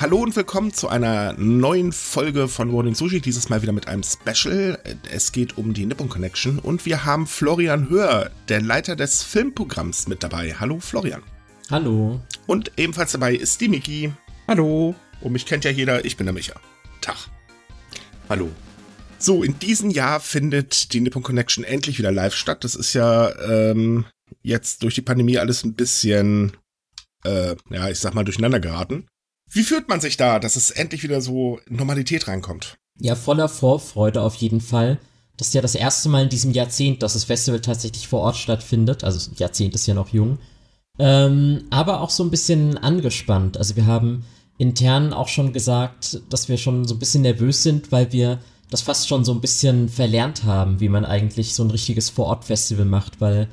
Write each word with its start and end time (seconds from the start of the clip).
Hallo 0.00 0.16
und 0.22 0.34
willkommen 0.34 0.72
zu 0.72 0.88
einer 0.88 1.34
neuen 1.34 1.92
Folge 1.92 2.48
von 2.48 2.68
Morning 2.68 2.94
Sushi, 2.94 3.20
dieses 3.20 3.50
Mal 3.50 3.60
wieder 3.60 3.74
mit 3.74 3.86
einem 3.86 4.02
Special. 4.02 4.78
Es 5.12 5.30
geht 5.30 5.58
um 5.58 5.74
die 5.74 5.84
Nippon 5.84 6.08
Connection 6.08 6.58
und 6.58 6.86
wir 6.86 7.04
haben 7.04 7.26
Florian 7.26 7.90
Hör, 7.90 8.30
der 8.48 8.62
Leiter 8.62 8.96
des 8.96 9.22
Filmprogramms, 9.22 10.08
mit 10.08 10.22
dabei. 10.22 10.54
Hallo 10.58 10.80
Florian. 10.80 11.20
Hallo. 11.70 12.18
Und 12.46 12.72
ebenfalls 12.78 13.12
dabei 13.12 13.34
ist 13.34 13.60
die 13.60 13.68
Miki. 13.68 14.10
Hallo. 14.48 14.94
Und 15.20 15.32
mich 15.32 15.44
kennt 15.44 15.66
ja 15.66 15.70
jeder, 15.70 16.02
ich 16.02 16.16
bin 16.16 16.24
der 16.24 16.32
Micha. 16.32 16.54
Tag. 17.02 17.18
Hallo. 18.30 18.48
So, 19.18 19.42
in 19.42 19.58
diesem 19.58 19.90
Jahr 19.90 20.20
findet 20.20 20.94
die 20.94 21.00
Nippon 21.00 21.22
Connection 21.22 21.62
endlich 21.62 21.98
wieder 21.98 22.10
live 22.10 22.34
statt. 22.34 22.64
Das 22.64 22.74
ist 22.74 22.94
ja 22.94 23.38
ähm, 23.42 24.06
jetzt 24.40 24.82
durch 24.82 24.94
die 24.94 25.02
Pandemie 25.02 25.36
alles 25.36 25.62
ein 25.62 25.74
bisschen, 25.74 26.56
äh, 27.22 27.54
ja, 27.68 27.90
ich 27.90 27.98
sag 27.98 28.14
mal, 28.14 28.24
durcheinander 28.24 28.60
geraten. 28.60 29.06
Wie 29.52 29.64
fühlt 29.64 29.88
man 29.88 30.00
sich 30.00 30.16
da, 30.16 30.38
dass 30.38 30.56
es 30.56 30.70
endlich 30.70 31.02
wieder 31.02 31.20
so 31.20 31.58
Normalität 31.68 32.28
reinkommt? 32.28 32.78
Ja, 32.98 33.16
voller 33.16 33.48
Vorfreude 33.48 34.22
auf 34.22 34.36
jeden 34.36 34.60
Fall. 34.60 34.98
Das 35.36 35.48
ist 35.48 35.54
ja 35.54 35.62
das 35.62 35.74
erste 35.74 36.08
Mal 36.08 36.24
in 36.24 36.28
diesem 36.28 36.52
Jahrzehnt, 36.52 37.02
dass 37.02 37.14
das 37.14 37.24
Festival 37.24 37.60
tatsächlich 37.60 38.06
vor 38.06 38.20
Ort 38.20 38.36
stattfindet. 38.36 39.02
Also 39.02 39.30
Jahrzehnt 39.36 39.74
ist 39.74 39.86
ja 39.86 39.94
noch 39.94 40.10
jung. 40.10 40.38
Ähm, 40.98 41.64
aber 41.70 42.00
auch 42.00 42.10
so 42.10 42.22
ein 42.22 42.30
bisschen 42.30 42.78
angespannt. 42.78 43.56
Also 43.56 43.74
wir 43.74 43.86
haben 43.86 44.24
intern 44.58 45.12
auch 45.12 45.28
schon 45.28 45.52
gesagt, 45.52 46.20
dass 46.28 46.48
wir 46.48 46.58
schon 46.58 46.86
so 46.86 46.94
ein 46.94 46.98
bisschen 46.98 47.22
nervös 47.22 47.62
sind, 47.62 47.90
weil 47.90 48.12
wir 48.12 48.38
das 48.70 48.82
fast 48.82 49.08
schon 49.08 49.24
so 49.24 49.32
ein 49.32 49.40
bisschen 49.40 49.88
verlernt 49.88 50.44
haben, 50.44 50.78
wie 50.78 50.90
man 50.90 51.04
eigentlich 51.04 51.54
so 51.54 51.64
ein 51.64 51.70
richtiges 51.70 52.10
Vor-Ort-Festival 52.10 52.84
macht, 52.84 53.20
weil 53.20 53.48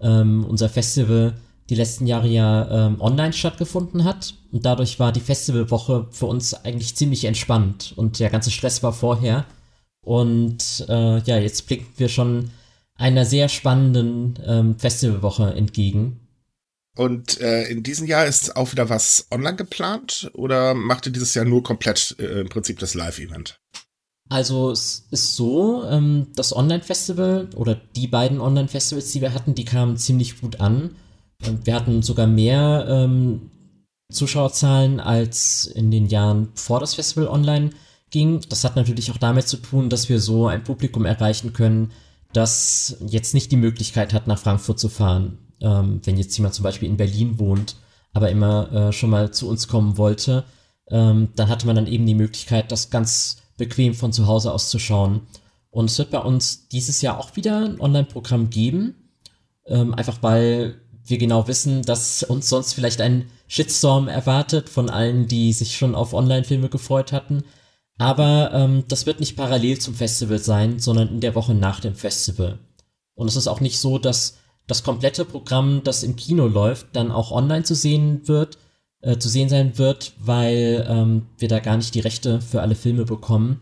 ähm, 0.00 0.44
unser 0.44 0.68
Festival 0.68 1.34
die 1.70 1.74
letzten 1.74 2.06
Jahre 2.06 2.28
ja 2.28 2.86
ähm, 2.86 3.00
online 3.00 3.32
stattgefunden 3.32 4.04
hat. 4.04 4.34
Und 4.50 4.66
dadurch 4.66 4.98
war 4.98 5.12
die 5.12 5.20
Festivalwoche 5.20 6.08
für 6.10 6.26
uns 6.26 6.54
eigentlich 6.54 6.96
ziemlich 6.96 7.24
entspannt 7.24 7.92
und 7.96 8.18
der 8.18 8.30
ganze 8.30 8.50
Stress 8.50 8.82
war 8.82 8.92
vorher. 8.92 9.44
Und 10.04 10.84
äh, 10.88 11.18
ja, 11.20 11.38
jetzt 11.38 11.66
blicken 11.66 11.86
wir 11.96 12.08
schon 12.08 12.50
einer 12.96 13.24
sehr 13.24 13.48
spannenden 13.48 14.38
ähm, 14.44 14.78
Festivalwoche 14.78 15.54
entgegen. 15.54 16.20
Und 16.94 17.40
äh, 17.40 17.64
in 17.68 17.82
diesem 17.82 18.06
Jahr 18.06 18.26
ist 18.26 18.54
auch 18.54 18.72
wieder 18.72 18.90
was 18.90 19.26
online 19.30 19.56
geplant 19.56 20.30
oder 20.34 20.74
macht 20.74 21.06
ihr 21.06 21.12
dieses 21.12 21.34
Jahr 21.34 21.46
nur 21.46 21.62
komplett 21.62 22.16
äh, 22.18 22.40
im 22.40 22.48
Prinzip 22.48 22.78
das 22.80 22.94
Live-Event? 22.94 23.58
Also 24.28 24.70
es 24.70 25.06
ist 25.10 25.36
so, 25.36 25.84
ähm, 25.84 26.28
das 26.34 26.54
Online-Festival 26.54 27.48
oder 27.54 27.74
die 27.74 28.08
beiden 28.08 28.40
Online-Festivals, 28.40 29.12
die 29.12 29.20
wir 29.20 29.34
hatten, 29.34 29.54
die 29.54 29.64
kamen 29.64 29.96
ziemlich 29.96 30.40
gut 30.40 30.60
an. 30.60 30.96
Wir 31.64 31.74
hatten 31.74 32.02
sogar 32.02 32.26
mehr 32.26 32.86
ähm, 32.88 33.50
Zuschauerzahlen 34.10 35.00
als 35.00 35.66
in 35.66 35.90
den 35.90 36.06
Jahren 36.06 36.48
vor 36.54 36.80
das 36.80 36.94
Festival 36.94 37.28
online 37.28 37.70
ging. 38.10 38.40
Das 38.48 38.64
hat 38.64 38.76
natürlich 38.76 39.10
auch 39.10 39.16
damit 39.16 39.48
zu 39.48 39.56
tun, 39.56 39.88
dass 39.88 40.08
wir 40.08 40.20
so 40.20 40.46
ein 40.46 40.64
Publikum 40.64 41.04
erreichen 41.04 41.52
können, 41.52 41.90
das 42.32 42.98
jetzt 43.06 43.34
nicht 43.34 43.50
die 43.50 43.56
Möglichkeit 43.56 44.12
hat, 44.12 44.26
nach 44.26 44.38
Frankfurt 44.38 44.78
zu 44.78 44.88
fahren. 44.88 45.38
Ähm, 45.60 46.00
wenn 46.04 46.16
jetzt 46.16 46.36
jemand 46.36 46.54
zum 46.54 46.62
Beispiel 46.62 46.88
in 46.88 46.96
Berlin 46.96 47.38
wohnt, 47.38 47.76
aber 48.12 48.30
immer 48.30 48.72
äh, 48.72 48.92
schon 48.92 49.10
mal 49.10 49.32
zu 49.32 49.48
uns 49.48 49.68
kommen 49.68 49.96
wollte, 49.96 50.44
ähm, 50.90 51.28
dann 51.36 51.48
hatte 51.48 51.66
man 51.66 51.76
dann 51.76 51.86
eben 51.86 52.06
die 52.06 52.14
Möglichkeit, 52.14 52.70
das 52.70 52.90
ganz 52.90 53.38
bequem 53.56 53.94
von 53.94 54.12
zu 54.12 54.26
Hause 54.26 54.52
aus 54.52 54.70
zu 54.70 54.78
schauen. 54.78 55.22
Und 55.70 55.86
es 55.86 55.98
wird 55.98 56.10
bei 56.10 56.18
uns 56.18 56.68
dieses 56.68 57.00
Jahr 57.00 57.18
auch 57.18 57.36
wieder 57.36 57.64
ein 57.64 57.80
Online-Programm 57.80 58.50
geben, 58.50 58.94
ähm, 59.66 59.94
einfach 59.94 60.18
weil 60.22 60.80
wir 61.04 61.18
genau 61.18 61.48
wissen, 61.48 61.82
dass 61.82 62.22
uns 62.22 62.48
sonst 62.48 62.74
vielleicht 62.74 63.00
ein 63.00 63.26
Shitstorm 63.48 64.08
erwartet 64.08 64.68
von 64.68 64.88
allen, 64.88 65.26
die 65.26 65.52
sich 65.52 65.76
schon 65.76 65.94
auf 65.94 66.14
Online-Filme 66.14 66.68
gefreut 66.68 67.12
hatten. 67.12 67.44
Aber 67.98 68.52
ähm, 68.52 68.84
das 68.88 69.06
wird 69.06 69.20
nicht 69.20 69.36
parallel 69.36 69.78
zum 69.78 69.94
Festival 69.94 70.38
sein, 70.38 70.78
sondern 70.78 71.08
in 71.08 71.20
der 71.20 71.34
Woche 71.34 71.54
nach 71.54 71.80
dem 71.80 71.94
Festival. 71.94 72.58
Und 73.14 73.28
es 73.28 73.36
ist 73.36 73.48
auch 73.48 73.60
nicht 73.60 73.78
so, 73.78 73.98
dass 73.98 74.38
das 74.66 74.84
komplette 74.84 75.24
Programm, 75.24 75.82
das 75.84 76.02
im 76.02 76.16
Kino 76.16 76.46
läuft, 76.46 76.86
dann 76.92 77.10
auch 77.10 77.32
online 77.32 77.64
zu 77.64 77.74
sehen 77.74 78.26
wird, 78.28 78.58
äh, 79.02 79.18
zu 79.18 79.28
sehen 79.28 79.48
sein 79.48 79.76
wird, 79.78 80.14
weil 80.18 80.86
ähm, 80.88 81.26
wir 81.36 81.48
da 81.48 81.58
gar 81.58 81.76
nicht 81.76 81.94
die 81.94 82.00
Rechte 82.00 82.40
für 82.40 82.62
alle 82.62 82.76
Filme 82.76 83.04
bekommen. 83.04 83.60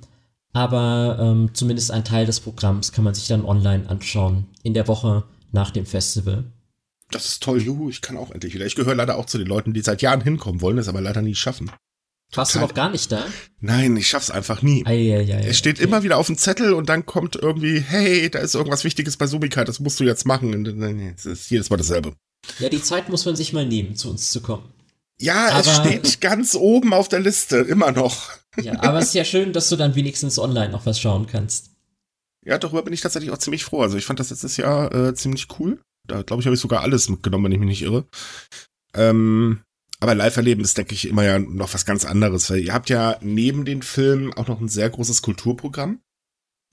Aber 0.53 1.19
ähm, 1.21 1.51
zumindest 1.55 1.91
ein 1.91 2.05
Teil 2.05 2.27
des 2.27 2.41
Programms 2.41 2.93
kann 2.93 3.05
man 3.05 3.15
sich 3.15 3.29
dann 3.29 3.45
online 3.45 3.89
anschauen 3.89 4.47
in 4.63 4.75
der 4.75 4.89
Woche 4.89 5.25
nach 5.53 5.71
dem 5.71 5.87
Festival 5.87 6.45
das 7.11 7.27
ist 7.27 7.43
toll, 7.43 7.63
juhu, 7.63 7.91
ich 7.91 8.01
kann 8.01 8.17
auch 8.17 8.31
endlich 8.31 8.55
wieder. 8.55 8.67
Ich 8.67 8.75
gehöre 8.75 8.95
leider 8.95 9.17
auch 9.17 9.27
zu 9.27 9.39
den 9.39 9.47
Leuten, 9.47 9.73
die 9.73 9.83
seit 9.83 10.03
Jahren 10.03 10.21
hinkommen 10.21 10.61
wollen, 10.61 10.79
es 10.79 10.89
aber 10.89 11.01
leider 11.01 11.23
nie 11.23 11.35
schaffen. 11.35 11.71
Warst 12.33 12.55
du 12.55 12.61
noch 12.61 12.75
gar 12.75 12.91
nicht 12.91 13.11
da? 13.11 13.25
Nein, 13.59 13.97
ich 13.97 14.07
schaff's 14.07 14.31
einfach 14.31 14.63
nie. 14.63 14.85
Ei, 14.87 15.13
ei, 15.13 15.35
ei, 15.35 15.49
es 15.49 15.59
steht 15.59 15.79
okay. 15.79 15.85
immer 15.85 16.05
wieder 16.05 16.17
auf 16.17 16.27
dem 16.27 16.39
Zettel 16.39 16.75
und 16.75 16.89
dann 16.89 17.05
kommt 17.05 17.35
irgendwie, 17.35 17.81
hey, 17.81 18.31
da 18.31 18.39
ist 18.39 18.55
irgendwas 18.55 18.85
Wichtiges 18.85 19.17
bei 19.17 19.27
Subika, 19.27 19.65
das 19.65 19.81
musst 19.81 19.99
du 19.99 20.05
jetzt 20.05 20.27
machen. 20.27 20.55
Und 20.55 20.69
es 21.17 21.27
ist 21.27 21.51
jedes 21.51 21.71
Mal 21.71 21.77
dasselbe. 21.77 22.15
Ja, 22.61 22.69
die 22.69 22.83
Zeit 22.83 23.09
muss 23.09 23.25
man 23.25 23.35
sich 23.35 23.53
mal 23.53 23.67
nehmen, 23.67 23.97
zu 23.97 24.11
uns 24.11 24.31
zu 24.31 24.41
kommen. 24.41 24.73
Ja, 25.21 25.49
aber, 25.51 25.59
es 25.59 25.77
steht 25.77 26.21
ganz 26.21 26.55
oben 26.55 26.95
auf 26.95 27.09
der 27.09 27.21
Liste, 27.21 27.57
immer 27.57 27.91
noch. 27.91 28.31
Ja, 28.63 28.81
aber 28.81 28.99
es 28.99 29.09
ist 29.09 29.15
ja 29.15 29.25
schön, 29.25 29.53
dass 29.53 29.69
du 29.69 29.77
dann 29.77 29.95
wenigstens 29.95 30.39
online 30.39 30.71
noch 30.71 30.87
was 30.87 31.01
schauen 31.01 31.27
kannst. 31.27 31.71
Ja, 32.45 32.59
darüber 32.59 32.83
bin 32.83 32.95
ich 32.95 33.01
tatsächlich 33.01 33.31
auch 33.31 33.39
ziemlich 33.39 33.65
froh. 33.65 33.83
Also 33.83 33.99
ich 33.99 34.07
fand 34.07 34.19
das 34.19 34.31
letztes 34.31 34.57
Jahr 34.57 34.95
äh, 34.95 35.15
ziemlich 35.15 35.49
cool. 35.59 35.81
Da 36.07 36.23
glaube 36.23 36.41
ich, 36.41 36.47
habe 36.47 36.55
ich 36.55 36.61
sogar 36.61 36.83
alles 36.83 37.09
mitgenommen, 37.09 37.45
wenn 37.45 37.53
ich 37.53 37.59
mich 37.59 37.69
nicht 37.69 37.83
irre. 37.83 38.07
Ähm, 38.95 39.63
aber 40.01 40.15
Live-Erleben 40.15 40.65
ist, 40.65 40.79
denke 40.79 40.95
ich, 40.95 41.09
immer 41.09 41.25
ja 41.25 41.39
noch 41.39 41.75
was 41.75 41.85
ganz 41.85 42.05
anderes, 42.05 42.49
weil 42.51 42.61
ihr 42.61 42.73
habt 42.73 42.89
ja 42.89 43.19
neben 43.21 43.65
den 43.65 43.83
Filmen 43.83 44.33
auch 44.33 44.49
noch 44.49 44.61
ein 44.61 44.69
sehr 44.69 44.89
großes 44.89 45.23
Kulturprogramm. 45.23 46.01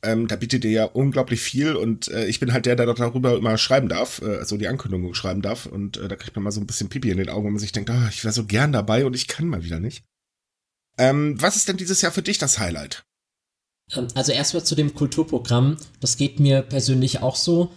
Ähm, 0.04 0.28
da 0.28 0.36
bietet 0.36 0.64
ihr 0.64 0.72
ja 0.72 0.86
unglaublich 0.86 1.42
viel 1.42 1.76
und 1.76 2.08
äh, 2.08 2.28
ich 2.28 2.40
bin 2.40 2.54
halt 2.54 2.68
der, 2.68 2.76
der 2.76 2.86
darüber 2.94 3.36
immer 3.36 3.58
schreiben 3.58 3.90
darf, 3.90 4.22
äh, 4.22 4.38
also 4.38 4.56
die 4.56 4.68
Ankündigung 4.68 5.14
schreiben 5.16 5.42
darf 5.42 5.66
und 5.66 5.98
äh, 5.98 6.08
da 6.08 6.16
kriegt 6.16 6.36
man 6.36 6.44
mal 6.44 6.52
so 6.52 6.62
ein 6.62 6.68
bisschen 6.68 6.88
Pipi 6.88 7.10
in 7.10 7.18
den 7.18 7.30
Augen, 7.30 7.46
wenn 7.46 7.54
man 7.54 7.60
sich 7.60 7.72
denkt, 7.72 7.90
oh, 7.90 8.08
ich 8.10 8.24
wäre 8.24 8.34
so 8.34 8.46
gern 8.46 8.72
dabei 8.72 9.06
und 9.06 9.16
ich 9.16 9.28
kann 9.28 9.48
mal 9.48 9.64
wieder 9.64 9.80
nicht. 9.80 10.06
Ähm, 11.00 11.42
was 11.42 11.56
ist 11.56 11.68
denn 11.68 11.78
dieses 11.78 12.02
Jahr 12.02 12.12
für 12.12 12.22
dich 12.22 12.38
das 12.38 12.60
Highlight? 12.60 13.06
Ähm, 13.92 14.08
also 14.14 14.32
erstmal 14.32 14.64
zu 14.64 14.76
dem 14.76 14.94
Kulturprogramm, 14.94 15.78
das 16.00 16.18
geht 16.18 16.40
mir 16.40 16.62
persönlich 16.62 17.22
auch 17.22 17.36
so. 17.36 17.72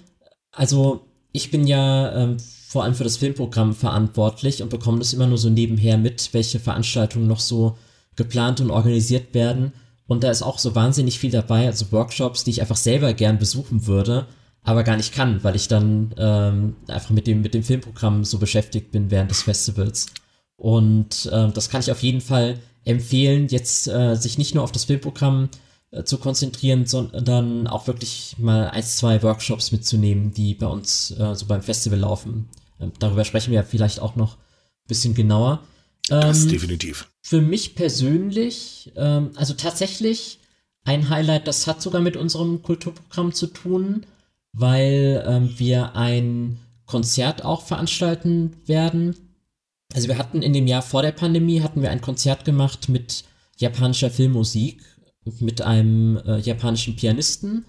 Also 0.53 1.10
ich 1.33 1.51
bin 1.51 1.67
ja 1.67 2.13
ähm, 2.15 2.37
vor 2.69 2.85
allem 2.85 2.95
für 2.95 3.05
das 3.05 3.17
Filmprogramm 3.17 3.75
verantwortlich 3.75 4.63
und 4.63 4.69
bekomme 4.69 4.99
das 4.99 5.13
immer 5.13 5.27
nur 5.27 5.39
so 5.39 5.51
nebenher 5.51 5.99
mit, 5.99 6.33
welche 6.33 6.61
Veranstaltungen 6.61 7.27
noch 7.27 7.41
so 7.41 7.77
geplant 8.17 8.61
und 8.61 8.71
organisiert 8.71 9.35
werden. 9.35 9.73
Und 10.07 10.25
da 10.25 10.31
ist 10.31 10.43
auch 10.43 10.59
so 10.59 10.75
wahnsinnig 10.75 11.19
viel 11.19 11.31
dabei, 11.31 11.67
also 11.67 11.91
Workshops, 11.93 12.45
die 12.45 12.51
ich 12.51 12.61
einfach 12.61 12.77
selber 12.77 13.13
gern 13.13 13.39
besuchen 13.39 13.87
würde, 13.87 14.27
aber 14.63 14.83
gar 14.83 14.97
nicht 14.97 15.15
kann, 15.15 15.43
weil 15.43 15.57
ich 15.57 15.69
dann 15.69 16.15
ähm, 16.17 16.77
einfach 16.89 17.11
mit 17.11 17.27
dem, 17.27 17.43
mit 17.43 17.55
dem 17.55 17.63
Filmprogramm 17.63 18.25
so 18.25 18.39
beschäftigt 18.39 18.91
bin 18.93 19.11
während 19.11 19.31
des 19.31 19.43
Festivals. 19.43 20.07
Und 20.57 21.27
äh, 21.33 21.51
das 21.53 21.71
kann 21.71 21.81
ich 21.81 21.91
auf 21.91 22.03
jeden 22.03 22.21
Fall 22.21 22.59
empfehlen, 22.85 23.49
jetzt 23.49 23.89
äh, 23.89 24.15
sich 24.17 24.37
nicht 24.37 24.55
nur 24.55 24.65
auf 24.65 24.73
das 24.73 24.85
Filmprogramm 24.85 25.45
äh, 25.45 25.57
zu 26.05 26.19
konzentrieren, 26.19 26.87
sondern 26.87 27.67
auch 27.67 27.87
wirklich 27.87 28.37
mal 28.39 28.69
ein, 28.69 28.83
zwei 28.83 29.23
Workshops 29.23 29.73
mitzunehmen, 29.73 30.33
die 30.33 30.55
bei 30.55 30.67
uns 30.67 31.11
äh, 31.13 31.35
so 31.35 31.47
beim 31.47 31.63
Festival 31.63 31.99
laufen. 31.99 32.49
Ähm, 32.81 32.93
darüber 32.99 33.25
sprechen 33.25 33.53
wir 33.53 33.65
vielleicht 33.65 34.01
auch 34.01 34.15
noch 34.15 34.37
ein 34.37 34.89
bisschen 34.89 35.15
genauer. 35.15 35.65
das 36.09 36.45
ähm, 36.45 36.51
definitiv. 36.51 37.11
Für 37.23 37.41
mich 37.41 37.75
persönlich, 37.75 38.93
ähm, 38.97 39.31
also 39.35 39.55
tatsächlich 39.55 40.39
ein 40.85 41.09
Highlight, 41.09 41.47
das 41.47 41.67
hat 41.67 41.83
sogar 41.83 42.01
mit 42.01 42.17
unserem 42.17 42.63
Kulturprogramm 42.63 43.33
zu 43.33 43.49
tun, 43.49 44.07
weil 44.53 45.25
ähm, 45.27 45.55
wir 45.59 45.97
ein 45.97 46.59
Konzert 46.87 47.45
auch 47.45 47.63
veranstalten 47.63 48.57
werden. 48.67 49.17
Also 49.93 50.09
wir 50.09 50.19
hatten 50.19 50.43
in 50.43 50.53
dem 50.53 50.67
Jahr 50.67 50.83
vor 50.83 51.03
der 51.03 51.13
Pandemie 51.13 51.61
hatten 51.61 51.83
wir 51.83 51.91
ein 51.91 52.01
Konzert 52.01 52.45
gemacht 52.45 52.89
mit 52.89 53.25
japanischer 53.59 54.11
Filmmusik 54.11 54.83
mit 55.41 55.63
einem 55.63 56.17
äh, 56.19 56.39
japanischen 56.39 56.97
Pianisten. 56.97 57.65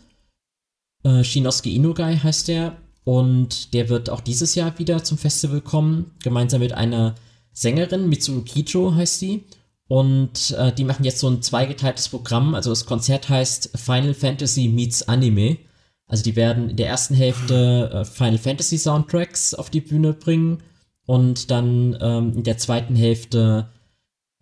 Äh, 1.03 1.23
Shinosuke 1.23 1.69
Inogai 1.69 2.17
heißt 2.17 2.47
der. 2.47 2.77
Und 3.03 3.73
der 3.73 3.89
wird 3.89 4.09
auch 4.09 4.21
dieses 4.21 4.53
Jahr 4.55 4.77
wieder 4.77 5.03
zum 5.03 5.17
Festival 5.17 5.61
kommen, 5.61 6.11
gemeinsam 6.21 6.59
mit 6.59 6.73
einer 6.73 7.15
Sängerin, 7.51 8.07
Mitsuru 8.07 8.41
Kijo 8.41 8.93
heißt 8.93 9.19
sie. 9.19 9.43
Und 9.87 10.51
äh, 10.51 10.71
die 10.71 10.85
machen 10.85 11.03
jetzt 11.03 11.19
so 11.19 11.27
ein 11.27 11.41
zweigeteiltes 11.41 12.09
Programm. 12.09 12.55
Also 12.55 12.69
das 12.69 12.85
Konzert 12.85 13.27
heißt 13.27 13.77
Final 13.77 14.13
Fantasy 14.13 14.69
Meets 14.69 15.07
Anime. 15.09 15.57
Also 16.07 16.23
die 16.23 16.35
werden 16.35 16.69
in 16.69 16.77
der 16.77 16.87
ersten 16.87 17.15
Hälfte 17.15 17.89
äh, 17.93 18.05
Final 18.05 18.37
Fantasy 18.37 18.77
Soundtracks 18.77 19.53
auf 19.53 19.69
die 19.69 19.81
Bühne 19.81 20.13
bringen 20.13 20.61
und 21.05 21.51
dann 21.51 21.97
ähm, 21.99 22.33
in 22.37 22.43
der 22.43 22.57
zweiten 22.57 22.95
Hälfte 22.95 23.69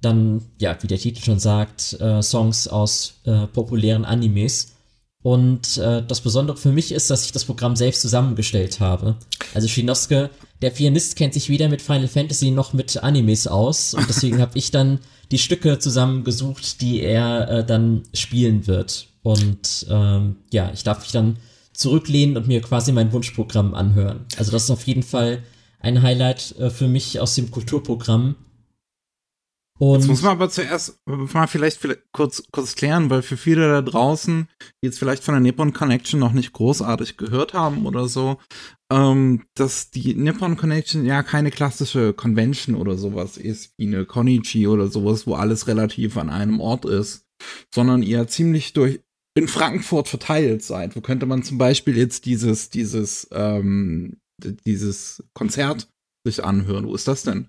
dann, 0.01 0.41
ja, 0.59 0.77
wie 0.81 0.87
der 0.87 0.97
Titel 0.97 1.23
schon 1.23 1.39
sagt, 1.39 1.99
äh, 1.99 2.21
Songs 2.21 2.67
aus 2.67 3.15
äh, 3.25 3.47
populären 3.47 4.05
Animes. 4.05 4.75
Und 5.21 5.77
äh, 5.77 6.01
das 6.05 6.21
Besondere 6.21 6.55
für 6.55 6.71
mich 6.71 6.93
ist, 6.93 7.09
dass 7.09 7.25
ich 7.25 7.33
das 7.33 7.45
Programm 7.45 7.75
selbst 7.75 8.01
zusammengestellt 8.01 8.79
habe. 8.79 9.17
Also 9.53 9.67
Shinosuke, 9.67 10.29
der 10.61 10.69
Pianist, 10.69 11.17
kennt 11.17 11.33
sich 11.33 11.49
weder 11.49 11.67
mit 11.67 11.81
Final 11.81 12.07
Fantasy 12.07 12.51
noch 12.51 12.71
mit 12.71 13.03
Animes 13.03 13.47
aus. 13.47 13.93
Und 13.93 14.07
deswegen 14.07 14.39
habe 14.41 14.57
ich 14.57 14.71
dann 14.71 14.99
die 15.31 15.37
Stücke 15.39 15.79
zusammengesucht, 15.79 16.81
die 16.81 17.01
er 17.01 17.49
äh, 17.49 17.65
dann 17.65 18.03
spielen 18.13 18.67
wird. 18.67 19.07
Und 19.21 19.85
ähm, 19.89 20.37
ja, 20.51 20.71
ich 20.73 20.83
darf 20.83 21.01
mich 21.01 21.11
dann 21.11 21.37
zurücklehnen 21.73 22.37
und 22.37 22.47
mir 22.47 22.61
quasi 22.61 22.91
mein 22.91 23.11
Wunschprogramm 23.11 23.73
anhören. 23.73 24.25
Also 24.37 24.51
das 24.51 24.63
ist 24.63 24.71
auf 24.71 24.87
jeden 24.87 25.03
Fall 25.03 25.43
ein 25.79 26.01
Highlight 26.01 26.55
äh, 26.59 26.69
für 26.69 26.87
mich 26.87 27.19
aus 27.19 27.35
dem 27.35 27.51
Kulturprogramm. 27.51 28.35
Und 29.79 29.99
jetzt 29.99 30.07
muss 30.09 30.21
man 30.21 30.33
aber 30.33 30.49
zuerst 30.49 30.99
mal 31.05 31.47
vielleicht, 31.47 31.77
vielleicht 31.77 32.01
kurz, 32.11 32.43
kurz 32.51 32.75
klären, 32.75 33.09
weil 33.09 33.21
für 33.21 33.37
viele 33.37 33.69
da 33.69 33.81
draußen, 33.81 34.49
die 34.61 34.87
jetzt 34.87 34.99
vielleicht 34.99 35.23
von 35.23 35.33
der 35.33 35.39
Nippon 35.39 35.71
Connection 35.71 36.19
noch 36.19 36.33
nicht 36.33 36.51
großartig 36.51 37.15
gehört 37.15 37.53
haben 37.53 37.85
oder 37.85 38.09
so, 38.09 38.37
ähm, 38.91 39.45
dass 39.55 39.89
die 39.89 40.15
Nippon 40.15 40.57
Connection 40.57 41.05
ja 41.05 41.23
keine 41.23 41.49
klassische 41.49 42.11
Convention 42.11 42.75
oder 42.75 42.97
sowas 42.97 43.37
ist, 43.37 43.73
wie 43.77 43.87
eine 43.87 44.05
Konichi 44.05 44.67
oder 44.67 44.87
sowas, 44.87 45.25
wo 45.25 45.35
alles 45.35 45.67
relativ 45.67 46.17
an 46.17 46.29
einem 46.29 46.59
Ort 46.59 46.83
ist, 46.83 47.25
sondern 47.73 48.03
ihr 48.03 48.27
ziemlich 48.27 48.73
durch 48.73 48.99
in 49.37 49.47
Frankfurt 49.47 50.09
verteilt 50.09 50.61
seid. 50.61 50.97
Wo 50.97 51.01
könnte 51.01 51.25
man 51.25 51.43
zum 51.43 51.57
Beispiel 51.57 51.97
jetzt 51.97 52.25
dieses, 52.25 52.69
dieses, 52.69 53.29
ähm, 53.31 54.17
dieses 54.65 55.23
Konzert 55.33 55.87
sich 56.25 56.43
anhören? 56.43 56.85
Wo 56.85 56.95
ist 56.95 57.07
das 57.07 57.23
denn? 57.23 57.47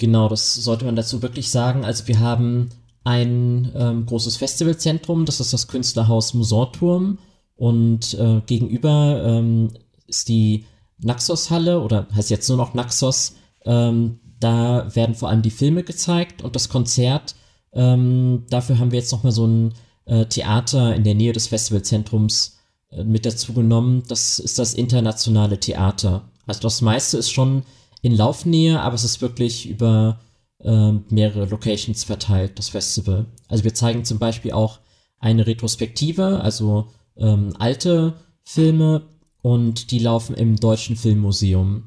Genau, 0.00 0.30
das 0.30 0.54
sollte 0.54 0.86
man 0.86 0.96
dazu 0.96 1.20
wirklich 1.20 1.50
sagen. 1.50 1.84
Also 1.84 2.08
wir 2.08 2.20
haben 2.20 2.70
ein 3.04 3.70
ähm, 3.76 4.06
großes 4.06 4.38
Festivalzentrum, 4.38 5.26
das 5.26 5.40
ist 5.40 5.52
das 5.52 5.68
Künstlerhaus 5.68 6.32
Musorturm 6.32 7.18
und 7.54 8.14
äh, 8.14 8.40
gegenüber 8.46 9.22
ähm, 9.22 9.74
ist 10.06 10.30
die 10.30 10.64
Naxos-Halle 11.02 11.82
oder 11.82 12.08
heißt 12.14 12.30
jetzt 12.30 12.48
nur 12.48 12.56
noch 12.56 12.72
Naxos. 12.72 13.34
Ähm, 13.66 14.20
da 14.40 14.88
werden 14.94 15.14
vor 15.14 15.28
allem 15.28 15.42
die 15.42 15.50
Filme 15.50 15.82
gezeigt 15.82 16.40
und 16.40 16.56
das 16.56 16.70
Konzert. 16.70 17.34
Ähm, 17.74 18.46
dafür 18.48 18.78
haben 18.78 18.92
wir 18.92 19.00
jetzt 19.00 19.12
nochmal 19.12 19.32
so 19.32 19.46
ein 19.46 19.74
äh, 20.06 20.24
Theater 20.24 20.96
in 20.96 21.04
der 21.04 21.14
Nähe 21.14 21.34
des 21.34 21.48
Festivalzentrums 21.48 22.58
äh, 22.90 23.04
mit 23.04 23.26
dazu 23.26 23.52
genommen. 23.52 24.02
Das 24.08 24.38
ist 24.38 24.58
das 24.58 24.72
internationale 24.72 25.60
Theater. 25.60 26.22
Also 26.46 26.62
das 26.62 26.80
meiste 26.80 27.18
ist 27.18 27.30
schon 27.30 27.64
in 28.02 28.16
Laufnähe, 28.16 28.80
aber 28.80 28.94
es 28.94 29.04
ist 29.04 29.20
wirklich 29.20 29.68
über 29.68 30.20
äh, 30.62 30.92
mehrere 31.10 31.46
Locations 31.46 32.04
verteilt, 32.04 32.58
das 32.58 32.70
Festival. 32.70 33.26
Also 33.48 33.64
wir 33.64 33.74
zeigen 33.74 34.04
zum 34.04 34.18
Beispiel 34.18 34.52
auch 34.52 34.78
eine 35.18 35.46
Retrospektive, 35.46 36.40
also 36.40 36.88
ähm, 37.16 37.54
alte 37.58 38.14
Filme 38.42 39.02
und 39.42 39.90
die 39.90 39.98
laufen 39.98 40.34
im 40.34 40.56
Deutschen 40.56 40.96
Filmmuseum. 40.96 41.84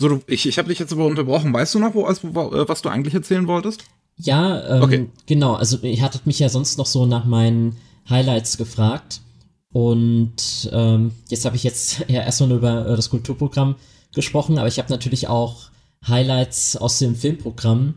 So, 0.00 0.08
du, 0.08 0.20
ich, 0.26 0.46
ich 0.46 0.58
habe 0.58 0.68
dich 0.68 0.78
jetzt 0.78 0.92
aber 0.92 1.06
unterbrochen. 1.06 1.52
Weißt 1.52 1.74
du 1.74 1.78
noch, 1.78 1.94
wo, 1.94 2.04
also, 2.04 2.34
was 2.34 2.82
du 2.82 2.88
eigentlich 2.88 3.14
erzählen 3.14 3.46
wolltest? 3.46 3.84
Ja, 4.16 4.76
ähm, 4.76 4.82
okay. 4.82 5.10
genau. 5.26 5.54
Also 5.54 5.78
ihr 5.78 6.02
hattet 6.02 6.26
mich 6.26 6.38
ja 6.38 6.48
sonst 6.48 6.76
noch 6.78 6.86
so 6.86 7.06
nach 7.06 7.24
meinen 7.24 7.76
Highlights 8.08 8.56
gefragt. 8.56 9.20
Und 9.72 10.70
ähm, 10.72 11.12
jetzt 11.28 11.44
habe 11.44 11.56
ich 11.56 11.62
jetzt 11.64 12.00
ja 12.08 12.22
erstmal 12.22 12.48
nur 12.48 12.58
über 12.58 12.86
äh, 12.86 12.96
das 12.96 13.10
Kulturprogramm 13.10 13.76
gesprochen, 14.14 14.58
aber 14.58 14.68
ich 14.68 14.78
habe 14.78 14.90
natürlich 14.90 15.28
auch 15.28 15.70
Highlights 16.06 16.76
aus 16.76 16.98
dem 16.98 17.14
Filmprogramm. 17.14 17.94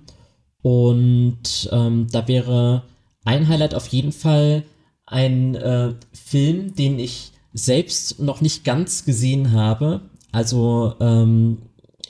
Und 0.62 1.70
ähm, 1.72 2.08
da 2.12 2.28
wäre 2.28 2.84
ein 3.24 3.48
Highlight 3.48 3.76
auf 3.76 3.88
jeden 3.88 4.12
Fall 4.12 4.64
ein 5.06 5.56
äh, 5.56 5.94
Film, 6.14 6.76
den 6.76 7.00
ich 7.00 7.32
selbst 7.54 8.20
noch 8.20 8.42
nicht 8.42 8.64
ganz 8.64 9.06
gesehen 9.06 9.52
habe. 9.52 10.02
Also 10.32 10.96
ähm, 11.00 11.60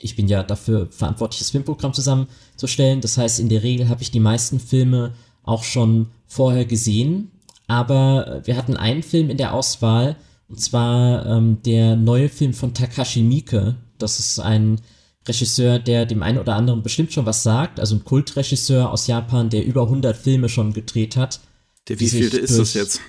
ich 0.00 0.16
bin 0.16 0.28
ja 0.28 0.42
dafür 0.42 0.88
verantwortlich, 0.90 1.40
das 1.40 1.50
Filmprogramm 1.50 1.94
zusammenzustellen. 1.94 3.00
Das 3.00 3.18
heißt, 3.18 3.40
in 3.40 3.48
der 3.48 3.62
Regel 3.62 3.88
habe 3.88 4.02
ich 4.02 4.10
die 4.10 4.20
meisten 4.20 4.60
Filme 4.60 5.12
auch 5.42 5.64
schon 5.64 6.08
vorher 6.26 6.64
gesehen. 6.64 7.30
Aber 7.66 8.42
wir 8.44 8.56
hatten 8.56 8.76
einen 8.76 9.02
Film 9.02 9.30
in 9.30 9.36
der 9.36 9.52
Auswahl, 9.52 10.16
und 10.48 10.60
zwar 10.60 11.26
ähm, 11.26 11.58
der 11.64 11.96
neue 11.96 12.28
Film 12.28 12.54
von 12.54 12.74
Takashi 12.74 13.22
Miike. 13.22 13.76
Das 13.98 14.18
ist 14.18 14.38
ein 14.38 14.80
Regisseur, 15.26 15.78
der 15.78 16.06
dem 16.06 16.22
einen 16.22 16.38
oder 16.38 16.54
anderen 16.54 16.82
bestimmt 16.82 17.12
schon 17.12 17.26
was 17.26 17.42
sagt. 17.42 17.80
Also 17.80 17.96
ein 17.96 18.04
Kultregisseur 18.04 18.90
aus 18.90 19.06
Japan, 19.06 19.50
der 19.50 19.64
über 19.64 19.82
100 19.82 20.16
Filme 20.16 20.48
schon 20.48 20.72
gedreht 20.72 21.16
hat. 21.16 21.40
Der 21.88 22.00
wievielte 22.00 22.38
ist 22.38 22.58
das 22.58 22.74
jetzt? 22.74 23.00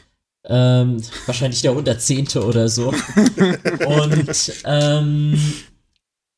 Ähm, 0.46 1.02
wahrscheinlich 1.26 1.62
der 1.62 1.72
110. 1.72 2.28
oder 2.38 2.70
so. 2.70 2.88
Und 3.88 4.54
ähm, 4.66 5.40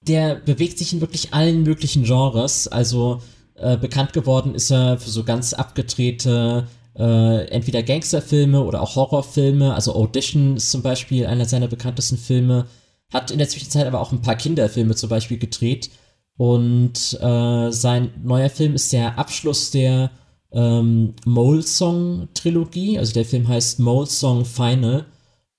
der 0.02 0.36
bewegt 0.36 0.78
sich 0.78 0.94
in 0.94 1.02
wirklich 1.02 1.34
allen 1.34 1.64
möglichen 1.64 2.04
Genres. 2.04 2.68
Also 2.68 3.22
äh, 3.56 3.78
bekannt 3.78 4.14
geworden 4.14 4.56
ist 4.56 4.72
er 4.72 4.98
für 4.98 5.10
so 5.10 5.24
ganz 5.24 5.54
abgedrehte 5.54 6.68
äh, 6.98 7.46
entweder 7.50 7.84
Gangsterfilme 7.84 8.62
oder 8.64 8.82
auch 8.82 8.96
Horrorfilme. 8.96 9.74
Also 9.74 9.94
Audition 9.96 10.58
ist 10.58 10.72
zum 10.72 10.82
Beispiel 10.82 11.26
einer 11.26 11.46
seiner 11.46 11.68
bekanntesten 11.68 12.18
Filme. 12.18 12.66
Hat 13.12 13.32
in 13.32 13.38
der 13.40 13.50
Zwischenzeit 13.50 13.88
aber 13.88 14.02
auch 14.02 14.12
ein 14.12 14.22
paar 14.22 14.36
Kinderfilme 14.36 14.96
zum 14.96 15.10
Beispiel 15.10 15.38
gedreht. 15.38 15.90
Und 16.38 17.20
äh, 17.20 17.72
sein 17.72 18.12
neuer 18.24 18.50
Film 18.50 18.76
ist 18.76 18.94
der 18.94 19.18
Abschluss 19.18 19.72
der 19.72 20.12
ähm, 20.52 21.16
Mole 21.26 21.64
Song 21.64 22.30
Trilogie. 22.34 22.98
Also 22.98 23.14
der 23.14 23.26
Film 23.26 23.48
heißt 23.48 23.80
Mole 23.80 24.08
Song 24.08 24.46
Final. 24.46 25.06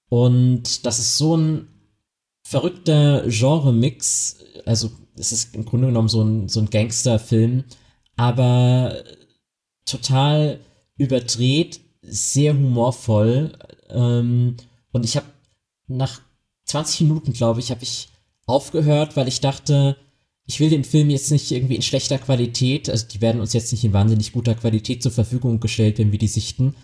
Und 0.08 0.87
das 0.87 0.99
ist 0.99 1.19
so 1.19 1.37
ein 1.37 1.69
verrückter 2.43 3.25
Genre-Mix. 3.29 4.38
Also 4.64 4.91
es 5.17 5.32
ist 5.32 5.55
im 5.55 5.64
Grunde 5.64 5.88
genommen 5.88 6.08
so 6.08 6.23
ein, 6.23 6.49
so 6.49 6.61
ein 6.61 6.70
Gangster-Film, 6.70 7.64
aber 8.17 9.05
total 9.85 10.61
überdreht, 10.96 11.81
sehr 12.03 12.55
humorvoll. 12.55 13.53
Ähm, 13.88 14.56
und 14.93 15.05
ich 15.05 15.17
habe 15.17 15.26
nach 15.87 16.20
20 16.70 17.02
Minuten, 17.02 17.32
glaube 17.32 17.61
ich, 17.61 17.70
habe 17.70 17.82
ich 17.82 18.08
aufgehört, 18.46 19.17
weil 19.17 19.28
ich 19.28 19.40
dachte, 19.40 19.96
ich 20.46 20.61
will 20.61 20.70
den 20.70 20.84
Film 20.84 21.11
jetzt 21.11 21.31
nicht 21.31 21.50
irgendwie 21.50 21.76
in 21.76 21.82
schlechter 21.82 22.19
Qualität, 22.19 22.88
also 22.88 23.06
die 23.06 23.20
werden 23.20 23.40
uns 23.40 23.52
jetzt 23.52 23.72
nicht 23.72 23.84
in 23.84 23.93
wahnsinnig 23.93 24.32
guter 24.32 24.55
Qualität 24.55 25.02
zur 25.02 25.12
Verfügung 25.12 25.61
gestellt, 25.61 25.99
wenn 25.99 26.12
wir 26.12 26.19
die 26.19 26.28
sichten. 26.28 26.75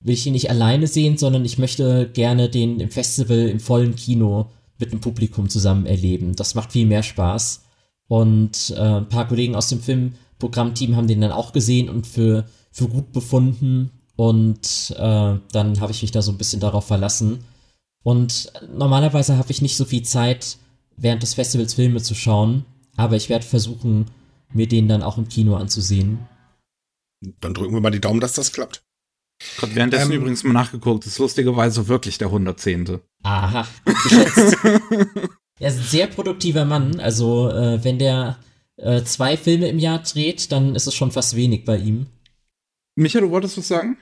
Will 0.00 0.14
ich 0.14 0.26
ihn 0.26 0.32
nicht 0.32 0.50
alleine 0.50 0.86
sehen, 0.86 1.18
sondern 1.18 1.44
ich 1.44 1.58
möchte 1.58 2.10
gerne 2.12 2.48
den 2.48 2.80
im 2.80 2.90
Festival 2.90 3.48
im 3.48 3.60
vollen 3.60 3.94
Kino 3.96 4.50
mit 4.78 4.92
dem 4.92 5.00
Publikum 5.00 5.48
zusammen 5.48 5.86
erleben. 5.86 6.34
Das 6.34 6.54
macht 6.54 6.72
viel 6.72 6.86
mehr 6.86 7.02
Spaß. 7.02 7.62
Und 8.08 8.74
äh, 8.76 8.80
ein 8.80 9.08
paar 9.08 9.28
Kollegen 9.28 9.54
aus 9.54 9.68
dem 9.68 9.80
Filmprogrammteam 9.80 10.96
haben 10.96 11.06
den 11.06 11.20
dann 11.20 11.32
auch 11.32 11.52
gesehen 11.52 11.88
und 11.88 12.06
für, 12.06 12.46
für 12.72 12.88
gut 12.88 13.12
befunden. 13.12 13.90
Und 14.16 14.94
äh, 14.98 15.38
dann 15.52 15.80
habe 15.80 15.92
ich 15.92 16.02
mich 16.02 16.10
da 16.10 16.20
so 16.20 16.32
ein 16.32 16.38
bisschen 16.38 16.60
darauf 16.60 16.86
verlassen. 16.86 17.44
Und 18.02 18.52
normalerweise 18.74 19.36
habe 19.36 19.50
ich 19.50 19.62
nicht 19.62 19.76
so 19.76 19.84
viel 19.84 20.02
Zeit, 20.02 20.58
während 20.96 21.22
des 21.22 21.34
Festivals 21.34 21.74
Filme 21.74 22.02
zu 22.02 22.14
schauen. 22.14 22.64
Aber 22.96 23.16
ich 23.16 23.28
werde 23.28 23.44
versuchen, 23.44 24.06
mir 24.52 24.68
den 24.68 24.88
dann 24.88 25.02
auch 25.02 25.18
im 25.18 25.28
Kino 25.28 25.56
anzusehen. 25.56 26.18
Dann 27.40 27.54
drücken 27.54 27.74
wir 27.74 27.80
mal 27.80 27.90
die 27.90 28.00
Daumen, 28.00 28.20
dass 28.20 28.34
das 28.34 28.52
klappt. 28.52 28.84
Gerade 29.56 29.74
währenddessen 29.74 30.12
ähm, 30.12 30.18
übrigens 30.18 30.44
mal 30.44 30.52
nachgeguckt, 30.52 31.06
ist 31.06 31.18
lustigerweise 31.18 31.88
wirklich 31.88 32.18
der 32.18 32.28
110. 32.28 33.00
Aha, 33.22 33.66
geschätzt. 33.84 34.56
er 35.58 35.68
ist 35.68 35.78
ein 35.78 35.84
sehr 35.84 36.06
produktiver 36.06 36.64
Mann. 36.64 37.00
Also, 37.00 37.48
äh, 37.50 37.82
wenn 37.82 37.98
der 37.98 38.38
äh, 38.76 39.02
zwei 39.02 39.36
Filme 39.36 39.68
im 39.68 39.78
Jahr 39.78 40.00
dreht, 40.00 40.52
dann 40.52 40.74
ist 40.74 40.86
es 40.86 40.94
schon 40.94 41.10
fast 41.10 41.36
wenig 41.36 41.64
bei 41.64 41.76
ihm. 41.76 42.06
Micha, 42.94 43.20
du 43.20 43.30
wolltest 43.30 43.58
was 43.58 43.68
sagen? 43.68 43.98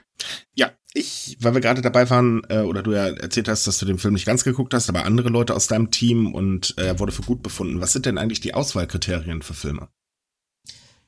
Ja, 0.55 0.71
ich, 0.93 1.37
weil 1.39 1.53
wir 1.53 1.61
gerade 1.61 1.81
dabei 1.81 2.09
waren, 2.09 2.41
äh, 2.49 2.59
oder 2.59 2.83
du 2.83 2.91
ja 2.91 3.07
erzählt 3.07 3.47
hast, 3.47 3.65
dass 3.67 3.79
du 3.79 3.85
den 3.85 3.97
Film 3.97 4.13
nicht 4.13 4.25
ganz 4.25 4.43
geguckt 4.43 4.73
hast, 4.73 4.89
aber 4.89 5.05
andere 5.05 5.29
Leute 5.29 5.55
aus 5.55 5.67
deinem 5.67 5.91
Team 5.91 6.33
und 6.33 6.75
äh, 6.77 6.87
er 6.87 6.99
wurde 6.99 7.11
für 7.11 7.21
gut 7.21 7.41
befunden. 7.43 7.81
Was 7.81 7.93
sind 7.93 8.05
denn 8.05 8.17
eigentlich 8.17 8.41
die 8.41 8.53
Auswahlkriterien 8.53 9.41
für 9.41 9.53
Filme? 9.53 9.87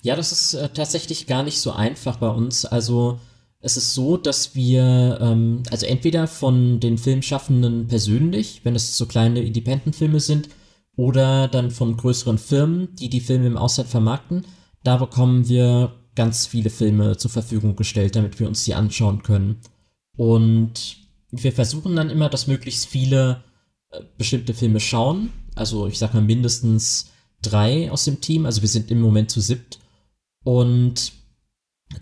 Ja, 0.01 0.15
das 0.15 0.31
ist 0.31 0.53
äh, 0.53 0.69
tatsächlich 0.69 1.27
gar 1.27 1.43
nicht 1.43 1.59
so 1.59 1.71
einfach 1.71 2.17
bei 2.17 2.29
uns. 2.29 2.65
Also 2.65 3.19
es 3.59 3.77
ist 3.77 3.93
so, 3.93 4.17
dass 4.17 4.55
wir, 4.55 5.17
ähm, 5.21 5.63
also 5.71 5.85
entweder 5.85 6.27
von 6.27 6.79
den 6.79 6.97
Filmschaffenden 6.97 7.87
persönlich, 7.87 8.61
wenn 8.63 8.75
es 8.75 8.97
so 8.97 9.05
kleine 9.05 9.41
Independent-Filme 9.41 10.19
sind, 10.19 10.49
oder 10.95 11.47
dann 11.47 11.71
von 11.71 11.97
größeren 11.97 12.37
Firmen, 12.37 12.95
die 12.95 13.09
die 13.09 13.21
Filme 13.21 13.47
im 13.47 13.57
Ausland 13.57 13.89
vermarkten, 13.89 14.45
da 14.83 14.97
bekommen 14.97 15.47
wir 15.47 15.93
ganz 16.15 16.45
viele 16.45 16.69
Filme 16.69 17.17
zur 17.17 17.31
Verfügung 17.31 17.75
gestellt, 17.75 18.15
damit 18.15 18.39
wir 18.39 18.47
uns 18.47 18.63
die 18.65 18.75
anschauen 18.75 19.23
können. 19.23 19.61
Und 20.17 20.97
wir 21.31 21.51
versuchen 21.51 21.95
dann 21.95 22.09
immer, 22.09 22.29
dass 22.29 22.47
möglichst 22.47 22.85
viele 22.85 23.43
äh, 23.89 24.01
bestimmte 24.17 24.53
Filme 24.53 24.79
schauen. 24.79 25.31
Also 25.55 25.87
ich 25.87 25.97
sag 25.97 26.13
mal 26.13 26.21
mindestens 26.21 27.11
drei 27.41 27.91
aus 27.91 28.05
dem 28.05 28.21
Team. 28.21 28.45
Also 28.45 28.61
wir 28.61 28.69
sind 28.69 28.91
im 28.91 29.01
Moment 29.01 29.31
zu 29.31 29.41
siebt. 29.41 29.79
Und 30.43 31.13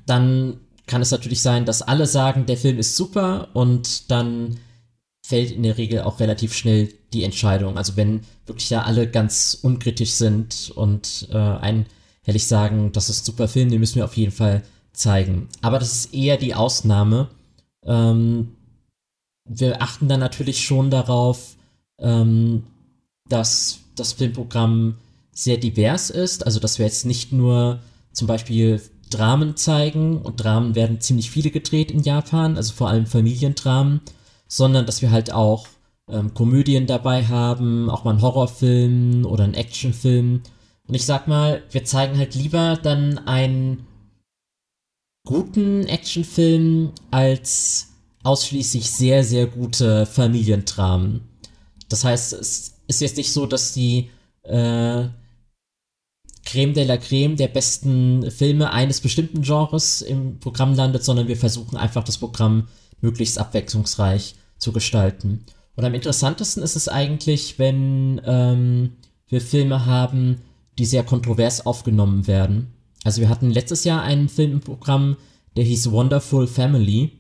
dann 0.06 0.60
kann 0.88 1.02
es 1.02 1.12
natürlich 1.12 1.42
sein, 1.42 1.66
dass 1.66 1.82
alle 1.82 2.06
sagen, 2.06 2.46
der 2.46 2.58
Film 2.58 2.78
ist 2.78 2.96
super 2.96 3.50
und 3.54 4.12
dann 4.12 4.60
fällt 5.24 5.52
in 5.52 5.64
der 5.64 5.78
Regel 5.78 6.02
auch 6.02 6.20
relativ 6.20 6.54
schnell 6.54 6.90
die 7.14 7.24
Entscheidung. 7.24 7.78
Also 7.78 7.96
wenn 7.96 8.22
wirklich 8.46 8.70
da 8.70 8.82
alle 8.82 9.10
ganz 9.10 9.58
unkritisch 9.62 10.12
sind 10.12 10.72
und 10.76 11.28
äh, 11.32 11.38
einhellig 11.38 12.48
sagen, 12.48 12.92
das 12.92 13.10
ist 13.10 13.22
ein 13.22 13.26
super 13.26 13.48
Film, 13.48 13.70
den 13.70 13.80
müssen 13.80 13.98
wir 13.98 14.06
auf 14.06 14.18
jeden 14.18 14.32
Fall 14.32 14.64
zeigen. 14.94 15.48
Aber 15.62 15.80
das 15.80 15.94
ist 15.94 16.14
eher 16.14 16.38
die 16.38 16.56
Ausnahme. 16.56 17.30
Ähm, 17.86 18.56
wir 19.46 19.82
achten 19.82 20.08
dann 20.08 20.20
natürlich 20.20 20.64
schon 20.64 20.90
darauf, 20.90 21.56
ähm, 22.00 22.64
dass 23.28 23.80
das 23.96 24.14
Filmprogramm 24.14 24.96
sehr 25.32 25.58
divers 25.58 26.10
ist. 26.10 26.46
Also 26.46 26.60
dass 26.60 26.80
wir 26.80 26.86
jetzt 26.86 27.06
nicht 27.06 27.32
nur 27.32 27.80
zum 28.12 28.28
Beispiel 28.28 28.82
Dramen 29.10 29.56
zeigen 29.58 30.18
und 30.18 30.44
Dramen 30.44 30.76
werden 30.76 31.02
ziemlich 31.02 31.32
viele 31.32 31.52
gedreht 31.52 31.92
in 31.92 32.02
Japan, 32.02 32.56
also 32.58 32.74
vor 32.74 32.90
allem 32.90 33.06
Familiendramen, 33.06 34.02
sondern 34.48 34.86
dass 34.86 35.02
wir 35.02 35.12
halt 35.12 35.34
auch 35.34 35.68
ähm, 36.10 36.34
Komödien 36.34 36.88
dabei 36.88 37.26
haben, 37.26 37.90
auch 37.90 38.04
mal 38.04 38.12
einen 38.12 38.22
Horrorfilm 38.22 39.26
oder 39.26 39.44
einen 39.44 39.54
Actionfilm. 39.54 40.42
Und 40.88 40.96
ich 40.96 41.06
sag 41.06 41.28
mal, 41.28 41.62
wir 41.72 41.84
zeigen 41.84 42.18
halt 42.18 42.36
lieber 42.36 42.78
dann 42.82 43.18
einen 43.20 43.86
guten 45.26 45.86
Actionfilm 45.86 46.92
als 47.12 47.90
ausschließlich 48.24 48.90
sehr, 48.90 49.24
sehr 49.24 49.48
gute 49.48 50.06
Familiendramen. 50.06 51.22
Das 51.90 52.04
heißt, 52.04 52.34
es 52.34 52.76
ist 52.88 53.02
jetzt 53.02 53.18
nicht 53.18 53.34
so, 53.34 53.46
dass 53.46 53.74
die 53.74 54.10
äh, 54.44 55.08
Creme 56.46 56.74
de 56.74 56.84
la 56.86 56.98
Creme 56.98 57.36
der 57.36 57.48
besten 57.48 58.30
Filme 58.32 58.72
eines 58.72 59.02
bestimmten 59.02 59.42
Genres 59.42 60.02
im 60.02 60.40
Programm 60.40 60.74
landet, 60.74 61.04
sondern 61.04 61.28
wir 61.28 61.38
versuchen 61.38 61.78
einfach 61.78 62.04
das 62.04 62.18
Programm 62.18 62.68
möglichst 63.00 63.38
abwechslungsreich 63.38 64.36
zu 64.58 64.72
gestalten. 64.72 65.46
Und 65.76 65.86
am 65.86 65.94
interessantesten 65.94 66.64
ist 66.64 66.76
es 66.76 66.88
eigentlich, 66.88 67.58
wenn 67.58 68.22
ähm, 68.26 68.94
wir 69.28 69.42
Filme 69.42 69.86
haben, 69.86 70.42
die 70.78 70.86
sehr 70.86 71.04
kontrovers 71.04 71.66
aufgenommen 71.66 72.28
werden. 72.28 72.74
Also 73.04 73.22
wir 73.22 73.30
hatten 73.30 73.50
letztes 73.50 73.84
Jahr 73.84 74.02
einen 74.02 74.30
Film 74.30 74.54
im 74.54 74.62
Programm, 74.62 75.18
der 75.56 75.64
hieß 75.64 75.92
Wonderful 75.92 76.48
Family. 76.48 77.12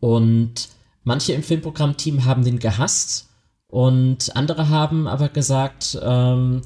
Und 0.00 0.68
manche 1.02 1.32
im 1.32 1.42
Filmprogrammteam 1.42 2.24
haben 2.24 2.44
den 2.44 2.58
gehasst 2.58 3.28
und 3.66 4.34
andere 4.36 4.68
haben 4.68 5.06
aber 5.06 5.28
gesagt, 5.28 5.98
ähm, 6.02 6.62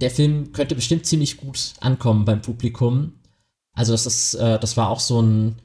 der 0.00 0.10
Film 0.10 0.52
könnte 0.52 0.74
bestimmt 0.74 1.06
ziemlich 1.06 1.36
gut 1.36 1.74
ankommen 1.80 2.24
beim 2.24 2.40
Publikum. 2.40 3.14
Also 3.74 3.92
das 3.92 4.06
ist, 4.06 4.34
äh, 4.34 4.58
das 4.58 4.76
war 4.76 4.88
auch 4.88 5.00
so 5.00 5.20
ein, 5.20 5.56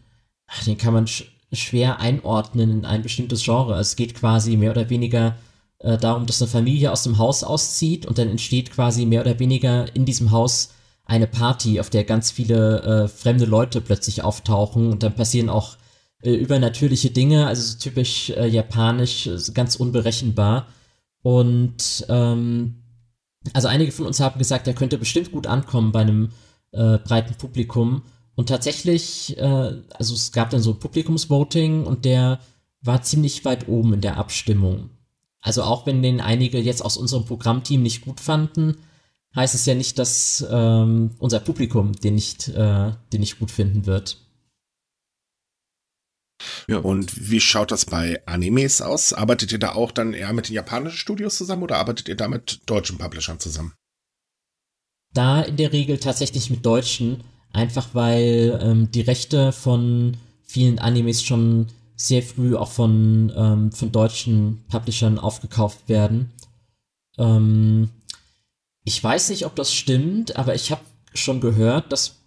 den 0.66 0.78
kann 0.78 0.94
man 0.94 1.08
sch 1.08 1.26
schwer 1.54 2.02
einordnen 2.02 2.70
in 2.70 2.86
ein 2.86 3.04
bestimmtes 3.04 3.44
Genre. 3.44 3.80
Es 3.80 3.96
geht 3.96 4.16
quasi 4.16 4.58
mehr 4.58 4.72
oder 4.72 4.90
weniger 4.90 5.38
äh, 5.80 5.98
darum, 5.98 6.26
dass 6.26 6.42
eine 6.42 6.52
Familie 6.52 6.92
aus 6.92 7.04
dem 7.04 7.20
Haus 7.20 7.42
auszieht 7.46 8.06
und 8.06 8.18
dann 8.18 8.28
entsteht 8.28 8.72
quasi 8.72 9.06
mehr 9.06 9.22
oder 9.22 9.40
weniger 9.40 9.96
in 9.96 10.04
diesem 10.04 10.32
Haus 10.32 10.74
eine 11.08 11.28
Party, 11.28 11.80
auf 11.80 11.90
der 11.90 12.04
ganz 12.04 12.32
viele 12.32 12.82
äh, 12.82 13.08
fremde 13.08 13.46
Leute 13.46 13.82
plötzlich 13.82 14.24
auftauchen 14.24 14.92
und 14.92 15.04
dann 15.04 15.16
passieren 15.16 15.50
auch 15.50 15.78
äh, 16.22 16.34
übernatürliche 16.34 17.12
Dinge, 17.12 17.48
also 17.48 17.62
so 17.62 17.80
typisch 17.80 18.30
äh, 18.32 18.48
japanisch, 18.48 19.30
ganz 19.54 19.78
unberechenbar. 19.78 20.68
Und 21.22 22.06
ähm, 22.10 22.84
also 23.54 23.70
einige 23.70 23.94
von 23.94 24.06
uns 24.06 24.20
haben 24.20 24.38
gesagt, 24.38 24.68
er 24.68 24.74
könnte 24.74 24.98
bestimmt 24.98 25.32
gut 25.32 25.48
ankommen 25.48 25.94
bei 25.94 26.02
einem 26.02 26.30
äh, 26.74 26.98
breiten 26.98 27.36
Publikum. 27.36 28.04
Und 28.36 28.50
tatsächlich, 28.50 29.38
äh, 29.38 29.82
also 29.94 30.14
es 30.14 30.34
gab 30.34 30.50
dann 30.50 30.62
so 30.62 30.74
Publikumsvoting 30.74 31.86
und 31.86 32.04
der 32.04 32.40
war 32.82 33.02
ziemlich 33.02 33.46
weit 33.46 33.70
oben 33.70 33.94
in 33.94 34.02
der 34.02 34.18
Abstimmung. 34.18 34.90
Also 35.40 35.64
auch 35.64 35.86
wenn 35.86 36.04
den 36.04 36.20
einige 36.20 36.60
jetzt 36.60 36.84
aus 36.84 36.98
unserem 36.98 37.26
Programmteam 37.26 37.82
nicht 37.82 38.02
gut 38.02 38.20
fanden, 38.20 38.78
heißt 39.36 39.56
es 39.56 39.66
ja 39.66 39.76
nicht, 39.76 40.00
dass 40.00 40.46
ähm, 40.50 41.12
unser 41.20 41.40
Publikum 41.40 41.94
den 41.94 42.16
nicht, 42.16 42.48
äh, 42.50 42.92
den 43.14 43.20
nicht 43.20 43.40
gut 43.40 43.52
finden 43.52 43.86
wird. 43.86 44.18
Ja. 46.68 46.80
Und 46.80 47.30
wie 47.30 47.40
schaut 47.40 47.72
das 47.72 47.86
bei 47.86 48.22
Animes 48.28 48.82
aus? 48.82 49.14
Arbeitet 49.14 49.52
ihr 49.52 49.60
da 49.60 49.74
auch 49.74 49.92
dann 49.92 50.14
eher 50.14 50.34
mit 50.34 50.50
den 50.50 50.56
japanischen 50.56 50.98
Studios 50.98 51.38
zusammen 51.38 51.64
oder 51.64 51.78
arbeitet 51.78 52.08
ihr 52.10 52.16
da 52.16 52.28
mit 52.28 52.62
deutschen 52.66 52.98
Publishern 52.98 53.40
zusammen? 53.40 53.74
Da 55.14 55.42
in 55.42 55.58
der 55.58 55.72
Regel 55.74 55.98
tatsächlich 55.98 56.50
mit 56.50 56.66
deutschen, 56.66 57.24
einfach 57.54 57.90
weil 57.94 58.60
ähm, 58.62 58.92
die 58.92 59.02
Rechte 59.02 59.52
von 59.52 60.18
vielen 60.44 60.80
Animes 60.80 61.24
schon 61.24 61.68
sehr 61.96 62.22
früh 62.22 62.56
auch 62.56 62.72
von, 62.72 63.34
ähm, 63.36 63.72
von 63.72 63.92
deutschen 63.92 64.64
Publishern 64.68 65.18
aufgekauft 65.18 65.90
werden. 65.90 66.32
Ähm, 67.18 67.90
ich 68.88 69.04
weiß 69.04 69.32
nicht, 69.32 69.46
ob 69.46 69.54
das 69.54 69.74
stimmt, 69.74 70.38
aber 70.38 70.56
ich 70.56 70.72
habe 70.72 70.80
schon 71.14 71.42
gehört, 71.42 71.92
dass 71.92 72.22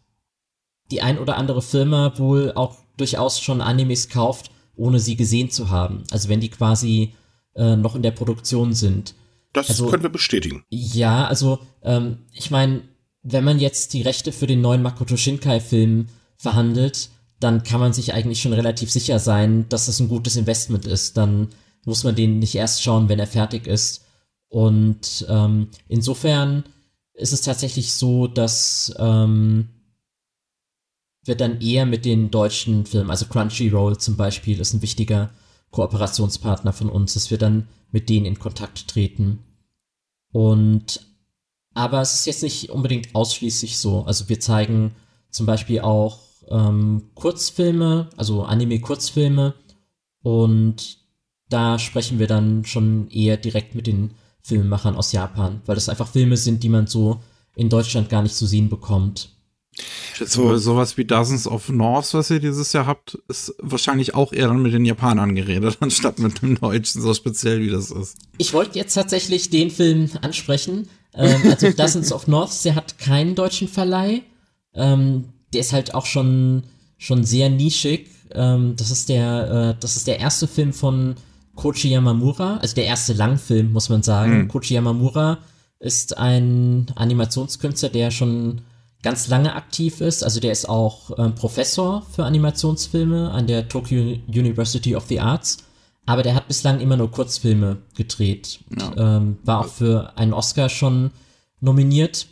die 0.90 1.00
ein 1.00 1.18
oder 1.18 1.38
andere 1.38 1.62
Firma 1.62 2.12
wohl 2.18 2.52
auch 2.54 2.76
durchaus 2.98 3.40
schon 3.40 3.62
Animes 3.62 4.10
kauft, 4.10 4.50
ohne 4.76 5.00
sie 5.00 5.16
gesehen 5.16 5.50
zu 5.50 5.70
haben. 5.70 6.02
Also 6.10 6.28
wenn 6.28 6.40
die 6.40 6.50
quasi 6.50 7.14
äh, 7.54 7.76
noch 7.76 7.96
in 7.96 8.02
der 8.02 8.10
Produktion 8.10 8.74
sind. 8.74 9.14
Das 9.54 9.70
also, 9.70 9.86
können 9.86 10.02
wir 10.02 10.10
bestätigen. 10.10 10.62
Ja, 10.68 11.24
also 11.24 11.60
ähm, 11.82 12.18
ich 12.30 12.50
meine, 12.50 12.82
wenn 13.22 13.44
man 13.44 13.58
jetzt 13.58 13.94
die 13.94 14.02
Rechte 14.02 14.30
für 14.30 14.46
den 14.46 14.60
neuen 14.60 14.82
Makoto 14.82 15.16
Shinkai-Film 15.16 16.08
verhandelt, 16.36 17.08
dann 17.38 17.62
kann 17.62 17.80
man 17.80 17.94
sich 17.94 18.12
eigentlich 18.12 18.42
schon 18.42 18.52
relativ 18.52 18.90
sicher 18.90 19.18
sein, 19.18 19.66
dass 19.70 19.86
das 19.86 19.98
ein 19.98 20.10
gutes 20.10 20.36
Investment 20.36 20.84
ist. 20.84 21.16
Dann 21.16 21.48
muss 21.86 22.04
man 22.04 22.16
den 22.16 22.38
nicht 22.38 22.54
erst 22.54 22.82
schauen, 22.82 23.08
wenn 23.08 23.18
er 23.18 23.26
fertig 23.26 23.66
ist. 23.66 24.04
Und 24.50 25.24
ähm, 25.28 25.68
insofern 25.88 26.64
ist 27.14 27.32
es 27.32 27.40
tatsächlich 27.40 27.94
so, 27.94 28.26
dass 28.26 28.92
ähm, 28.98 29.68
wird 31.24 31.40
dann 31.40 31.60
eher 31.60 31.86
mit 31.86 32.04
den 32.04 32.30
deutschen 32.30 32.84
Filmen, 32.84 33.10
also 33.10 33.26
Crunchyroll 33.26 33.98
zum 33.98 34.16
Beispiel 34.16 34.58
ist 34.58 34.74
ein 34.74 34.82
wichtiger 34.82 35.30
Kooperationspartner 35.70 36.72
von 36.72 36.90
uns, 36.90 37.14
dass 37.14 37.30
wir 37.30 37.38
dann 37.38 37.68
mit 37.92 38.08
denen 38.08 38.26
in 38.26 38.38
Kontakt 38.38 38.88
treten. 38.88 39.38
Und 40.32 41.06
aber 41.72 42.00
es 42.00 42.14
ist 42.14 42.26
jetzt 42.26 42.42
nicht 42.42 42.70
unbedingt 42.70 43.14
ausschließlich 43.14 43.78
so. 43.78 44.02
Also 44.02 44.28
wir 44.28 44.40
zeigen 44.40 44.96
zum 45.30 45.46
Beispiel 45.46 45.80
auch 45.80 46.18
ähm, 46.48 47.10
Kurzfilme, 47.14 48.10
also 48.16 48.42
Anime-Kurzfilme 48.42 49.54
und 50.22 50.98
da 51.48 51.78
sprechen 51.78 52.18
wir 52.18 52.26
dann 52.26 52.64
schon 52.64 53.08
eher 53.10 53.36
direkt 53.36 53.76
mit 53.76 53.86
den 53.86 54.14
Filmemachern 54.42 54.96
aus 54.96 55.12
Japan, 55.12 55.60
weil 55.66 55.74
das 55.74 55.88
einfach 55.88 56.08
Filme 56.08 56.36
sind, 56.36 56.62
die 56.62 56.68
man 56.68 56.86
so 56.86 57.20
in 57.54 57.68
Deutschland 57.68 58.08
gar 58.08 58.22
nicht 58.22 58.34
zu 58.34 58.46
sehen 58.46 58.68
bekommt. 58.68 59.30
So, 60.18 60.56
sowas 60.58 60.96
wie 60.96 61.04
Dozens 61.04 61.46
of 61.46 61.68
Norths, 61.68 62.12
was 62.12 62.30
ihr 62.30 62.40
dieses 62.40 62.72
Jahr 62.72 62.86
habt, 62.86 63.18
ist 63.28 63.54
wahrscheinlich 63.58 64.14
auch 64.14 64.32
eher 64.32 64.48
dann 64.48 64.62
mit 64.62 64.72
den 64.72 64.84
Japanern 64.84 65.34
geredet, 65.34 65.78
anstatt 65.80 66.18
mit 66.18 66.42
dem 66.42 66.58
Deutschen, 66.60 67.00
so 67.00 67.14
speziell 67.14 67.60
wie 67.60 67.70
das 67.70 67.90
ist. 67.90 68.16
Ich 68.38 68.52
wollte 68.52 68.78
jetzt 68.78 68.94
tatsächlich 68.94 69.50
den 69.50 69.70
Film 69.70 70.10
ansprechen. 70.20 70.88
Ähm, 71.14 71.40
also 71.44 71.70
Dozens 71.76 72.12
of 72.12 72.26
Norths, 72.26 72.62
der 72.62 72.74
hat 72.74 72.98
keinen 72.98 73.34
deutschen 73.34 73.68
Verleih. 73.68 74.22
Ähm, 74.74 75.24
der 75.52 75.60
ist 75.60 75.72
halt 75.72 75.94
auch 75.94 76.06
schon, 76.06 76.64
schon 76.98 77.24
sehr 77.24 77.48
nischig. 77.48 78.08
Ähm, 78.32 78.74
das 78.76 78.90
ist 78.90 79.08
der, 79.08 79.74
äh, 79.76 79.80
das 79.80 79.96
ist 79.96 80.06
der 80.06 80.20
erste 80.20 80.46
Film 80.46 80.72
von 80.72 81.14
Kochi 81.60 81.90
Yamamura, 81.90 82.56
also 82.56 82.74
der 82.74 82.86
erste 82.86 83.12
Langfilm, 83.12 83.70
muss 83.72 83.90
man 83.90 84.02
sagen. 84.02 84.38
Mhm. 84.38 84.48
Kochi 84.48 84.72
Yamamura 84.72 85.38
ist 85.78 86.16
ein 86.16 86.86
Animationskünstler, 86.94 87.90
der 87.90 88.10
schon 88.10 88.62
ganz 89.02 89.28
lange 89.28 89.54
aktiv 89.54 90.00
ist. 90.00 90.22
Also 90.22 90.40
der 90.40 90.52
ist 90.52 90.70
auch 90.70 91.18
ähm, 91.18 91.34
Professor 91.34 92.06
für 92.14 92.24
Animationsfilme 92.24 93.30
an 93.30 93.46
der 93.46 93.68
Tokyo 93.68 94.00
University 94.26 94.96
of 94.96 95.04
the 95.08 95.20
Arts. 95.20 95.58
Aber 96.06 96.22
der 96.22 96.34
hat 96.34 96.48
bislang 96.48 96.80
immer 96.80 96.96
nur 96.96 97.10
Kurzfilme 97.10 97.76
gedreht. 97.94 98.60
Ja. 98.78 99.16
Ähm, 99.18 99.36
war 99.44 99.60
auch 99.60 99.68
für 99.68 100.16
einen 100.16 100.32
Oscar 100.32 100.70
schon 100.70 101.10
nominiert. 101.60 102.26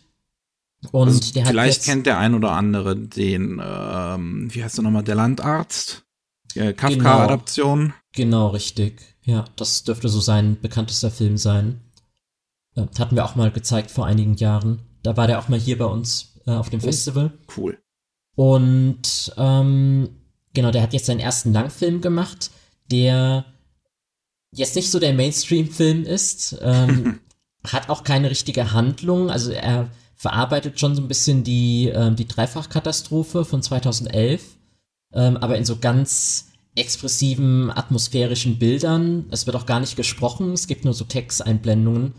Und 0.91 1.09
also 1.09 1.33
der 1.35 1.45
hat 1.45 1.51
vielleicht 1.51 1.85
kennt 1.85 2.07
der 2.07 2.17
ein 2.17 2.35
oder 2.35 2.53
andere 2.53 2.97
den, 2.97 3.61
ähm, 3.63 4.49
wie 4.51 4.65
heißt 4.65 4.79
der 4.79 4.85
nochmal, 4.85 5.05
der 5.05 5.17
Landarzt? 5.17 6.08
Kafka-Adaption. 6.55 7.79
Genau, 7.79 7.95
genau, 8.13 8.49
richtig. 8.49 9.01
Ja, 9.23 9.45
das 9.57 9.85
dürfte 9.85 10.09
so 10.09 10.21
sein 10.21 10.59
bekanntester 10.61 11.11
Film 11.11 11.37
sein. 11.37 11.81
Äh, 12.75 12.87
hatten 12.99 13.17
wir 13.17 13.25
auch 13.25 13.37
mal 13.37 13.51
gezeigt 13.51 13.91
vor 13.91 14.07
einigen 14.07 14.35
Jahren. 14.37 14.81
Da 15.03 15.17
war 15.17 15.27
der 15.27 15.39
auch 15.39 15.49
mal 15.49 15.59
hier 15.59 15.79
bei 15.79 15.85
uns 15.85 16.41
äh, 16.47 16.53
auf 16.53 16.71
dem 16.71 16.81
oh, 16.81 16.85
Festival. 16.85 17.33
Cool. 17.57 17.79
Und 18.35 19.33
ähm, 19.37 20.11
genau, 20.55 20.71
der 20.71 20.83
hat 20.83 20.93
jetzt 20.93 21.07
seinen 21.07 21.21
ersten 21.21 21.53
Langfilm 21.53 22.01
gemacht, 22.01 22.51
der 22.91 23.45
jetzt 24.53 24.77
nicht 24.77 24.91
so 24.91 24.99
der 24.99 25.13
Mainstream-Film 25.13 26.05
ist, 26.05 26.57
ähm, 26.63 27.21
hat 27.67 27.89
auch 27.91 28.05
keine 28.05 28.31
richtige 28.31 28.73
Handlung, 28.73 29.31
also 29.31 29.51
er 29.51 29.91
verarbeitet 30.15 30.81
schon 30.81 30.97
so 30.97 31.03
ein 31.03 31.09
bisschen 31.09 31.45
die, 31.45 31.89
ähm, 31.95 32.17
die 32.17 32.27
Dreifachkatastrophe 32.27 33.45
von 33.45 33.63
2011, 33.63 34.58
ähm, 35.13 35.37
aber 35.37 35.57
in 35.57 35.65
so 35.65 35.79
ganz 35.79 36.49
expressiven, 36.75 37.71
atmosphärischen 37.71 38.59
Bildern. 38.59 39.27
Es 39.31 39.47
wird 39.47 39.57
auch 39.57 39.67
gar 39.67 39.81
nicht 39.81 39.97
gesprochen, 39.97 40.53
es 40.53 40.67
gibt 40.67 40.85
nur 40.85 40.95
so 40.95 41.05
Texteinblendungen. 41.05 42.15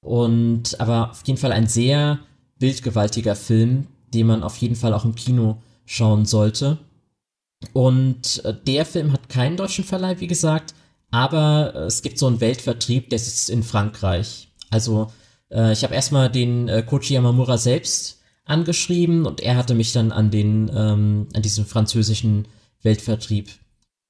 Und 0.00 0.80
aber 0.80 1.10
auf 1.10 1.22
jeden 1.26 1.38
Fall 1.38 1.52
ein 1.52 1.66
sehr 1.66 2.18
bildgewaltiger 2.58 3.36
Film, 3.36 3.86
den 4.12 4.26
man 4.26 4.42
auf 4.42 4.56
jeden 4.56 4.76
Fall 4.76 4.94
auch 4.94 5.04
im 5.04 5.14
Kino 5.14 5.58
schauen 5.84 6.26
sollte. 6.26 6.78
Und 7.72 8.44
äh, 8.44 8.54
der 8.66 8.86
Film 8.86 9.12
hat 9.12 9.28
keinen 9.28 9.56
deutschen 9.56 9.84
Verleih, 9.84 10.18
wie 10.20 10.26
gesagt, 10.26 10.74
aber 11.10 11.72
äh, 11.74 11.78
es 11.80 12.02
gibt 12.02 12.18
so 12.18 12.26
einen 12.26 12.40
Weltvertrieb, 12.40 13.10
der 13.10 13.18
sitzt 13.18 13.50
in 13.50 13.62
Frankreich. 13.62 14.48
Also 14.70 15.12
äh, 15.50 15.72
ich 15.72 15.84
habe 15.84 15.94
erstmal 15.94 16.30
den 16.30 16.68
äh, 16.68 16.82
Koji 16.82 17.14
Yamamura 17.14 17.58
selbst 17.58 18.19
angeschrieben 18.50 19.26
und 19.26 19.40
er 19.40 19.56
hatte 19.56 19.74
mich 19.74 19.92
dann 19.92 20.12
an 20.12 20.30
den 20.30 20.70
ähm, 20.74 21.28
an 21.34 21.42
diesen 21.42 21.64
französischen 21.64 22.48
Weltvertrieb 22.82 23.48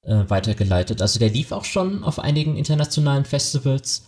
äh, 0.03 0.23
weitergeleitet. 0.27 1.01
Also 1.01 1.19
der 1.19 1.29
lief 1.29 1.51
auch 1.51 1.65
schon 1.65 2.03
auf 2.03 2.19
einigen 2.19 2.57
internationalen 2.57 3.25
Festivals, 3.25 4.07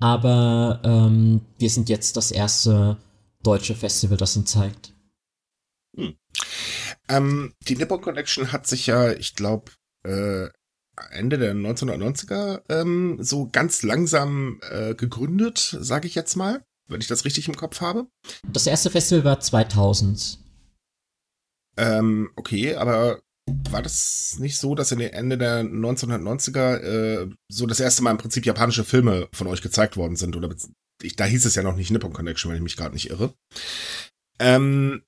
aber 0.00 0.80
ähm, 0.84 1.42
wir 1.58 1.70
sind 1.70 1.88
jetzt 1.88 2.16
das 2.16 2.30
erste 2.30 2.96
deutsche 3.42 3.74
Festival, 3.74 4.16
das 4.16 4.36
ihn 4.36 4.46
zeigt. 4.46 4.94
Hm. 5.96 6.14
Ähm, 7.08 7.52
die 7.68 7.76
Nippon 7.76 8.00
Connection 8.00 8.52
hat 8.52 8.66
sich 8.66 8.86
ja, 8.86 9.12
ich 9.12 9.34
glaube, 9.34 9.72
äh, 10.04 10.48
Ende 11.10 11.38
der 11.38 11.54
1990er 11.54 12.62
ähm, 12.68 13.18
so 13.20 13.48
ganz 13.50 13.82
langsam 13.82 14.60
äh, 14.70 14.94
gegründet, 14.94 15.76
sage 15.80 16.06
ich 16.06 16.14
jetzt 16.14 16.36
mal, 16.36 16.62
wenn 16.92 17.00
ich 17.00 17.08
das 17.08 17.24
richtig 17.24 17.48
im 17.48 17.56
Kopf 17.56 17.80
habe. 17.80 18.06
Das 18.52 18.66
erste 18.66 18.90
Festival 18.90 19.24
war 19.24 19.40
2000. 19.40 20.38
Ähm, 21.76 22.30
okay, 22.36 22.74
aber 22.74 23.22
war 23.70 23.82
das 23.82 24.36
nicht 24.38 24.56
so, 24.58 24.74
dass 24.74 24.92
in 24.92 25.00
den 25.00 25.12
Ende 25.12 25.36
der 25.36 25.62
1990er 25.62 26.76
äh, 26.76 27.30
so 27.48 27.66
das 27.66 27.80
erste 27.80 28.02
Mal 28.02 28.12
im 28.12 28.18
Prinzip 28.18 28.46
japanische 28.46 28.84
Filme 28.84 29.28
von 29.32 29.46
euch 29.46 29.62
gezeigt 29.62 29.96
worden 29.96 30.16
sind? 30.16 30.36
Oder 30.36 30.54
ich, 31.02 31.16
da 31.16 31.24
hieß 31.24 31.44
es 31.44 31.54
ja 31.54 31.62
noch 31.62 31.76
nicht 31.76 31.90
Nippon 31.90 32.12
Connection, 32.12 32.50
wenn 32.50 32.56
ich 32.56 32.62
mich 32.62 32.76
gerade 32.76 32.94
nicht 32.94 33.10
irre. 33.10 33.34
Ähm, 34.38 35.02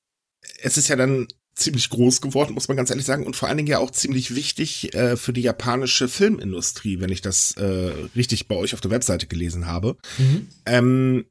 es 0.60 0.76
ist 0.76 0.88
ja 0.88 0.96
dann 0.96 1.28
ziemlich 1.54 1.88
groß 1.90 2.20
geworden, 2.20 2.54
muss 2.54 2.66
man 2.66 2.76
ganz 2.76 2.90
ehrlich 2.90 3.06
sagen, 3.06 3.24
und 3.24 3.36
vor 3.36 3.48
allen 3.48 3.56
Dingen 3.56 3.68
ja 3.68 3.78
auch 3.78 3.92
ziemlich 3.92 4.34
wichtig 4.34 4.92
äh, 4.94 5.16
für 5.16 5.32
die 5.32 5.42
japanische 5.42 6.08
Filmindustrie, 6.08 7.00
wenn 7.00 7.12
ich 7.12 7.20
das 7.20 7.52
äh, 7.52 7.92
richtig 8.16 8.48
bei 8.48 8.56
euch 8.56 8.74
auf 8.74 8.80
der 8.80 8.90
Webseite 8.90 9.26
gelesen 9.26 9.66
habe. 9.66 9.96
Mhm. 10.18 10.48
Ähm, 10.66 11.24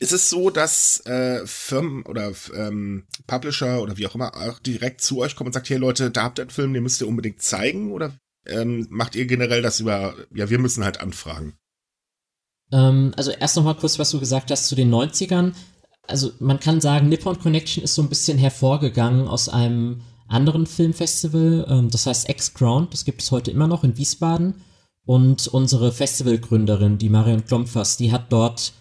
ist 0.00 0.12
es 0.12 0.30
so, 0.30 0.48
dass 0.48 1.04
äh, 1.04 1.46
Firmen 1.46 2.04
oder 2.06 2.32
ähm, 2.54 3.04
Publisher 3.26 3.82
oder 3.82 3.98
wie 3.98 4.06
auch 4.06 4.14
immer 4.14 4.34
auch 4.34 4.58
direkt 4.58 5.02
zu 5.02 5.18
euch 5.18 5.36
kommen 5.36 5.48
und 5.48 5.52
sagt, 5.52 5.68
hier 5.68 5.78
Leute, 5.78 6.10
da 6.10 6.22
habt 6.24 6.38
ihr 6.38 6.42
einen 6.42 6.50
Film, 6.50 6.72
den 6.72 6.82
müsst 6.82 7.02
ihr 7.02 7.08
unbedingt 7.08 7.42
zeigen? 7.42 7.92
Oder 7.92 8.14
ähm, 8.46 8.86
macht 8.88 9.14
ihr 9.14 9.26
generell 9.26 9.60
das 9.60 9.78
über, 9.78 10.14
ja, 10.34 10.48
wir 10.48 10.58
müssen 10.58 10.84
halt 10.84 11.00
anfragen? 11.00 11.54
Ähm, 12.72 13.12
also 13.16 13.30
erst 13.30 13.56
noch 13.56 13.64
mal 13.64 13.74
kurz, 13.74 13.98
was 13.98 14.10
du 14.10 14.18
gesagt 14.18 14.50
hast 14.50 14.68
zu 14.68 14.74
den 14.74 14.90
90ern. 14.90 15.52
Also 16.06 16.32
man 16.40 16.58
kann 16.58 16.80
sagen, 16.80 17.10
Nippon 17.10 17.38
Connection 17.38 17.84
ist 17.84 17.94
so 17.94 18.02
ein 18.02 18.08
bisschen 18.08 18.38
hervorgegangen 18.38 19.28
aus 19.28 19.50
einem 19.50 20.00
anderen 20.28 20.66
Filmfestival, 20.66 21.66
ähm, 21.68 21.90
das 21.90 22.06
heißt 22.06 22.30
X-Ground, 22.30 22.94
das 22.94 23.04
gibt 23.04 23.20
es 23.20 23.30
heute 23.32 23.50
immer 23.50 23.68
noch 23.68 23.84
in 23.84 23.98
Wiesbaden. 23.98 24.62
Und 25.04 25.46
unsere 25.48 25.92
Festivalgründerin, 25.92 26.96
die 26.96 27.08
Marion 27.10 27.44
Klompfers, 27.44 27.96
die 27.96 28.12
hat 28.12 28.32
dort 28.32 28.72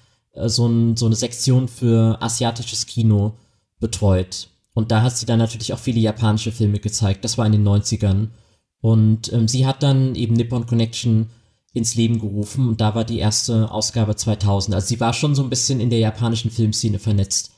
so, 0.47 0.67
ein, 0.67 0.95
so 0.95 1.07
eine 1.07 1.15
Sektion 1.15 1.67
für 1.67 2.21
asiatisches 2.21 2.85
Kino 2.85 3.33
betreut. 3.79 4.49
Und 4.73 4.91
da 4.91 5.01
hat 5.01 5.17
sie 5.17 5.25
dann 5.25 5.39
natürlich 5.39 5.73
auch 5.73 5.79
viele 5.79 5.99
japanische 5.99 6.51
Filme 6.51 6.79
gezeigt. 6.79 7.25
Das 7.25 7.37
war 7.37 7.45
in 7.45 7.51
den 7.51 7.67
90ern. 7.67 8.27
Und 8.81 9.33
ähm, 9.33 9.47
sie 9.47 9.65
hat 9.65 9.83
dann 9.83 10.15
eben 10.15 10.35
Nippon 10.35 10.65
Connection 10.65 11.29
ins 11.73 11.95
Leben 11.95 12.19
gerufen 12.19 12.67
und 12.67 12.81
da 12.81 12.95
war 12.95 13.05
die 13.05 13.19
erste 13.19 13.71
Ausgabe 13.71 14.15
2000. 14.15 14.73
Also 14.73 14.87
sie 14.87 14.99
war 14.99 15.13
schon 15.13 15.35
so 15.35 15.43
ein 15.43 15.49
bisschen 15.49 15.79
in 15.79 15.89
der 15.89 15.99
japanischen 15.99 16.49
Filmszene 16.49 16.99
vernetzt. 16.99 17.51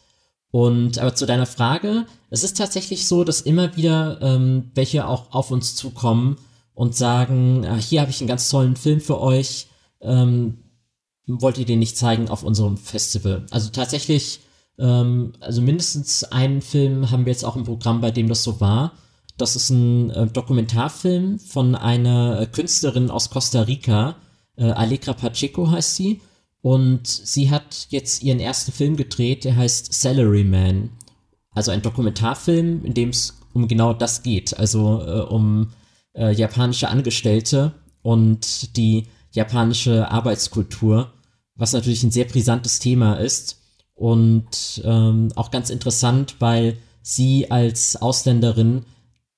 Und 0.52 1.00
aber 1.00 1.16
zu 1.16 1.26
deiner 1.26 1.46
Frage, 1.46 2.06
es 2.30 2.44
ist 2.44 2.58
tatsächlich 2.58 3.08
so, 3.08 3.24
dass 3.24 3.42
immer 3.42 3.78
wieder 3.78 4.20
ähm, 4.22 4.72
welche 4.76 5.08
auch 5.08 5.32
auf 5.32 5.50
uns 5.52 5.76
zukommen 5.76 6.38
und 6.74 6.96
sagen, 6.96 7.66
ah, 7.66 7.78
hier 7.78 8.02
habe 8.02 8.12
ich 8.12 8.20
einen 8.20 8.28
ganz 8.28 8.50
tollen 8.50 8.76
Film 8.76 9.00
für 9.00 9.22
euch. 9.22 9.68
Ähm, 10.02 10.58
wollt 11.28 11.58
ihr 11.58 11.66
den 11.66 11.80
nicht 11.80 11.98
zeigen 11.98 12.30
auf 12.30 12.44
unserem 12.44 12.78
Festival. 12.78 13.46
Also 13.52 13.70
tatsächlich, 13.70 14.42
ähm, 14.80 15.34
also 15.40 15.62
mindestens 15.62 16.24
einen 16.24 16.62
Film 16.62 17.12
haben 17.12 17.26
wir 17.26 17.32
jetzt 17.32 17.46
auch 17.46 17.56
im 17.56 17.64
Programm, 17.64 18.02
bei 18.02 18.12
dem 18.12 18.28
das 18.28 18.44
so 18.44 18.60
war. 18.60 18.94
Das 19.38 19.56
ist 19.56 19.70
ein 19.70 20.10
äh, 20.12 20.28
Dokumentarfilm 20.28 21.40
von 21.40 21.76
einer 21.76 22.42
äh, 22.42 22.46
Künstlerin 22.48 23.10
aus 23.10 23.30
Costa 23.30 23.62
Rica, 23.62 24.16
äh, 24.58 24.66
Allegra 24.66 25.14
Pacheco 25.14 25.70
heißt 25.70 25.96
sie. 25.96 26.22
Und 26.62 27.08
sie 27.08 27.50
hat 27.50 27.88
jetzt 27.90 28.22
ihren 28.22 28.40
ersten 28.40 28.72
Film 28.72 28.96
gedreht, 28.96 29.46
der 29.46 29.56
heißt 29.56 29.94
Salaryman. 29.94 30.92
Also 31.52 31.72
ein 31.72 31.82
Dokumentarfilm, 31.82 32.86
in 32.86 32.94
dem 32.94 33.10
es 33.10 33.40
um 33.54 33.68
genau 33.68 33.94
das 33.94 34.22
geht. 34.22 34.58
Also 34.58 35.02
äh, 35.02 35.22
um 35.22 35.72
äh, 36.14 36.32
japanische 36.34 36.90
Angestellte 36.90 37.74
und 38.04 38.78
die 38.78 39.08
japanische 39.32 40.10
Arbeitskultur, 40.10 41.12
was 41.56 41.74
natürlich 41.74 42.04
ein 42.04 42.12
sehr 42.12 42.26
brisantes 42.26 42.80
Thema 42.80 43.16
ist 43.16 43.62
und 43.94 44.82
ähm, 44.84 45.30
auch 45.36 45.52
ganz 45.52 45.70
interessant, 45.70 46.36
weil 46.40 46.78
sie 47.02 47.50
als 47.52 47.96
Ausländerin 47.96 48.84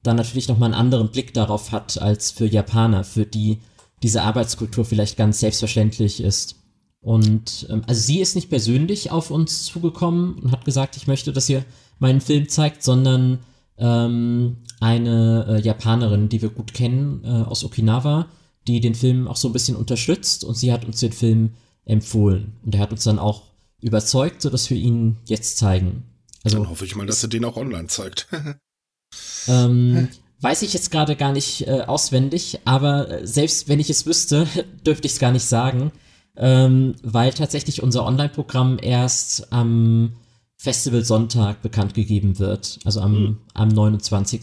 dann 0.04 0.18
natürlich 0.18 0.48
nochmal 0.48 0.68
einen 0.74 0.80
anderen 0.80 1.10
Blick 1.10 1.34
darauf 1.34 1.72
hat 1.72 2.02
als 2.02 2.32
für 2.32 2.46
Japaner, 2.46 3.04
für 3.04 3.26
die 3.26 3.60
diese 4.04 4.22
Arbeitskultur 4.22 4.84
vielleicht 4.84 5.18
ganz 5.18 5.40
selbstverständlich 5.40 6.22
ist. 6.22 6.56
Und 7.00 7.68
ähm, 7.70 7.84
also 7.88 8.02
sie 8.02 8.20
ist 8.20 8.36
nicht 8.36 8.50
persönlich 8.50 9.12
auf 9.12 9.32
uns 9.32 9.66
zugekommen 9.66 10.36
und 10.36 10.52
hat 10.52 10.66
gesagt, 10.66 10.98
ich 10.98 11.08
möchte, 11.08 11.34
dass 11.34 11.50
ihr 11.50 11.64
meinen 12.00 12.22
Film 12.22 12.50
zeigt, 12.50 12.84
sondern 12.84 13.40
ähm, 13.78 14.58
eine 14.80 15.46
äh, 15.48 15.62
Japanerin, 15.62 16.30
die 16.30 16.42
wir 16.42 16.50
gut 16.50 16.74
kennen 16.74 17.24
äh, 17.24 17.28
aus 17.28 17.64
Okinawa, 17.64 18.28
die 18.68 18.80
den 18.80 18.96
Film 18.96 19.28
auch 19.28 19.36
so 19.36 19.50
ein 19.50 19.54
bisschen 19.54 19.76
unterstützt 19.76 20.44
und 20.44 20.56
sie 20.56 20.72
hat 20.72 20.86
uns 20.86 21.00
den 21.00 21.12
Film 21.12 21.54
empfohlen. 21.86 22.54
Und 22.64 22.76
er 22.76 22.82
hat 22.82 22.92
uns 22.92 23.04
dann 23.04 23.20
auch 23.20 23.44
überzeugt, 23.82 24.42
sodass 24.42 24.70
wir 24.70 24.78
ihn 24.78 25.18
jetzt 25.26 25.58
zeigen. 25.58 26.04
Also, 26.44 26.58
dann 26.58 26.70
hoffe 26.70 26.86
ich 26.86 26.96
mal, 26.96 27.06
dass 27.06 27.24
er 27.24 27.30
den 27.30 27.46
auch 27.46 27.58
online 27.58 27.88
zeigt. 27.88 28.28
ähm, 29.48 30.10
weiß 30.44 30.62
ich 30.62 30.74
jetzt 30.74 30.92
gerade 30.92 31.16
gar 31.16 31.32
nicht 31.32 31.68
äh, 31.68 31.82
auswendig, 31.82 32.60
aber 32.66 33.10
äh, 33.10 33.28
selbst 33.28 33.68
wenn 33.68 33.80
ich 33.80 33.90
es 33.90 34.06
wüsste, 34.06 34.48
dürfte 34.86 35.08
ich 35.08 35.14
es 35.14 35.20
gar 35.20 35.32
nicht 35.32 35.46
sagen, 35.46 35.92
ähm, 36.36 36.96
weil 37.04 37.32
tatsächlich 37.34 37.84
unser 37.84 38.06
Online-Programm 38.06 38.78
erst 38.82 39.52
am 39.54 40.14
Festival 40.58 41.04
Sonntag 41.04 41.62
bekannt 41.62 41.94
gegeben 41.94 42.40
wird, 42.40 42.80
also 42.86 43.02
am, 43.02 43.12
mhm. 43.12 43.38
am 43.54 43.68
29. 43.70 44.42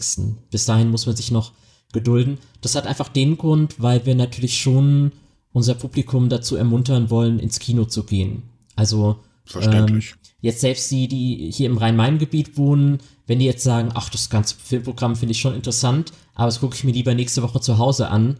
Bis 0.49 0.65
dahin 0.65 0.89
muss 0.89 1.05
man 1.05 1.15
sich 1.15 1.31
noch 1.31 1.53
gedulden. 1.93 2.37
Das 2.61 2.75
hat 2.75 2.87
einfach 2.87 3.09
den 3.09 3.37
Grund, 3.37 3.75
weil 3.81 4.05
wir 4.05 4.15
natürlich 4.15 4.59
schon 4.59 5.11
unser 5.53 5.75
Publikum 5.75 6.29
dazu 6.29 6.55
ermuntern 6.55 7.09
wollen, 7.09 7.39
ins 7.39 7.59
Kino 7.59 7.85
zu 7.85 8.03
gehen. 8.03 8.43
Also 8.75 9.17
Verständlich. 9.45 10.11
Ähm, 10.11 10.17
jetzt 10.41 10.61
selbst 10.61 10.89
die, 10.91 11.07
die 11.07 11.51
hier 11.51 11.69
im 11.69 11.77
Rhein-Main-Gebiet 11.77 12.57
wohnen, 12.57 12.99
wenn 13.27 13.39
die 13.39 13.45
jetzt 13.45 13.63
sagen, 13.63 13.89
ach, 13.93 14.09
das 14.09 14.29
ganze 14.29 14.55
Filmprogramm 14.55 15.15
finde 15.15 15.31
ich 15.31 15.41
schon 15.41 15.55
interessant, 15.55 16.13
aber 16.35 16.47
das 16.47 16.59
gucke 16.59 16.75
ich 16.75 16.83
mir 16.83 16.93
lieber 16.93 17.13
nächste 17.13 17.43
Woche 17.43 17.59
zu 17.59 17.77
Hause 17.77 18.09
an, 18.09 18.37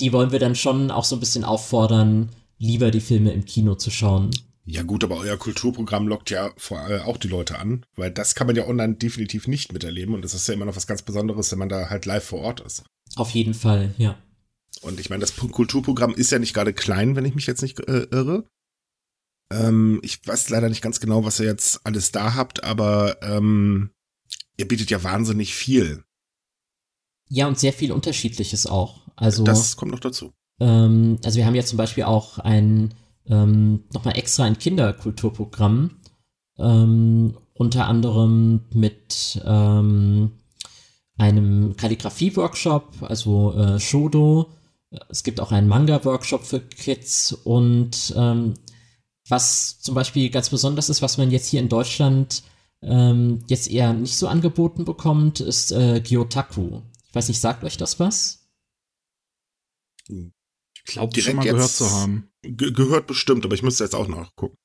die 0.00 0.12
wollen 0.12 0.32
wir 0.32 0.38
dann 0.38 0.54
schon 0.54 0.90
auch 0.90 1.04
so 1.04 1.16
ein 1.16 1.20
bisschen 1.20 1.44
auffordern, 1.44 2.30
lieber 2.58 2.90
die 2.90 3.00
Filme 3.00 3.32
im 3.32 3.44
Kino 3.44 3.74
zu 3.74 3.90
schauen. 3.90 4.30
Ja 4.64 4.82
gut, 4.82 5.02
aber 5.02 5.16
euer 5.16 5.36
Kulturprogramm 5.36 6.06
lockt 6.06 6.30
ja 6.30 6.52
vor, 6.56 6.88
äh, 6.88 7.00
auch 7.00 7.16
die 7.16 7.28
Leute 7.28 7.58
an, 7.58 7.84
weil 7.96 8.12
das 8.12 8.34
kann 8.34 8.46
man 8.46 8.54
ja 8.54 8.66
online 8.66 8.94
definitiv 8.94 9.48
nicht 9.48 9.72
miterleben 9.72 10.14
und 10.14 10.22
das 10.22 10.34
ist 10.34 10.46
ja 10.46 10.54
immer 10.54 10.66
noch 10.66 10.76
was 10.76 10.86
ganz 10.86 11.02
Besonderes, 11.02 11.50
wenn 11.50 11.58
man 11.58 11.68
da 11.68 11.90
halt 11.90 12.06
live 12.06 12.24
vor 12.24 12.40
Ort 12.40 12.60
ist. 12.60 12.84
Auf 13.16 13.30
jeden 13.30 13.54
Fall, 13.54 13.94
ja. 13.98 14.16
Und 14.80 15.00
ich 15.00 15.10
meine, 15.10 15.20
das 15.20 15.36
Kulturprogramm 15.36 16.14
ist 16.14 16.30
ja 16.30 16.38
nicht 16.38 16.54
gerade 16.54 16.72
klein, 16.72 17.16
wenn 17.16 17.24
ich 17.24 17.34
mich 17.34 17.46
jetzt 17.46 17.62
nicht 17.62 17.80
äh, 17.80 18.06
irre. 18.10 18.46
Ähm, 19.52 20.00
ich 20.02 20.26
weiß 20.26 20.48
leider 20.50 20.68
nicht 20.68 20.80
ganz 20.80 21.00
genau, 21.00 21.24
was 21.24 21.40
ihr 21.40 21.46
jetzt 21.46 21.84
alles 21.84 22.12
da 22.12 22.34
habt, 22.34 22.64
aber 22.64 23.20
ähm, 23.22 23.90
ihr 24.56 24.68
bietet 24.68 24.90
ja 24.90 25.02
wahnsinnig 25.02 25.54
viel. 25.54 26.04
Ja, 27.28 27.48
und 27.48 27.58
sehr 27.58 27.72
viel 27.72 27.92
Unterschiedliches 27.92 28.66
auch. 28.66 29.00
Also 29.16 29.44
das 29.44 29.76
kommt 29.76 29.92
noch 29.92 30.00
dazu. 30.00 30.32
Ähm, 30.60 31.18
also 31.24 31.36
wir 31.38 31.46
haben 31.46 31.54
ja 31.54 31.64
zum 31.64 31.78
Beispiel 31.78 32.04
auch 32.04 32.38
ein 32.38 32.94
ähm, 33.26 33.84
nochmal 33.92 34.16
extra 34.16 34.44
ein 34.44 34.58
Kinderkulturprogramm, 34.58 36.00
ähm, 36.58 37.38
unter 37.54 37.86
anderem 37.86 38.62
mit 38.72 39.40
ähm, 39.44 40.32
einem 41.16 41.76
Kalligrafie-Workshop, 41.76 43.02
also 43.02 43.54
äh, 43.54 43.80
Shodo. 43.80 44.50
Es 45.08 45.22
gibt 45.22 45.40
auch 45.40 45.52
einen 45.52 45.68
Manga-Workshop 45.68 46.44
für 46.44 46.60
Kids 46.60 47.32
und 47.32 48.12
ähm, 48.16 48.54
was 49.28 49.80
zum 49.80 49.94
Beispiel 49.94 50.30
ganz 50.30 50.50
besonders 50.50 50.88
ist, 50.88 51.02
was 51.02 51.18
man 51.18 51.30
jetzt 51.30 51.46
hier 51.46 51.60
in 51.60 51.68
Deutschland 51.68 52.42
ähm, 52.82 53.44
jetzt 53.46 53.70
eher 53.70 53.92
nicht 53.92 54.16
so 54.16 54.26
angeboten 54.26 54.84
bekommt, 54.84 55.40
ist 55.40 55.70
äh, 55.72 56.00
Gyotaku. 56.00 56.82
Ich 57.08 57.14
weiß 57.14 57.28
nicht, 57.28 57.40
sagt 57.40 57.62
euch 57.64 57.76
das 57.76 58.00
was? 58.00 58.48
Ich 60.08 60.84
glaube, 60.84 61.12
direkt 61.12 61.36
mal 61.36 61.44
gehört 61.44 61.70
zu 61.70 61.90
haben. 61.90 62.31
Ge 62.42 62.72
gehört 62.72 63.06
bestimmt, 63.06 63.44
aber 63.44 63.54
ich 63.54 63.62
müsste 63.62 63.84
jetzt 63.84 63.94
auch 63.94 64.08
nachgucken. 64.08 64.56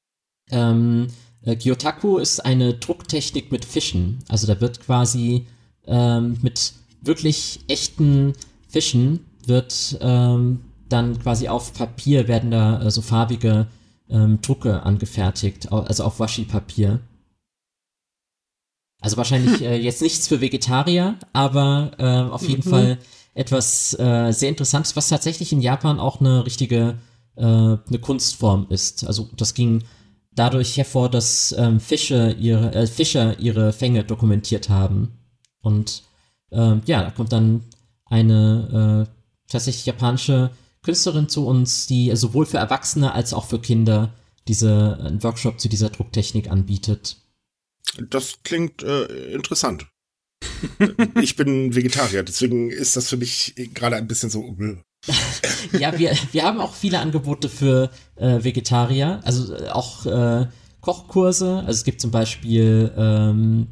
Ähm, 0.49 1.07
äh, 1.41 1.55
Gyotaku 1.55 2.17
ist 2.17 2.39
eine 2.43 2.73
Drucktechnik 2.73 3.51
mit 3.51 3.65
Fischen. 3.65 4.19
Also 4.27 4.47
da 4.47 4.59
wird 4.59 4.79
quasi 4.81 5.47
ähm, 5.85 6.37
mit 6.41 6.73
wirklich 7.01 7.61
echten 7.67 8.33
Fischen 8.67 9.25
wird 9.45 9.97
ähm, 10.01 10.61
dann 10.89 11.19
quasi 11.19 11.47
auf 11.47 11.73
Papier 11.73 12.27
werden 12.27 12.51
da 12.51 12.81
äh, 12.81 12.91
so 12.91 13.01
farbige 13.01 13.67
ähm, 14.09 14.39
Drucke 14.41 14.83
angefertigt, 14.83 15.71
also 15.71 16.03
auf 16.03 16.19
Washi-Papier. 16.19 16.99
Also 19.01 19.17
wahrscheinlich 19.17 19.61
äh, 19.65 19.77
jetzt 19.77 20.01
nichts 20.01 20.27
für 20.27 20.41
Vegetarier, 20.41 21.15
aber 21.33 21.91
äh, 21.97 22.31
auf 22.31 22.47
jeden 22.47 22.67
mhm. 22.67 22.71
Fall 22.71 22.97
etwas 23.33 23.97
äh, 23.99 24.31
sehr 24.31 24.49
Interessantes, 24.49 24.95
was 24.95 25.09
tatsächlich 25.09 25.51
in 25.53 25.61
Japan 25.61 25.99
auch 25.99 26.19
eine 26.19 26.45
richtige 26.45 26.97
äh, 27.37 27.41
eine 27.41 27.99
Kunstform 28.01 28.67
ist. 28.69 29.05
Also 29.05 29.29
das 29.35 29.53
ging 29.53 29.83
dadurch 30.31 30.77
hervor, 30.77 31.09
dass 31.09 31.53
ähm, 31.57 31.79
Fische 31.79 32.35
ihre 32.39 32.73
äh, 32.73 32.87
Fischer 32.87 33.39
ihre 33.39 33.73
Fänge 33.73 34.03
dokumentiert 34.03 34.69
haben. 34.69 35.13
Und 35.61 36.03
äh, 36.51 36.77
ja, 36.85 37.03
da 37.03 37.11
kommt 37.11 37.31
dann 37.31 37.63
eine 38.05 39.07
äh, 39.07 39.51
tatsächlich 39.51 39.85
japanische 39.85 40.51
Künstlerin 40.83 41.27
zu 41.27 41.45
uns, 41.45 41.87
die 41.87 42.15
sowohl 42.15 42.45
für 42.45 42.57
Erwachsene 42.57 43.13
als 43.13 43.33
auch 43.33 43.45
für 43.45 43.59
Kinder 43.59 44.13
diese 44.47 44.97
einen 45.01 45.23
Workshop 45.23 45.59
zu 45.59 45.67
dieser 45.67 45.89
Drucktechnik 45.89 46.49
anbietet. 46.49 47.17
Das 48.09 48.39
klingt 48.43 48.83
äh, 48.83 49.05
interessant. 49.33 49.87
ich 51.21 51.35
bin 51.35 51.75
Vegetarier, 51.75 52.23
deswegen 52.23 52.69
ist 52.69 52.95
das 52.95 53.09
für 53.09 53.17
mich 53.17 53.55
gerade 53.73 53.95
ein 53.95 54.07
bisschen 54.07 54.29
so. 54.29 54.55
ja, 55.79 55.97
wir, 55.97 56.11
wir 56.31 56.43
haben 56.43 56.59
auch 56.59 56.73
viele 56.73 56.99
Angebote 56.99 57.49
für 57.49 57.89
äh, 58.15 58.43
Vegetarier, 58.43 59.21
also 59.23 59.53
äh, 59.53 59.69
auch 59.69 60.05
äh, 60.05 60.47
Kochkurse. 60.81 61.59
Also 61.59 61.71
es 61.71 61.83
gibt 61.83 62.01
zum 62.01 62.11
Beispiel 62.11 62.91
ähm, 62.97 63.67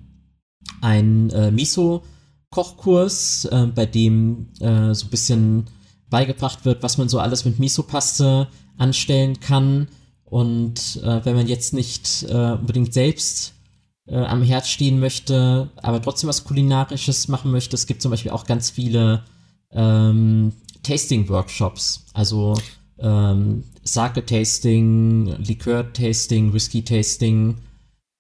ein 0.81 1.29
äh, 1.31 1.51
Miso-Kochkurs, 1.51 3.45
äh, 3.45 3.67
bei 3.67 3.85
dem 3.85 4.49
äh, 4.59 4.93
so 4.93 5.05
ein 5.05 5.09
bisschen 5.09 5.65
beigebracht 6.09 6.65
wird, 6.65 6.83
was 6.83 6.97
man 6.97 7.09
so 7.09 7.19
alles 7.19 7.45
mit 7.45 7.59
Miso-Paste 7.59 8.47
anstellen 8.77 9.39
kann. 9.39 9.87
Und 10.23 11.01
äh, 11.03 11.23
wenn 11.23 11.35
man 11.35 11.47
jetzt 11.47 11.73
nicht 11.73 12.25
äh, 12.29 12.51
unbedingt 12.53 12.93
selbst 12.93 13.53
äh, 14.07 14.17
am 14.17 14.41
Herz 14.43 14.67
stehen 14.69 14.99
möchte, 14.99 15.69
aber 15.77 16.01
trotzdem 16.01 16.27
was 16.27 16.43
Kulinarisches 16.43 17.27
machen 17.27 17.51
möchte, 17.51 17.75
es 17.75 17.87
gibt 17.87 18.01
zum 18.01 18.11
Beispiel 18.11 18.31
auch 18.31 18.45
ganz 18.45 18.69
viele 18.69 19.23
ähm, 19.71 20.53
Tasting-Workshops. 20.85 22.05
Also 22.13 22.55
ähm, 22.99 23.63
Sake-Tasting, 23.83 25.37
Likör-Tasting, 25.37 26.53
Whisky-Tasting. 26.53 27.57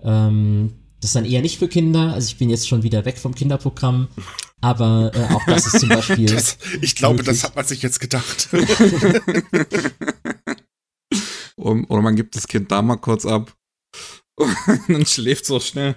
Ähm, 0.03 0.73
das 0.99 1.09
ist 1.09 1.15
dann 1.15 1.25
eher 1.25 1.41
nicht 1.41 1.59
für 1.59 1.67
Kinder. 1.67 2.13
Also 2.13 2.29
ich 2.29 2.37
bin 2.37 2.49
jetzt 2.49 2.67
schon 2.67 2.83
wieder 2.83 3.05
weg 3.05 3.17
vom 3.17 3.35
Kinderprogramm. 3.35 4.07
Aber 4.61 5.11
äh, 5.13 5.33
auch 5.33 5.45
das 5.45 5.67
ist 5.67 5.79
zum 5.79 5.89
Beispiel. 5.97 6.25
Das, 6.25 6.57
ich 6.81 6.95
glaube, 6.95 7.17
möglich. 7.17 7.41
das 7.41 7.43
hat 7.43 7.55
man 7.55 7.65
sich 7.65 7.81
jetzt 7.81 7.99
gedacht. 7.99 8.49
Oder 11.57 12.01
man 12.01 12.15
gibt 12.15 12.35
das 12.35 12.47
Kind 12.47 12.71
da 12.71 12.81
mal 12.81 12.97
kurz 12.97 13.25
ab. 13.25 13.55
Und 14.35 14.55
dann 14.87 15.05
schläft 15.05 15.45
so 15.45 15.59
schnell. 15.59 15.95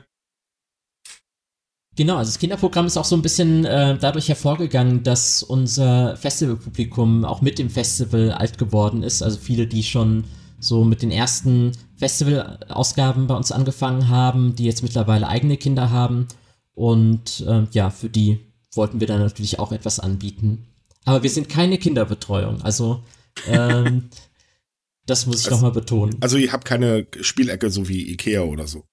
Genau, 1.99 2.17
also 2.17 2.29
das 2.29 2.39
Kinderprogramm 2.39 2.87
ist 2.87 2.97
auch 2.97 3.05
so 3.05 3.17
ein 3.17 3.23
bisschen 3.23 3.65
äh, 3.65 3.99
dadurch 3.99 4.29
hervorgegangen, 4.29 5.03
dass 5.03 5.43
unser 5.43 6.17
Festivalpublikum 6.17 7.25
auch 7.25 7.43
mit 7.43 7.59
dem 7.59 7.71
Festival 7.71 8.31
alt 8.31 8.57
geworden 8.57 9.03
ist. 9.03 9.21
Also 9.21 9.37
viele, 9.37 9.67
die 9.67 9.83
schon 9.83 10.23
so 10.61 10.85
mit 10.85 11.03
den 11.03 11.11
ersten 11.11 11.73
Festivalausgaben 11.97 13.27
bei 13.27 13.35
uns 13.35 13.51
angefangen 13.51 14.09
haben, 14.09 14.55
die 14.55 14.65
jetzt 14.65 14.85
mittlerweile 14.85 15.27
eigene 15.27 15.57
Kinder 15.57 15.91
haben. 15.91 16.29
Und 16.73 17.45
äh, 17.49 17.67
ja, 17.73 17.91
für 17.91 18.09
die 18.09 18.39
wollten 18.75 19.01
wir 19.01 19.09
dann 19.09 19.19
natürlich 19.19 19.59
auch 19.59 19.73
etwas 19.73 19.99
anbieten. 19.99 20.69
Aber 21.05 21.25
wir 21.25 21.31
sind 21.31 21.49
keine 21.49 21.79
Kinderbetreuung. 21.79 22.63
Also 22.63 23.03
ähm, 23.49 24.05
das 25.07 25.27
muss 25.27 25.41
ich 25.41 25.47
also, 25.47 25.57
nochmal 25.57 25.73
betonen. 25.73 26.17
Also 26.21 26.37
ihr 26.37 26.53
habt 26.53 26.65
keine 26.65 27.09
Spielecke 27.21 27.71
so 27.71 27.89
wie 27.89 28.09
Ikea 28.13 28.43
oder 28.43 28.69
so. 28.69 28.85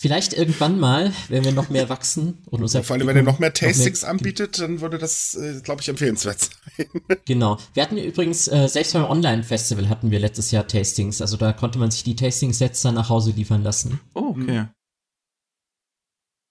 Vielleicht 0.00 0.32
irgendwann 0.32 0.80
mal, 0.80 1.12
wenn 1.28 1.44
wir 1.44 1.52
noch 1.52 1.68
mehr 1.68 1.90
wachsen 1.90 2.38
und 2.46 2.62
unser 2.62 2.82
Vor 2.82 2.96
allem, 2.96 3.06
wenn 3.06 3.16
ihr 3.16 3.22
noch 3.22 3.38
mehr 3.38 3.52
Tastings 3.52 4.00
noch 4.00 4.08
mehr 4.08 4.12
anbietet, 4.12 4.58
dann 4.58 4.80
würde 4.80 4.96
das, 4.96 5.34
äh, 5.34 5.60
glaube 5.62 5.82
ich, 5.82 5.90
empfehlenswert 5.90 6.40
sein. 6.40 6.86
genau. 7.26 7.58
Wir 7.74 7.82
hatten 7.82 7.98
übrigens, 7.98 8.48
äh, 8.48 8.66
selbst 8.66 8.94
beim 8.94 9.04
Online-Festival 9.04 9.90
hatten 9.90 10.10
wir 10.10 10.18
letztes 10.18 10.52
Jahr 10.52 10.66
Tastings. 10.66 11.20
Also 11.20 11.36
da 11.36 11.52
konnte 11.52 11.78
man 11.78 11.90
sich 11.90 12.02
die 12.02 12.16
Tastings-Sets 12.16 12.80
dann 12.80 12.94
nach 12.94 13.10
Hause 13.10 13.32
liefern 13.32 13.62
lassen. 13.62 14.00
Oh, 14.14 14.34
okay. 14.40 14.68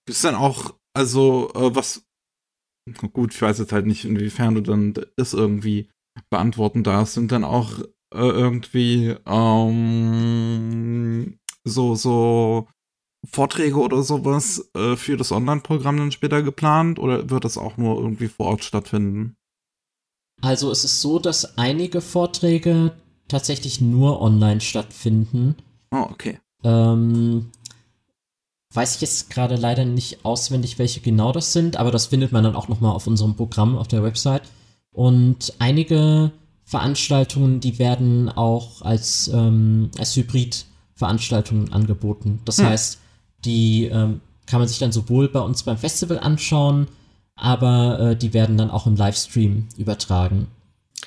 Ist 0.07 0.23
dann 0.23 0.35
auch, 0.35 0.75
also, 0.93 1.51
äh, 1.55 1.73
was, 1.73 2.03
gut, 3.13 3.33
ich 3.33 3.41
weiß 3.41 3.57
jetzt 3.57 3.71
halt 3.71 3.87
nicht, 3.87 4.05
inwiefern 4.05 4.53
du 4.53 4.61
dann 4.61 4.93
das 5.15 5.33
irgendwie 5.33 5.89
beantworten 6.29 6.83
darfst, 6.83 7.15
sind 7.15 7.31
dann 7.31 7.43
auch 7.43 7.79
äh, 8.13 8.19
irgendwie, 8.19 9.15
ähm, 9.25 10.19
so, 11.63 11.95
so, 11.95 12.67
Vorträge 13.25 13.77
oder 13.77 14.01
sowas 14.01 14.69
äh, 14.75 14.95
für 14.95 15.17
das 15.17 15.31
Online-Programm 15.31 15.97
dann 15.97 16.11
später 16.11 16.41
geplant 16.41 16.99
oder 16.99 17.29
wird 17.29 17.45
das 17.45 17.57
auch 17.57 17.77
nur 17.77 17.97
irgendwie 17.99 18.27
vor 18.27 18.47
Ort 18.47 18.63
stattfinden? 18.63 19.35
Also 20.41 20.71
es 20.71 20.85
ist 20.85 21.01
so, 21.01 21.19
dass 21.19 21.57
einige 21.57 22.01
Vorträge 22.01 22.93
tatsächlich 23.27 23.81
nur 23.81 24.21
online 24.21 24.61
stattfinden. 24.61 25.55
Oh, 25.91 26.07
okay. 26.09 26.39
Ähm, 26.63 27.51
weiß 28.73 28.95
ich 28.95 29.01
jetzt 29.01 29.29
gerade 29.29 29.55
leider 29.55 29.85
nicht 29.85 30.23
auswendig, 30.25 30.79
welche 30.79 31.01
genau 31.01 31.31
das 31.31 31.53
sind, 31.53 31.77
aber 31.77 31.91
das 31.91 32.07
findet 32.07 32.31
man 32.31 32.43
dann 32.43 32.55
auch 32.55 32.67
nochmal 32.67 32.93
auf 32.93 33.07
unserem 33.07 33.35
Programm 33.35 33.77
auf 33.77 33.87
der 33.87 34.03
Website. 34.03 34.43
Und 34.91 35.53
einige 35.59 36.31
Veranstaltungen, 36.65 37.59
die 37.59 37.79
werden 37.79 38.29
auch 38.29 38.81
als, 38.81 39.29
ähm, 39.33 39.89
als 39.97 40.15
Hybrid-Veranstaltungen 40.15 41.73
angeboten. 41.73 42.39
Das 42.45 42.59
hm. 42.59 42.65
heißt, 42.67 42.98
die 43.45 43.85
ähm, 43.85 44.21
kann 44.45 44.59
man 44.59 44.67
sich 44.67 44.79
dann 44.79 44.91
sowohl 44.91 45.29
bei 45.29 45.39
uns 45.39 45.63
beim 45.63 45.77
Festival 45.77 46.19
anschauen, 46.19 46.87
aber 47.35 47.99
äh, 47.99 48.15
die 48.15 48.33
werden 48.33 48.57
dann 48.57 48.71
auch 48.71 48.87
im 48.87 48.95
Livestream 48.95 49.67
übertragen. 49.77 50.47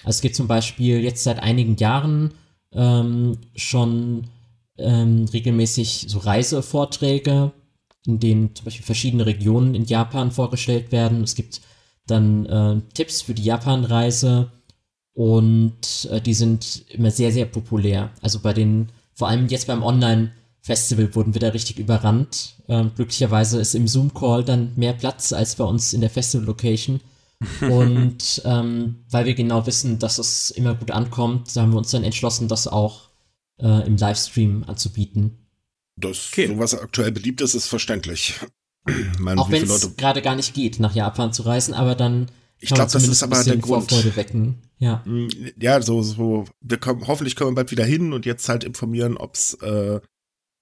Also 0.04 0.16
es 0.16 0.20
gibt 0.20 0.36
zum 0.36 0.48
Beispiel 0.48 1.00
jetzt 1.00 1.24
seit 1.24 1.40
einigen 1.40 1.76
Jahren 1.76 2.32
ähm, 2.72 3.38
schon 3.54 4.28
ähm, 4.78 5.26
regelmäßig 5.32 6.06
so 6.08 6.18
Reisevorträge, 6.18 7.52
in 8.06 8.18
denen 8.18 8.54
zum 8.54 8.64
Beispiel 8.64 8.86
verschiedene 8.86 9.26
Regionen 9.26 9.74
in 9.74 9.84
Japan 9.84 10.30
vorgestellt 10.30 10.92
werden. 10.92 11.22
Es 11.22 11.34
gibt 11.34 11.60
dann 12.06 12.46
äh, 12.46 12.80
Tipps 12.94 13.22
für 13.22 13.34
die 13.34 13.44
Japan-Reise 13.44 14.50
und 15.14 16.08
äh, 16.10 16.20
die 16.20 16.34
sind 16.34 16.84
immer 16.88 17.10
sehr, 17.10 17.32
sehr 17.32 17.46
populär. 17.46 18.10
Also 18.22 18.40
bei 18.40 18.52
den, 18.52 18.88
vor 19.14 19.28
allem 19.28 19.48
jetzt 19.48 19.66
beim 19.66 19.82
Online- 19.82 20.30
Festival 20.62 21.14
wurden 21.14 21.34
wir 21.34 21.40
da 21.40 21.48
richtig 21.48 21.78
überrannt. 21.78 22.54
Ähm, 22.68 22.92
glücklicherweise 22.94 23.60
ist 23.60 23.74
im 23.74 23.88
Zoom-Call 23.88 24.44
dann 24.44 24.72
mehr 24.76 24.92
Platz 24.92 25.32
als 25.32 25.56
bei 25.56 25.64
uns 25.64 25.92
in 25.92 26.00
der 26.00 26.10
Festival-Location. 26.10 27.00
Und 27.60 28.42
ähm, 28.44 29.04
weil 29.10 29.26
wir 29.26 29.34
genau 29.34 29.66
wissen, 29.66 29.98
dass 29.98 30.18
es 30.18 30.50
immer 30.52 30.74
gut 30.74 30.92
ankommt, 30.92 31.54
haben 31.56 31.72
wir 31.72 31.78
uns 31.78 31.90
dann 31.90 32.04
entschlossen, 32.04 32.46
das 32.46 32.68
auch 32.68 33.08
äh, 33.58 33.84
im 33.86 33.96
Livestream 33.96 34.64
anzubieten. 34.68 35.48
Das, 35.96 36.28
okay. 36.32 36.46
so 36.46 36.58
was 36.58 36.74
aktuell 36.74 37.10
beliebt 37.10 37.40
ist, 37.40 37.54
ist 37.54 37.66
verständlich. 37.66 38.34
meine, 39.18 39.40
auch 39.40 39.50
wenn 39.50 39.64
es 39.64 39.96
gerade 39.96 40.22
gar 40.22 40.36
nicht 40.36 40.54
geht, 40.54 40.78
nach 40.78 40.94
Japan 40.94 41.32
zu 41.32 41.42
reisen, 41.42 41.74
aber 41.74 41.96
dann 41.96 42.28
ich 42.62 42.68
glaube, 42.68 42.92
das 42.92 43.08
ist 43.08 43.24
aber 43.24 43.42
der 43.42 43.56
Grund. 43.56 43.90
Vorfreude 43.90 44.14
wecken. 44.14 44.62
Ja. 44.78 45.02
Mm, 45.04 45.28
ja, 45.60 45.82
so, 45.82 46.00
so, 46.02 46.44
wir 46.60 46.78
kommen, 46.78 47.08
hoffentlich 47.08 47.34
kommen 47.34 47.50
wir 47.50 47.54
bald 47.56 47.72
wieder 47.72 47.84
hin 47.84 48.12
und 48.12 48.24
jetzt 48.24 48.48
halt 48.48 48.62
informieren, 48.62 49.16
ob's 49.16 49.54
äh, 49.54 50.00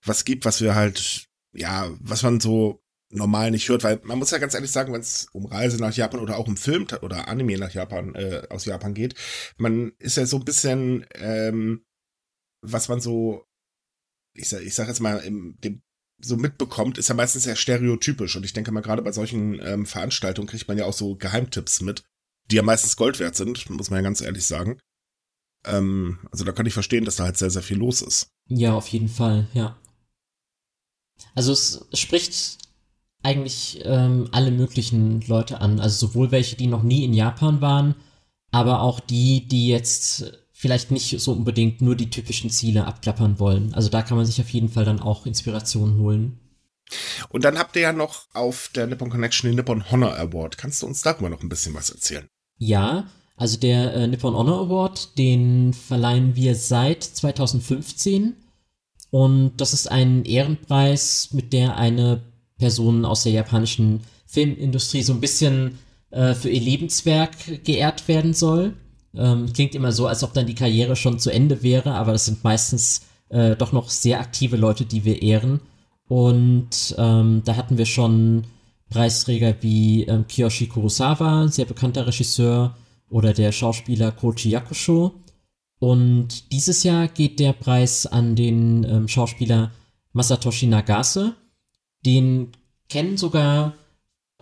was 0.04 0.24
gibt, 0.24 0.44
was 0.44 0.60
wir 0.60 0.74
halt, 0.74 1.26
ja, 1.52 1.90
was 2.00 2.22
man 2.22 2.40
so 2.40 2.82
normal 3.10 3.50
nicht 3.50 3.68
hört, 3.68 3.82
weil 3.82 4.00
man 4.04 4.18
muss 4.18 4.30
ja 4.30 4.38
ganz 4.38 4.54
ehrlich 4.54 4.70
sagen, 4.70 4.92
wenn 4.92 5.00
es 5.00 5.26
um 5.32 5.46
Reise 5.46 5.78
nach 5.78 5.94
Japan 5.94 6.20
oder 6.20 6.38
auch 6.38 6.46
um 6.46 6.56
Film 6.56 6.86
oder 7.02 7.28
Anime 7.28 7.58
nach 7.58 7.72
Japan, 7.72 8.14
äh, 8.14 8.46
aus 8.50 8.64
Japan 8.64 8.94
geht, 8.94 9.14
man 9.56 9.92
ist 9.98 10.16
ja 10.16 10.26
so 10.26 10.38
ein 10.38 10.44
bisschen, 10.44 11.06
ähm, 11.14 11.84
was 12.62 12.88
man 12.88 13.00
so, 13.00 13.44
ich 14.34 14.48
sag, 14.48 14.62
ich 14.62 14.74
sag 14.74 14.86
jetzt 14.88 15.00
mal, 15.00 15.18
im, 15.18 15.56
dem, 15.60 15.82
so 16.22 16.36
mitbekommt, 16.36 16.98
ist 16.98 17.08
ja 17.08 17.14
meistens 17.14 17.44
sehr 17.44 17.56
stereotypisch. 17.56 18.36
Und 18.36 18.44
ich 18.44 18.52
denke 18.52 18.72
mal, 18.72 18.82
gerade 18.82 19.02
bei 19.02 19.12
solchen 19.12 19.58
ähm, 19.60 19.86
Veranstaltungen 19.86 20.48
kriegt 20.48 20.68
man 20.68 20.78
ja 20.78 20.84
auch 20.84 20.92
so 20.92 21.16
Geheimtipps 21.16 21.80
mit, 21.80 22.04
die 22.50 22.56
ja 22.56 22.62
meistens 22.62 22.96
Gold 22.96 23.18
wert 23.18 23.36
sind, 23.36 23.68
muss 23.70 23.90
man 23.90 23.98
ja 23.98 24.02
ganz 24.02 24.20
ehrlich 24.20 24.44
sagen. 24.44 24.78
Ähm, 25.64 26.18
also 26.30 26.44
da 26.44 26.52
kann 26.52 26.66
ich 26.66 26.74
verstehen, 26.74 27.04
dass 27.04 27.16
da 27.16 27.24
halt 27.24 27.38
sehr, 27.38 27.50
sehr 27.50 27.62
viel 27.62 27.78
los 27.78 28.02
ist. 28.02 28.28
Ja, 28.48 28.74
auf 28.74 28.88
jeden 28.88 29.08
Fall, 29.08 29.48
ja. 29.54 29.80
Also 31.34 31.52
es 31.52 31.86
spricht 31.94 32.58
eigentlich 33.22 33.80
ähm, 33.84 34.28
alle 34.32 34.50
möglichen 34.50 35.20
Leute 35.22 35.60
an. 35.60 35.80
Also 35.80 36.06
sowohl 36.06 36.30
welche, 36.30 36.56
die 36.56 36.66
noch 36.66 36.82
nie 36.82 37.04
in 37.04 37.14
Japan 37.14 37.60
waren, 37.60 37.94
aber 38.50 38.80
auch 38.80 39.00
die, 39.00 39.46
die 39.46 39.68
jetzt 39.68 40.32
vielleicht 40.52 40.90
nicht 40.90 41.18
so 41.20 41.32
unbedingt 41.32 41.80
nur 41.80 41.96
die 41.96 42.10
typischen 42.10 42.50
Ziele 42.50 42.86
abklappern 42.86 43.38
wollen. 43.38 43.74
Also 43.74 43.88
da 43.88 44.02
kann 44.02 44.16
man 44.16 44.26
sich 44.26 44.40
auf 44.40 44.50
jeden 44.50 44.68
Fall 44.68 44.84
dann 44.84 45.00
auch 45.00 45.26
Inspiration 45.26 45.98
holen. 45.98 46.38
Und 47.28 47.44
dann 47.44 47.58
habt 47.58 47.76
ihr 47.76 47.82
ja 47.82 47.92
noch 47.92 48.26
auf 48.34 48.70
der 48.74 48.86
Nippon 48.86 49.10
Connection 49.10 49.48
den 49.48 49.56
Nippon 49.56 49.90
Honor 49.90 50.16
Award. 50.16 50.58
Kannst 50.58 50.82
du 50.82 50.86
uns 50.86 51.02
darüber 51.02 51.28
noch 51.28 51.42
ein 51.42 51.48
bisschen 51.48 51.74
was 51.74 51.90
erzählen? 51.90 52.26
Ja, 52.58 53.06
also 53.36 53.58
der 53.58 53.94
äh, 53.94 54.06
Nippon 54.06 54.34
Honor 54.34 54.60
Award, 54.66 55.16
den 55.16 55.72
verleihen 55.72 56.36
wir 56.36 56.54
seit 56.54 57.04
2015. 57.04 58.36
Und 59.10 59.52
das 59.56 59.72
ist 59.72 59.90
ein 59.90 60.24
Ehrenpreis, 60.24 61.30
mit 61.32 61.52
der 61.52 61.76
eine 61.76 62.22
Person 62.58 63.04
aus 63.04 63.24
der 63.24 63.32
japanischen 63.32 64.00
Filmindustrie 64.26 65.02
so 65.02 65.12
ein 65.12 65.20
bisschen 65.20 65.78
äh, 66.10 66.34
für 66.34 66.50
ihr 66.50 66.60
Lebenswerk 66.60 67.64
geehrt 67.64 68.06
werden 68.06 68.34
soll. 68.34 68.74
Ähm, 69.14 69.52
klingt 69.52 69.74
immer 69.74 69.90
so, 69.90 70.06
als 70.06 70.22
ob 70.22 70.32
dann 70.34 70.46
die 70.46 70.54
Karriere 70.54 70.94
schon 70.94 71.18
zu 71.18 71.30
Ende 71.30 71.62
wäre, 71.62 71.94
aber 71.94 72.12
das 72.12 72.26
sind 72.26 72.44
meistens 72.44 73.02
äh, 73.30 73.56
doch 73.56 73.72
noch 73.72 73.90
sehr 73.90 74.20
aktive 74.20 74.56
Leute, 74.56 74.84
die 74.84 75.04
wir 75.04 75.22
ehren. 75.22 75.60
Und 76.06 76.94
ähm, 76.98 77.42
da 77.44 77.56
hatten 77.56 77.78
wir 77.78 77.86
schon 77.86 78.44
Preisträger 78.88 79.54
wie 79.60 80.04
ähm, 80.04 80.26
Kiyoshi 80.26 80.66
Kurosawa, 80.66 81.48
sehr 81.48 81.64
bekannter 81.64 82.06
Regisseur, 82.06 82.76
oder 83.10 83.32
der 83.34 83.52
Schauspieler 83.52 84.12
Koji 84.12 84.50
Yakusho. 84.50 85.12
Und 85.80 86.52
dieses 86.52 86.84
Jahr 86.84 87.08
geht 87.08 87.40
der 87.40 87.54
Preis 87.54 88.06
an 88.06 88.36
den 88.36 88.84
ähm, 88.84 89.08
Schauspieler 89.08 89.72
Masatoshi 90.12 90.66
Nagase. 90.66 91.34
Den 92.04 92.52
kennen 92.88 93.16
sogar 93.16 93.74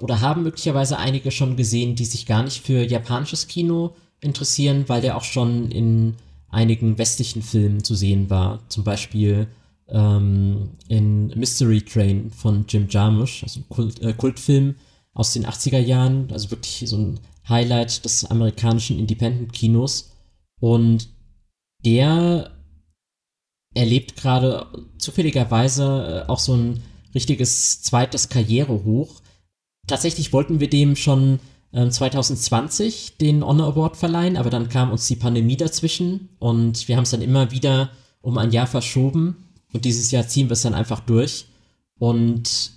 oder 0.01 0.21
haben 0.21 0.43
möglicherweise 0.43 0.99
einige 0.99 1.31
schon 1.31 1.57
gesehen, 1.57 1.95
die 1.95 2.05
sich 2.05 2.27
gar 2.27 2.43
nicht 2.43 2.65
für 2.65 2.85
japanisches 2.85 3.47
Kino 3.47 3.95
interessieren, 4.21 4.85
weil 4.89 5.01
der 5.01 5.17
auch 5.17 5.23
schon 5.23 5.71
in 5.71 6.17
einigen 6.49 6.99
westlichen 6.99 7.43
Filmen 7.43 7.85
zu 7.85 7.95
sehen 7.95 8.31
war. 8.31 8.61
Zum 8.69 8.83
Beispiel 8.83 9.47
ähm, 9.89 10.71
in 10.89 11.29
Mystery 11.39 11.83
Train 11.83 12.33
von 12.33 12.65
Jim 12.69 12.89
Jarmusch, 12.91 13.45
also 13.45 13.61
Kult, 13.69 14.03
äh, 14.03 14.13
Kultfilm 14.13 14.75
aus 15.15 15.33
den 15.33 15.47
80er 15.47 15.79
Jahren, 15.79 16.29
also 16.33 16.51
wirklich 16.51 16.83
so 16.87 16.97
ein 16.97 17.21
Highlight 17.49 18.05
des 18.05 18.25
amerikanischen 18.25 18.99
Independent-Kinos. 18.99 20.13
Und 20.61 21.09
der 21.85 22.51
erlebt 23.75 24.17
gerade 24.17 24.67
zufälligerweise 24.99 26.25
äh, 26.27 26.31
auch 26.31 26.39
so 26.39 26.55
ein 26.55 26.83
richtiges 27.15 27.83
zweites 27.83 28.29
Karrierehoch. 28.29 29.21
Tatsächlich 29.87 30.33
wollten 30.33 30.61
wir 30.61 30.69
dem 30.69 30.97
schon 30.97 31.41
2020 31.73 33.11
ähm, 33.11 33.19
den 33.21 33.45
Honor 33.45 33.69
Award 33.69 33.97
verleihen, 33.97 34.37
aber 34.37 34.51
dann 34.51 34.69
kam 34.69 34.91
uns 34.91 35.07
die 35.07 35.17
Pandemie 35.17 35.57
dazwischen 35.57 36.31
und 36.39 36.89
wir 36.89 36.97
haben 36.97 37.05
es 37.05 37.11
dann 37.11 37.23
immer 37.23 37.51
wieder 37.51 37.91
um 38.23 38.39
ein 38.39 38.53
Jahr 38.53 38.67
verschoben 38.67 39.37
und 39.73 39.85
dieses 39.85 40.11
Jahr 40.11 40.27
ziehen 40.27 40.49
wir 40.49 40.55
es 40.55 40.63
dann 40.63 40.75
einfach 40.75 41.01
durch. 41.01 41.47
Und 41.99 42.73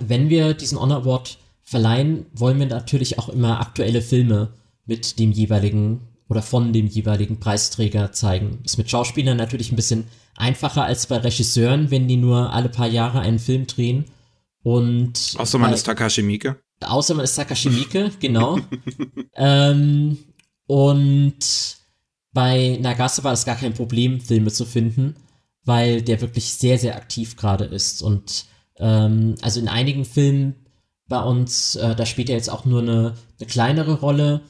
wenn 0.00 0.28
wir 0.28 0.54
diesen 0.54 0.78
Honor 0.78 0.98
Award 0.98 1.38
verleihen, 1.62 2.26
wollen 2.34 2.58
wir 2.58 2.66
natürlich 2.66 3.18
auch 3.18 3.28
immer 3.28 3.60
aktuelle 3.60 4.02
Filme 4.02 4.52
mit 4.84 5.18
dem 5.18 5.32
jeweiligen 5.32 6.00
oder 6.32 6.40
von 6.40 6.72
dem 6.72 6.86
jeweiligen 6.86 7.38
Preisträger 7.38 8.10
zeigen. 8.12 8.60
Ist 8.64 8.78
mit 8.78 8.88
Schauspielern 8.88 9.36
natürlich 9.36 9.70
ein 9.70 9.76
bisschen 9.76 10.04
einfacher 10.34 10.84
als 10.84 11.06
bei 11.06 11.18
Regisseuren, 11.18 11.90
wenn 11.90 12.08
die 12.08 12.16
nur 12.16 12.54
alle 12.54 12.70
paar 12.70 12.86
Jahre 12.88 13.20
einen 13.20 13.38
Film 13.38 13.66
drehen. 13.66 14.06
Und 14.62 15.34
außer 15.36 15.58
man 15.58 15.70
bei, 15.70 15.74
ist 15.74 15.82
Takashi 15.82 16.22
Miike. 16.22 16.56
Außer 16.80 17.12
man 17.12 17.24
ist 17.24 17.34
Takashi 17.34 17.68
Miike, 17.68 18.12
genau. 18.20 18.60
ähm, 19.34 20.16
und 20.66 21.76
bei 22.32 22.78
Nagase 22.80 23.22
war 23.24 23.34
es 23.34 23.44
gar 23.44 23.56
kein 23.56 23.74
Problem, 23.74 24.18
Filme 24.18 24.50
zu 24.50 24.64
finden, 24.64 25.16
weil 25.66 26.00
der 26.00 26.22
wirklich 26.22 26.54
sehr, 26.54 26.78
sehr 26.78 26.96
aktiv 26.96 27.36
gerade 27.36 27.64
ist. 27.64 28.00
Und 28.00 28.46
ähm, 28.78 29.34
also 29.42 29.60
in 29.60 29.68
einigen 29.68 30.06
Filmen 30.06 30.54
bei 31.08 31.22
uns, 31.22 31.74
äh, 31.74 31.94
da 31.94 32.06
spielt 32.06 32.30
er 32.30 32.36
jetzt 32.36 32.48
auch 32.48 32.64
nur 32.64 32.80
eine, 32.80 33.16
eine 33.38 33.46
kleinere 33.46 34.00
Rolle. 34.00 34.40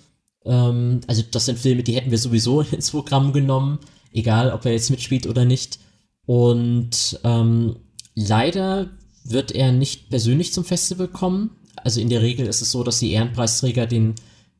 Ähm, 0.45 1.01
also 1.07 1.23
das 1.31 1.47
sind 1.47 1.59
Filme, 1.59 1.83
die 1.83 1.95
hätten 1.95 2.11
wir 2.11 2.19
sowieso 2.19 2.61
ins 2.73 2.91
Programm 2.91 3.33
genommen, 3.33 3.79
egal 4.13 4.53
ob 4.53 4.65
er 4.65 4.73
jetzt 4.73 4.91
mitspielt 4.91 5.27
oder 5.27 5.45
nicht. 5.45 5.79
Und 6.27 7.21
ähm, 7.25 7.77
leider 8.15 8.91
wird 9.25 9.53
er 9.53 9.73
nicht 9.73 10.11
persönlich 10.11 10.53
zum 10.53 10.65
Festival 10.65 11.09
kommen. 11.09 11.51
Also 11.77 12.01
in 12.01 12.09
der 12.09 12.23
Regel 12.23 12.47
ist 12.47 12.63
es 12.63 12.71
so, 12.71 12.85
dass 12.85 12.99
die 12.99 13.13
Ehrenpreisträger 13.13 13.87
den 13.87 14.15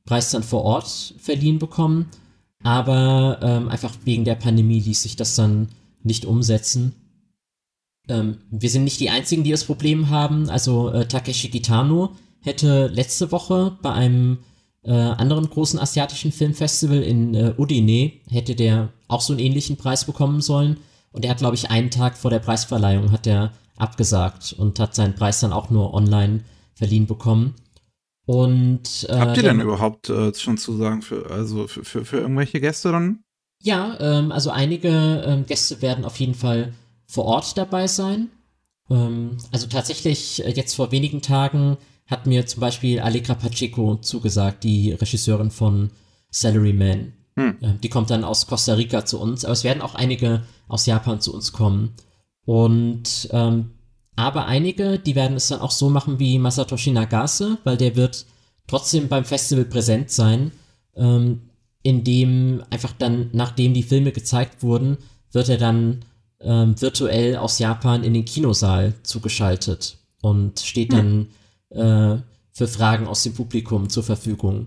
Preis 0.05 0.31
dann 0.31 0.43
vor 0.43 0.63
Ort 0.63 1.15
verliehen 1.19 1.59
bekommen. 1.59 2.09
Aber 2.63 3.41
ähm, 3.43 3.69
einfach 3.69 3.95
wegen 4.05 4.25
der 4.25 4.37
Pandemie 4.37 4.81
ließ 4.81 5.03
sich 5.03 5.17
das 5.17 5.35
dann 5.35 5.69
nicht 6.03 6.25
umsetzen. 6.25 6.95
Ähm, 8.09 8.39
wir 8.51 8.71
sind 8.71 8.85
nicht 8.85 9.01
die 9.01 9.11
einzigen, 9.11 9.45
die 9.45 9.51
das 9.51 9.65
Problem 9.65 10.11
haben. 10.11 10.49
Also 10.49 10.91
äh, 10.91 11.07
Takeshi 11.07 11.49
Kitano 11.49 12.17
hätte 12.41 12.89
letzte 12.89 13.33
Woche 13.33 13.77
bei 13.83 13.93
einem 13.93 14.39
äh, 14.85 14.93
anderen 14.93 15.49
großen 15.49 15.79
asiatischen 15.79 16.33
Filmfestival 16.33 17.03
in 17.03 17.35
äh, 17.35 17.55
Udine 17.57 18.13
hätte 18.29 18.55
der 18.55 18.91
auch 19.09 19.21
so 19.21 19.33
einen 19.33 19.41
ähnlichen 19.41 19.77
Preis 19.77 20.05
bekommen 20.05 20.41
sollen. 20.41 20.79
Und 21.13 21.25
er 21.25 21.31
hat, 21.31 21.39
glaube 21.39 21.55
ich, 21.55 21.71
einen 21.71 21.91
Tag 21.91 22.17
vor 22.17 22.31
der 22.31 22.39
Preisverleihung 22.39 23.13
hat 23.13 23.27
er 23.27 23.53
abgesagt 23.77 24.55
und 24.57 24.81
hat 24.81 24.95
seinen 24.95 25.15
Preis 25.15 25.41
dann 25.41 25.53
auch 25.53 25.71
nur 25.71 25.95
online 25.95 26.41
verliehen 26.75 27.07
bekommen. 27.07 27.55
Und 28.25 29.07
äh, 29.09 29.17
habt 29.17 29.37
ihr 29.37 29.43
denn 29.43 29.61
überhaupt 29.61 30.09
äh, 30.09 30.33
schon 30.35 30.57
Zusagen 30.57 31.03
für 31.03 31.31
also 31.31 31.67
für, 31.67 31.85
für, 31.85 32.05
für 32.05 32.19
irgendwelche 32.19 32.61
Gäste 32.61 32.93
dann? 32.93 33.25
Ja, 33.61 33.97
ähm, 34.01 34.33
also 34.33 34.51
einige 34.51 35.23
ähm, 35.27 35.47
Gäste 35.47 35.83
werden 35.83 36.05
auf 36.05 36.19
jeden 36.19 36.35
Fall 36.35 36.73
vor 37.07 37.25
Ort 37.27 37.59
dabei 37.59 37.87
sein. 37.87 38.31
Ähm, 38.91 39.37
also 39.53 39.67
tatsächlich, 39.67 40.45
äh, 40.45 40.51
jetzt 40.51 40.75
vor 40.75 40.93
wenigen 40.93 41.23
Tagen 41.23 41.77
hat 42.13 42.27
mir 42.27 42.47
zum 42.47 42.61
Beispiel 42.61 43.01
Allegra 43.01 43.35
Pacheco 43.35 43.97
zugesagt, 43.97 44.63
die 44.63 44.93
Regisseurin 44.93 45.51
von 45.51 45.91
Salaryman. 46.31 47.15
Hm. 47.37 47.57
Äh, 47.61 47.75
die 47.83 47.89
kommt 47.89 48.11
dann 48.11 48.23
aus 48.23 48.47
Costa 48.47 48.75
Rica 48.75 49.05
zu 49.05 49.19
uns, 49.21 49.45
aber 49.45 49.53
es 49.53 49.65
werden 49.65 49.83
auch 49.83 49.97
einige 49.97 50.45
aus 50.69 50.87
Japan 50.87 51.21
zu 51.21 51.35
uns 51.35 51.53
kommen. 51.53 51.95
Und 52.45 53.29
ähm, 53.33 53.73
aber 54.15 54.47
einige, 54.47 54.99
die 54.99 55.15
werden 55.15 55.37
es 55.37 55.49
dann 55.49 55.61
auch 55.61 55.71
so 55.71 55.89
machen 55.89 56.19
wie 56.19 56.39
Masatoshi 56.39 56.91
Nagase, 56.91 57.59
weil 57.65 57.77
der 57.77 57.97
wird 57.97 58.27
trotzdem 58.67 59.09
beim 59.09 59.25
Festival 59.25 59.65
präsent 59.65 60.11
sein, 60.11 60.53
ähm, 60.95 61.43
indem 61.83 62.63
einfach 62.71 62.93
dann, 62.93 63.31
nachdem 63.33 63.75
die 63.75 63.83
Filme 63.83 64.13
gezeigt 64.13 64.63
wurden, 64.63 64.99
wird 65.33 65.49
er 65.49 65.57
dann 65.57 66.05
ähm, 66.41 66.81
virtuell 66.81 67.37
aus 67.37 67.59
Japan 67.59 68.05
in 68.05 68.15
den 68.15 68.25
Kinosaal 68.25 68.95
zugeschaltet 69.03 69.97
und 70.21 70.61
steht 70.61 70.93
dann 70.93 71.07
hm. 71.07 71.29
Äh, 71.75 72.17
für 72.53 72.69
Fragen 72.69 73.07
aus 73.07 73.23
dem 73.23 73.35
Publikum 73.35 73.89
zur 73.89 74.03
Verfügung. 74.03 74.67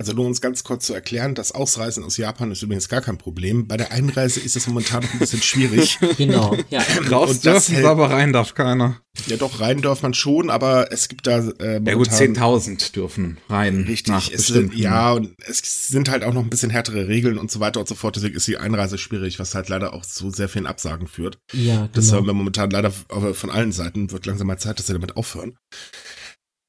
Also 0.00 0.14
nur 0.14 0.24
uns 0.24 0.40
ganz 0.40 0.64
kurz 0.64 0.86
zu 0.86 0.94
erklären, 0.94 1.34
das 1.34 1.52
Ausreisen 1.52 2.04
aus 2.04 2.16
Japan 2.16 2.50
ist 2.50 2.62
übrigens 2.62 2.88
gar 2.88 3.02
kein 3.02 3.18
Problem. 3.18 3.68
Bei 3.68 3.76
der 3.76 3.92
Einreise 3.92 4.40
ist 4.40 4.56
es 4.56 4.66
momentan 4.66 5.02
noch 5.02 5.12
ein 5.12 5.18
bisschen 5.18 5.42
schwierig. 5.42 5.98
genau, 6.16 6.56
ja. 6.70 6.80
Raus 7.10 7.40
dürfen 7.40 7.74
hält, 7.74 7.84
aber 7.84 8.08
rein 8.08 8.32
darf 8.32 8.54
keiner. 8.54 9.02
Ja 9.26 9.36
doch, 9.36 9.60
rein 9.60 9.82
darf 9.82 10.00
man 10.00 10.14
schon, 10.14 10.48
aber 10.48 10.90
es 10.90 11.08
gibt 11.08 11.26
da 11.26 11.40
äh, 11.40 11.82
Ja 11.84 11.94
gut, 11.96 12.08
10.000 12.08 12.92
dürfen 12.92 13.36
rein. 13.50 13.84
Richtig, 13.86 14.32
es 14.32 14.46
sind, 14.46 14.74
ja, 14.74 15.12
und 15.12 15.34
es 15.46 15.88
sind 15.88 16.08
halt 16.08 16.24
auch 16.24 16.32
noch 16.32 16.44
ein 16.44 16.48
bisschen 16.48 16.70
härtere 16.70 17.06
Regeln 17.06 17.36
und 17.36 17.50
so 17.50 17.60
weiter 17.60 17.80
und 17.80 17.86
so 17.86 17.94
fort. 17.94 18.16
Deswegen 18.16 18.36
ist 18.36 18.48
die 18.48 18.56
Einreise 18.56 18.96
schwierig, 18.96 19.38
was 19.38 19.54
halt 19.54 19.68
leider 19.68 19.92
auch 19.92 20.06
zu 20.06 20.30
sehr 20.30 20.48
vielen 20.48 20.66
Absagen 20.66 21.08
führt. 21.08 21.36
Ja, 21.52 21.74
genau. 21.74 21.88
Das 21.92 22.10
hören 22.10 22.24
wir 22.24 22.32
momentan 22.32 22.70
leider 22.70 22.90
von 22.90 23.50
allen 23.50 23.72
Seiten. 23.72 24.10
Wird 24.12 24.24
langsam 24.24 24.46
mal 24.46 24.56
Zeit, 24.56 24.78
dass 24.78 24.86
sie 24.86 24.94
damit 24.94 25.18
aufhören. 25.18 25.58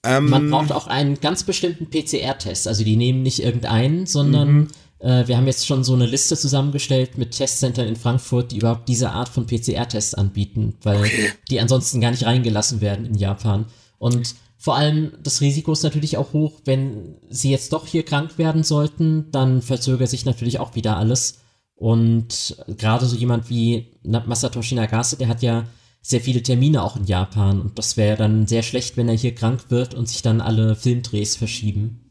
Ähm, 0.03 0.29
Man 0.29 0.49
braucht 0.49 0.71
auch 0.71 0.87
einen 0.87 1.19
ganz 1.19 1.43
bestimmten 1.43 1.89
PCR-Test. 1.89 2.67
Also 2.67 2.83
die 2.83 2.95
nehmen 2.95 3.21
nicht 3.21 3.43
irgendeinen, 3.43 4.05
sondern 4.05 4.53
mhm. 4.53 4.67
äh, 4.99 5.27
wir 5.27 5.37
haben 5.37 5.47
jetzt 5.47 5.67
schon 5.67 5.83
so 5.83 5.93
eine 5.93 6.05
Liste 6.05 6.35
zusammengestellt 6.35 7.17
mit 7.17 7.31
Testcentern 7.31 7.87
in 7.87 7.95
Frankfurt, 7.95 8.51
die 8.51 8.57
überhaupt 8.57 8.87
diese 8.89 9.11
Art 9.11 9.29
von 9.29 9.45
PCR-Tests 9.45 10.15
anbieten, 10.15 10.75
weil 10.81 11.09
die 11.49 11.59
ansonsten 11.59 12.01
gar 12.01 12.11
nicht 12.11 12.25
reingelassen 12.25 12.81
werden 12.81 13.05
in 13.05 13.15
Japan. 13.15 13.65
Und 13.99 14.35
vor 14.57 14.75
allem 14.75 15.13
das 15.21 15.41
Risiko 15.41 15.71
ist 15.71 15.83
natürlich 15.83 16.17
auch 16.17 16.33
hoch, 16.33 16.61
wenn 16.65 17.15
sie 17.29 17.51
jetzt 17.51 17.73
doch 17.73 17.85
hier 17.87 18.03
krank 18.03 18.37
werden 18.37 18.63
sollten, 18.63 19.31
dann 19.31 19.61
verzögert 19.61 20.09
sich 20.09 20.25
natürlich 20.25 20.59
auch 20.59 20.75
wieder 20.75 20.97
alles. 20.97 21.39
Und 21.75 22.57
gerade 22.67 23.07
so 23.07 23.15
jemand 23.15 23.49
wie 23.49 23.87
Masatoshi 24.03 24.75
Nagase, 24.75 25.17
der 25.17 25.27
hat 25.27 25.41
ja 25.41 25.65
sehr 26.01 26.21
viele 26.21 26.41
Termine 26.41 26.83
auch 26.83 26.95
in 26.95 27.05
Japan 27.05 27.61
und 27.61 27.77
das 27.77 27.97
wäre 27.97 28.17
dann 28.17 28.47
sehr 28.47 28.63
schlecht, 28.63 28.97
wenn 28.97 29.07
er 29.07 29.15
hier 29.15 29.35
krank 29.35 29.65
wird 29.69 29.93
und 29.93 30.09
sich 30.09 30.21
dann 30.21 30.41
alle 30.41 30.75
Filmdrehs 30.75 31.35
verschieben. 31.35 32.01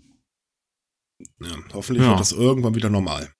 Ja, 1.40 1.56
hoffentlich 1.72 2.04
ja. 2.04 2.10
wird 2.10 2.20
das 2.20 2.32
irgendwann 2.32 2.74
wieder 2.74 2.90
normal. 2.90 3.32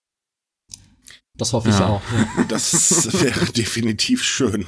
Das 1.35 1.53
hoffe 1.53 1.71
ich 1.71 1.79
ja. 1.79 1.89
auch. 1.89 2.03
Ja. 2.13 2.45
Das 2.49 3.21
wäre 3.23 3.47
definitiv 3.53 4.23
schön. 4.23 4.67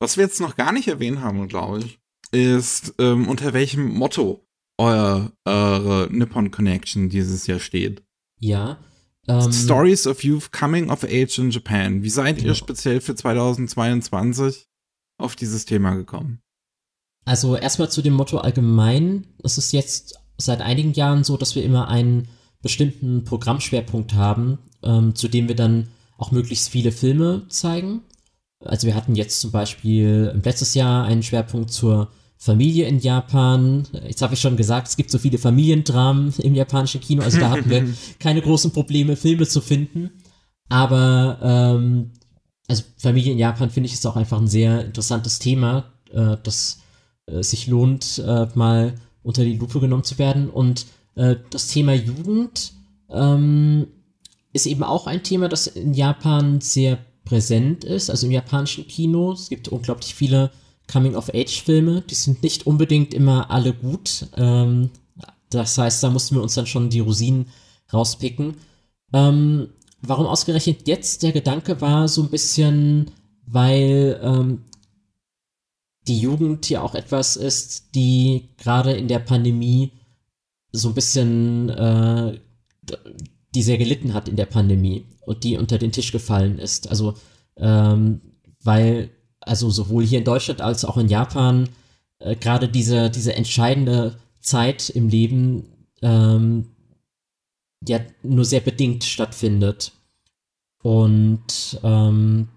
Was 0.00 0.16
wir 0.16 0.24
jetzt 0.24 0.40
noch 0.40 0.56
gar 0.56 0.72
nicht 0.72 0.88
erwähnt 0.88 1.20
haben, 1.20 1.48
glaube 1.48 1.80
ich, 1.80 2.00
ist, 2.30 2.94
ähm, 2.98 3.28
unter 3.28 3.52
welchem 3.52 3.88
Motto 3.88 4.44
euer, 4.78 5.32
eure 5.44 6.08
Nippon 6.10 6.50
Connection 6.50 7.08
dieses 7.08 7.46
Jahr 7.46 7.58
steht. 7.58 8.02
Ja. 8.38 8.78
Ähm, 9.28 9.52
Stories 9.52 10.06
of 10.06 10.24
Youth 10.24 10.52
Coming 10.52 10.90
of 10.90 11.04
Age 11.04 11.38
in 11.38 11.50
Japan. 11.50 12.02
Wie 12.02 12.10
seid 12.10 12.42
ihr 12.42 12.54
speziell 12.54 13.00
für 13.00 13.14
2022 13.14 14.66
auf 15.18 15.36
dieses 15.36 15.66
Thema 15.66 15.94
gekommen? 15.94 16.40
Also 17.24 17.56
erstmal 17.56 17.90
zu 17.90 18.00
dem 18.00 18.14
Motto 18.14 18.38
allgemein. 18.38 19.26
Es 19.44 19.58
ist 19.58 19.72
jetzt 19.72 20.18
seit 20.38 20.62
einigen 20.62 20.94
Jahren 20.94 21.24
so, 21.24 21.36
dass 21.36 21.54
wir 21.54 21.62
immer 21.62 21.88
einen 21.88 22.28
bestimmten 22.62 23.24
Programmschwerpunkt 23.24 24.14
haben, 24.14 24.58
ähm, 24.82 25.14
zu 25.14 25.28
dem 25.28 25.46
wir 25.46 25.54
dann 25.54 25.88
auch 26.16 26.30
möglichst 26.30 26.70
viele 26.70 26.90
Filme 26.90 27.46
zeigen. 27.48 28.02
Also 28.64 28.86
wir 28.86 28.94
hatten 28.94 29.14
jetzt 29.14 29.40
zum 29.40 29.50
Beispiel 29.50 30.32
letztes 30.42 30.74
Jahr 30.74 31.04
einen 31.04 31.22
Schwerpunkt 31.22 31.70
zur 31.70 32.10
Familie 32.38 32.86
in 32.86 33.00
Japan. 33.00 33.86
Jetzt 34.06 34.22
habe 34.22 34.34
ich 34.34 34.40
schon 34.40 34.56
gesagt, 34.56 34.88
es 34.88 34.96
gibt 34.96 35.10
so 35.10 35.18
viele 35.18 35.38
Familiendramen 35.38 36.32
im 36.38 36.54
japanischen 36.54 37.00
Kino, 37.00 37.22
also 37.22 37.40
da 37.40 37.50
hatten 37.50 37.68
wir 37.68 37.84
keine 38.20 38.40
großen 38.40 38.70
Probleme, 38.70 39.16
Filme 39.16 39.46
zu 39.46 39.60
finden. 39.60 40.10
Aber 40.68 41.38
ähm, 41.42 42.12
also 42.68 42.84
Familie 42.96 43.32
in 43.32 43.38
Japan 43.38 43.70
finde 43.70 43.88
ich 43.88 43.94
ist 43.94 44.06
auch 44.06 44.16
einfach 44.16 44.40
ein 44.40 44.46
sehr 44.46 44.84
interessantes 44.84 45.40
Thema, 45.40 45.92
äh, 46.12 46.36
das 46.42 46.80
äh, 47.26 47.42
sich 47.42 47.66
lohnt, 47.66 48.22
äh, 48.24 48.46
mal 48.54 48.94
unter 49.22 49.44
die 49.44 49.56
Lupe 49.56 49.80
genommen 49.80 50.04
zu 50.04 50.18
werden. 50.18 50.48
Und 50.48 50.86
äh, 51.16 51.36
das 51.50 51.66
Thema 51.68 51.94
Jugend 51.94 52.72
ähm, 53.10 53.88
ist 54.52 54.66
eben 54.66 54.84
auch 54.84 55.08
ein 55.08 55.24
Thema, 55.24 55.48
das 55.48 55.66
in 55.66 55.92
Japan 55.92 56.60
sehr 56.60 56.98
präsent 57.24 57.84
ist, 57.84 58.10
also 58.10 58.26
im 58.26 58.32
japanischen 58.32 58.86
Kino. 58.86 59.32
Es 59.32 59.48
gibt 59.48 59.68
unglaublich 59.68 60.14
viele 60.14 60.50
Coming-of-Age-Filme. 60.90 62.02
Die 62.02 62.14
sind 62.14 62.42
nicht 62.42 62.66
unbedingt 62.66 63.14
immer 63.14 63.50
alle 63.50 63.72
gut. 63.72 64.26
Ähm, 64.36 64.90
das 65.50 65.78
heißt, 65.78 66.02
da 66.02 66.10
mussten 66.10 66.34
wir 66.34 66.42
uns 66.42 66.54
dann 66.54 66.66
schon 66.66 66.90
die 66.90 67.00
Rosinen 67.00 67.46
rauspicken. 67.92 68.56
Ähm, 69.12 69.68
warum 70.02 70.26
ausgerechnet 70.26 70.86
jetzt? 70.88 71.22
Der 71.22 71.32
Gedanke 71.32 71.80
war 71.80 72.08
so 72.08 72.22
ein 72.22 72.30
bisschen, 72.30 73.10
weil 73.46 74.20
ähm, 74.22 74.64
die 76.06 76.18
Jugend 76.18 76.68
ja 76.68 76.82
auch 76.82 76.94
etwas 76.94 77.36
ist, 77.36 77.94
die 77.94 78.48
gerade 78.56 78.92
in 78.92 79.08
der 79.08 79.18
Pandemie 79.18 79.92
so 80.72 80.88
ein 80.88 80.94
bisschen, 80.94 81.68
äh, 81.70 82.40
die 83.54 83.62
sehr 83.62 83.78
gelitten 83.78 84.14
hat 84.14 84.28
in 84.28 84.36
der 84.36 84.46
Pandemie 84.46 85.06
und 85.22 85.44
die 85.44 85.56
unter 85.56 85.78
den 85.78 85.92
Tisch 85.92 86.12
gefallen 86.12 86.58
ist. 86.58 86.88
Also, 86.88 87.14
ähm, 87.56 88.20
weil 88.62 89.10
also 89.48 89.70
sowohl 89.70 90.04
hier 90.04 90.18
in 90.18 90.24
Deutschland 90.24 90.60
als 90.60 90.84
auch 90.84 90.96
in 90.96 91.08
Japan, 91.08 91.68
äh, 92.18 92.36
gerade 92.36 92.68
diese, 92.68 93.10
diese 93.10 93.34
entscheidende 93.34 94.16
Zeit 94.40 94.90
im 94.90 95.08
Leben 95.08 95.64
ähm, 96.02 96.68
ja 97.86 98.00
nur 98.22 98.44
sehr 98.44 98.60
bedingt 98.60 99.04
stattfindet. 99.04 99.92
Und 100.82 101.80
ähm, 101.82 102.48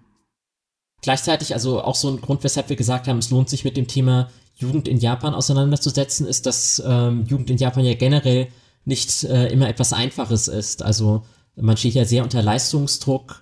gleichzeitig, 1.02 1.54
also 1.54 1.82
auch 1.82 1.96
so 1.96 2.08
ein 2.08 2.20
Grund, 2.20 2.44
weshalb 2.44 2.68
wir 2.68 2.76
gesagt 2.76 3.08
haben, 3.08 3.18
es 3.18 3.30
lohnt 3.30 3.48
sich 3.48 3.64
mit 3.64 3.76
dem 3.76 3.88
Thema 3.88 4.30
Jugend 4.54 4.88
in 4.88 4.98
Japan 4.98 5.34
auseinanderzusetzen, 5.34 6.26
ist, 6.26 6.46
dass 6.46 6.82
ähm, 6.84 7.24
Jugend 7.26 7.50
in 7.50 7.58
Japan 7.58 7.84
ja 7.84 7.94
generell 7.94 8.48
nicht 8.84 9.24
äh, 9.24 9.48
immer 9.48 9.68
etwas 9.68 9.92
Einfaches 9.92 10.48
ist. 10.48 10.82
Also 10.82 11.22
man 11.56 11.76
steht 11.76 11.94
ja 11.94 12.04
sehr 12.04 12.22
unter 12.22 12.42
Leistungsdruck 12.42 13.41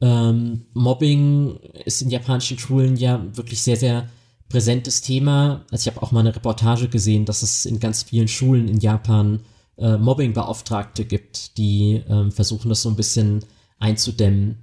ähm, 0.00 0.66
Mobbing 0.72 1.56
ist 1.84 2.02
in 2.02 2.10
japanischen 2.10 2.58
Schulen 2.58 2.96
ja 2.96 3.24
wirklich 3.36 3.62
sehr, 3.62 3.76
sehr 3.76 4.08
präsentes 4.48 5.02
Thema. 5.02 5.64
Also 5.70 5.88
ich 5.88 5.94
habe 5.94 6.04
auch 6.04 6.12
mal 6.12 6.20
eine 6.20 6.34
Reportage 6.34 6.88
gesehen, 6.88 7.24
dass 7.24 7.42
es 7.42 7.66
in 7.66 7.80
ganz 7.80 8.02
vielen 8.02 8.28
Schulen 8.28 8.68
in 8.68 8.80
Japan 8.80 9.40
äh, 9.78 9.96
Mobbing-Beauftragte 9.96 11.04
gibt, 11.04 11.56
die 11.58 12.02
ähm, 12.08 12.32
versuchen, 12.32 12.68
das 12.68 12.82
so 12.82 12.88
ein 12.88 12.96
bisschen 12.96 13.44
einzudämmen. 13.78 14.58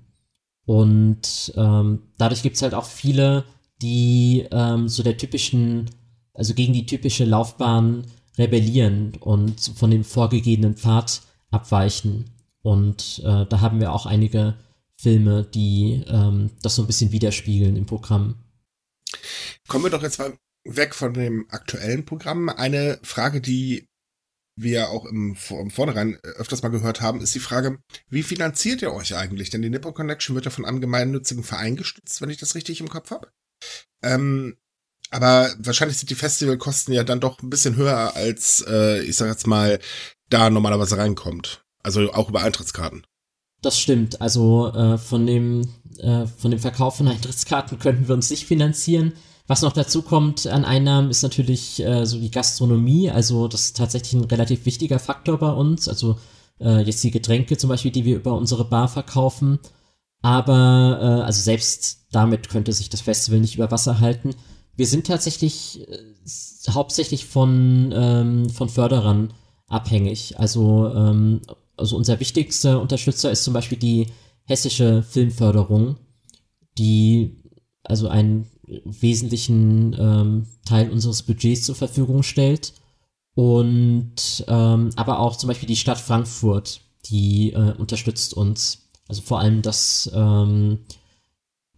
Und 0.66 1.54
ähm, 1.56 2.04
dadurch 2.18 2.44
gibt 2.44 2.58
es 2.58 2.62
halt 2.62 2.74
auch 2.74 2.86
viele, 2.86 3.46
die 3.82 4.46
ähm, 4.52 4.88
so 4.90 5.04
der 5.04 5.18
typischen, 5.18 5.90
also 6.34 6.54
gegen 6.54 6.74
die 6.74 6.86
typische 6.86 7.26
Laufbahn 7.26 8.06
rebellieren 8.38 9.14
und 9.20 9.60
von 9.62 9.92
dem 9.92 10.04
vorgegebenen 10.04 10.76
Pfad 10.76 11.22
abweichen. 11.52 12.26
Und 12.62 13.22
äh, 13.24 13.46
da 13.46 13.62
haben 13.62 13.80
wir 13.80 13.94
auch 13.94 14.06
einige 14.06 14.56
Filme, 15.00 15.46
die 15.46 16.04
ähm, 16.08 16.52
das 16.62 16.76
so 16.76 16.84
ein 16.84 16.88
bisschen 16.88 17.12
widerspiegeln 17.12 17.76
im 17.76 17.86
Programm. 17.86 18.44
Kommen 19.68 19.86
wir 19.86 19.92
doch 19.92 20.04
jetzt 20.04 20.20
mal 20.20 20.38
weg 20.64 20.96
von 20.96 21.14
dem 21.14 21.46
aktuellen 21.50 22.06
Programm. 22.06 22.50
Eine 22.50 23.00
Frage, 23.04 23.42
die 23.42 23.88
wir 24.60 24.90
auch 24.90 25.06
im, 25.06 25.38
im 25.50 25.70
Vornherein 25.70 26.18
öfters 26.24 26.64
mal 26.64 26.70
gehört 26.70 27.00
haben, 27.02 27.22
ist 27.22 27.36
die 27.36 27.40
Frage, 27.40 27.80
wie 28.10 28.24
finanziert 28.24 28.82
ihr 28.82 28.92
euch 28.92 29.16
eigentlich? 29.16 29.52
Denn 29.52 29.62
die 29.62 29.70
Nippon 29.70 29.94
Connection 29.94 30.36
wird 30.36 30.46
ja 30.46 30.52
von 30.52 30.66
einem 30.66 30.82
gemeinnützigen 30.82 31.44
Verein 31.44 31.76
gestützt, 31.76 32.22
wenn 32.22 32.32
ich 32.32 32.38
das 32.38 32.56
richtig 32.56 32.82
im 32.82 32.90
Kopf 32.90 33.12
habe. 33.12 33.30
Ähm, 34.02 34.58
aber 35.12 35.54
wahrscheinlich 35.60 35.98
sind 35.98 36.10
die 36.10 36.16
Festivalkosten 36.16 36.94
ja 36.94 37.04
dann 37.04 37.20
doch 37.20 37.42
ein 37.42 37.50
bisschen 37.50 37.76
höher, 37.76 38.16
als 38.16 38.66
äh, 38.68 39.02
ich 39.04 39.16
sag 39.16 39.30
jetzt 39.30 39.48
mal, 39.48 39.80
da 40.30 40.50
normalerweise 40.50 40.98
reinkommt. 40.98 41.64
Also 41.84 42.12
auch 42.12 42.30
über 42.30 42.42
Eintrittskarten. 42.42 43.06
Das 43.62 43.80
stimmt. 43.80 44.22
Also 44.22 44.72
äh, 44.74 44.98
von 44.98 45.26
dem 45.26 45.68
äh, 46.00 46.28
von 46.28 46.52
dem 46.52 46.60
Verkauf 46.60 46.98
von 46.98 47.08
Eintrittskarten 47.08 47.80
könnten 47.80 48.08
wir 48.08 48.16
uns 48.16 48.30
nicht 48.30 48.46
finanzieren. 48.46 49.14
Was 49.48 49.62
noch 49.62 49.72
dazu 49.72 50.02
kommt 50.02 50.46
an 50.46 50.66
Einnahmen 50.66 51.10
ist 51.10 51.24
natürlich 51.24 51.84
äh, 51.84 52.06
so 52.06 52.20
die 52.20 52.32
Gastronomie. 52.32 53.10
Also 53.10 53.48
das 53.48 53.66
ist 53.66 53.78
tatsächlich 53.78 54.14
ein 54.14 54.26
relativ 54.26 54.66
wichtiger 54.66 55.00
Faktor 55.00 55.38
bei 55.40 55.52
uns. 55.52 55.88
Also 55.88 56.20
äh, 56.60 56.82
jetzt 56.82 57.04
die 57.04 57.12
Getränke 57.12 57.58
zum 57.58 57.70
Beispiel, 57.70 57.92
die 57.92 58.06
wir 58.06 58.18
über 58.18 58.34
unsere 58.34 58.66
Bar 58.66 58.90
verkaufen. 58.90 59.60
Aber 60.22 61.00
äh, 61.02 61.24
also 61.24 61.42
selbst 61.42 62.08
damit 62.12 62.50
könnte 62.50 62.74
sich 62.74 62.90
das 62.90 63.02
Festival 63.02 63.40
nicht 63.40 63.56
über 63.56 63.72
Wasser 63.72 64.00
halten. 64.00 64.36
Wir 64.76 64.86
sind 64.86 65.08
tatsächlich 65.08 65.88
äh, 65.88 65.98
hauptsächlich 66.70 67.26
von 67.26 67.94
ähm, 67.96 68.50
von 68.50 68.70
Förderern 68.70 69.34
abhängig. 69.68 70.40
Also 70.40 70.92
ähm, 70.94 71.42
also 71.78 71.96
unser 71.96 72.20
wichtigster 72.20 72.82
Unterstützer 72.82 73.32
ist 73.32 73.44
zum 73.44 73.54
Beispiel 73.54 73.78
die 73.78 74.08
hessische 74.44 75.04
Filmförderung, 75.04 75.98
die 76.78 77.38
also 77.84 78.08
einen 78.08 78.48
wesentlichen 78.68 79.96
ähm, 79.98 80.48
Teil 80.66 80.92
unseres 80.92 81.24
Budgets 81.24 81.64
zur 81.64 81.76
Verfügung 81.76 82.24
stellt. 82.24 82.74
Und 83.34 84.46
ähm, 84.48 84.90
aber 84.96 85.20
auch 85.20 85.36
zum 85.36 85.48
Beispiel 85.48 85.68
die 85.68 85.76
Stadt 85.76 86.00
Frankfurt, 86.00 86.82
die 87.06 87.54
äh, 87.54 87.74
unterstützt 87.78 88.34
uns. 88.34 88.90
Also 89.08 89.22
vor 89.22 89.40
allem 89.40 89.62
das, 89.62 90.10
ähm, 90.14 90.80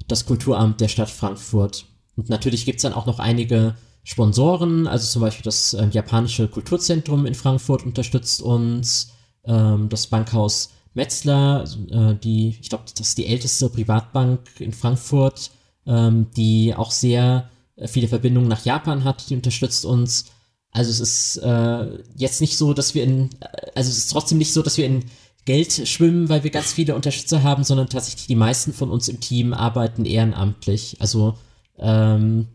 das 0.07 0.25
Kulturamt 0.25 0.81
der 0.81 0.87
Stadt 0.87 1.09
Frankfurt. 1.09 1.85
Und 2.15 2.29
natürlich 2.29 2.65
gibt's 2.65 2.83
dann 2.83 2.93
auch 2.93 3.05
noch 3.05 3.19
einige 3.19 3.75
Sponsoren, 4.03 4.87
also 4.87 5.05
zum 5.05 5.21
Beispiel 5.21 5.43
das 5.43 5.73
äh, 5.73 5.87
japanische 5.91 6.47
Kulturzentrum 6.47 7.25
in 7.25 7.35
Frankfurt 7.35 7.85
unterstützt 7.85 8.41
uns 8.41 9.11
ähm, 9.45 9.89
das 9.89 10.07
Bankhaus 10.07 10.71
Metzler, 10.93 11.65
äh, 11.91 12.15
die, 12.15 12.57
ich 12.61 12.69
glaube, 12.69 12.85
das 12.95 13.07
ist 13.07 13.17
die 13.17 13.27
älteste 13.27 13.69
Privatbank 13.69 14.41
in 14.59 14.73
Frankfurt, 14.73 15.51
ähm, 15.85 16.27
die 16.35 16.73
auch 16.75 16.91
sehr 16.91 17.49
äh, 17.75 17.87
viele 17.87 18.07
Verbindungen 18.07 18.49
nach 18.49 18.65
Japan 18.65 19.03
hat, 19.03 19.29
die 19.29 19.35
unterstützt 19.35 19.85
uns. 19.85 20.25
Also 20.71 20.91
es 20.91 20.99
ist 20.99 21.37
äh, 21.37 22.03
jetzt 22.15 22.41
nicht 22.41 22.57
so, 22.57 22.73
dass 22.73 22.95
wir 22.95 23.03
in, 23.03 23.29
also 23.75 23.89
es 23.89 23.97
ist 23.97 24.11
trotzdem 24.11 24.37
nicht 24.37 24.53
so, 24.53 24.61
dass 24.61 24.77
wir 24.77 24.85
in 24.85 25.05
Geld 25.45 25.87
schwimmen, 25.87 26.29
weil 26.29 26.43
wir 26.43 26.51
ganz 26.51 26.73
viele 26.73 26.95
Unterstützer 26.95 27.43
haben, 27.43 27.63
sondern 27.63 27.89
tatsächlich 27.89 28.27
die 28.27 28.35
meisten 28.35 28.73
von 28.73 28.91
uns 28.91 29.07
im 29.07 29.19
Team 29.19 29.53
arbeiten 29.53 30.05
ehrenamtlich. 30.05 30.97
Also 30.99 31.37
ähm, 31.77 32.47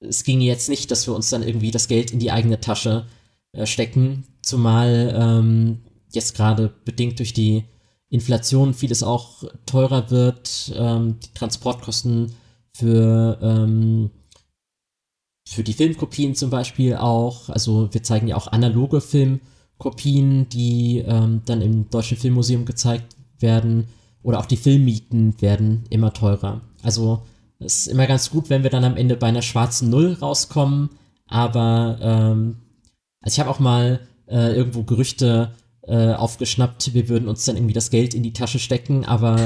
es 0.00 0.24
ging 0.24 0.40
jetzt 0.40 0.68
nicht, 0.68 0.90
dass 0.90 1.06
wir 1.06 1.14
uns 1.14 1.28
dann 1.30 1.42
irgendwie 1.42 1.70
das 1.70 1.86
Geld 1.86 2.10
in 2.10 2.18
die 2.18 2.32
eigene 2.32 2.60
Tasche 2.60 3.06
äh, 3.52 3.66
stecken, 3.66 4.24
zumal 4.42 5.14
ähm, 5.16 5.78
jetzt 6.18 6.36
gerade 6.36 6.72
bedingt 6.84 7.18
durch 7.18 7.32
die 7.32 7.64
Inflation 8.10 8.74
vieles 8.74 9.02
auch 9.02 9.44
teurer 9.66 10.10
wird, 10.10 10.72
ähm, 10.74 11.18
die 11.20 11.34
Transportkosten 11.34 12.32
für, 12.72 13.38
ähm, 13.42 14.10
für 15.46 15.62
die 15.62 15.72
Filmkopien 15.72 16.34
zum 16.34 16.50
Beispiel 16.50 16.96
auch. 16.96 17.48
Also 17.48 17.92
wir 17.92 18.02
zeigen 18.02 18.28
ja 18.28 18.36
auch 18.36 18.48
analoge 18.48 19.00
Filmkopien, 19.00 20.48
die 20.48 20.98
ähm, 21.06 21.42
dann 21.44 21.60
im 21.60 21.90
Deutschen 21.90 22.16
Filmmuseum 22.16 22.64
gezeigt 22.64 23.16
werden. 23.38 23.88
Oder 24.22 24.40
auch 24.40 24.46
die 24.46 24.56
Filmmieten 24.56 25.40
werden 25.40 25.84
immer 25.90 26.12
teurer. 26.12 26.62
Also 26.82 27.22
es 27.58 27.80
ist 27.80 27.86
immer 27.88 28.06
ganz 28.06 28.30
gut, 28.30 28.50
wenn 28.50 28.62
wir 28.62 28.70
dann 28.70 28.84
am 28.84 28.96
Ende 28.96 29.16
bei 29.16 29.28
einer 29.28 29.42
schwarzen 29.42 29.90
Null 29.90 30.14
rauskommen. 30.20 30.90
Aber 31.26 31.98
ähm, 32.00 32.56
also 33.20 33.34
ich 33.34 33.40
habe 33.40 33.50
auch 33.50 33.58
mal 33.58 34.00
äh, 34.26 34.54
irgendwo 34.54 34.82
Gerüchte 34.82 35.52
äh, 35.88 36.12
aufgeschnappt, 36.12 36.94
wir 36.94 37.08
würden 37.08 37.28
uns 37.28 37.44
dann 37.44 37.56
irgendwie 37.56 37.74
das 37.74 37.90
Geld 37.90 38.14
in 38.14 38.22
die 38.22 38.32
Tasche 38.32 38.58
stecken, 38.58 39.04
aber 39.04 39.38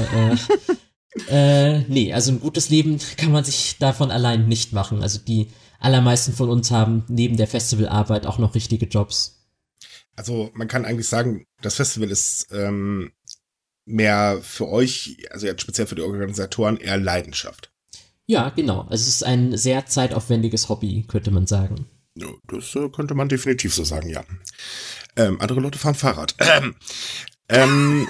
äh, 1.29 1.29
äh, 1.29 1.79
nee, 1.87 2.13
also 2.13 2.31
ein 2.31 2.39
gutes 2.39 2.69
Leben 2.69 2.99
kann 3.17 3.31
man 3.31 3.43
sich 3.43 3.77
davon 3.79 4.11
allein 4.11 4.47
nicht 4.47 4.73
machen. 4.73 5.01
Also 5.01 5.19
die 5.19 5.47
allermeisten 5.79 6.33
von 6.33 6.49
uns 6.49 6.71
haben 6.71 7.03
neben 7.07 7.37
der 7.37 7.47
Festivalarbeit 7.47 8.25
auch 8.25 8.37
noch 8.37 8.55
richtige 8.55 8.85
Jobs. 8.85 9.39
Also 10.15 10.51
man 10.53 10.67
kann 10.67 10.85
eigentlich 10.85 11.07
sagen, 11.07 11.45
das 11.61 11.75
Festival 11.75 12.11
ist 12.11 12.47
ähm, 12.51 13.11
mehr 13.85 14.39
für 14.41 14.67
euch, 14.69 15.17
also 15.31 15.45
jetzt 15.45 15.61
speziell 15.61 15.87
für 15.87 15.95
die 15.95 16.01
Organisatoren, 16.01 16.77
eher 16.77 16.97
Leidenschaft. 16.97 17.71
Ja, 18.25 18.49
genau. 18.49 18.81
Also 18.81 19.01
es 19.01 19.07
ist 19.07 19.23
ein 19.23 19.57
sehr 19.57 19.85
zeitaufwendiges 19.85 20.69
Hobby, 20.69 21.05
könnte 21.07 21.31
man 21.31 21.47
sagen. 21.47 21.85
Ja, 22.15 22.27
das 22.47 22.75
äh, 22.75 22.89
könnte 22.89 23.15
man 23.15 23.29
definitiv 23.29 23.73
so 23.73 23.83
sagen, 23.83 24.09
ja. 24.09 24.23
Ähm, 25.15 25.41
andere 25.41 25.59
Leute 25.59 25.79
fahren 25.79 25.95
Fahrrad. 25.95 26.35
Ähm, 27.49 28.07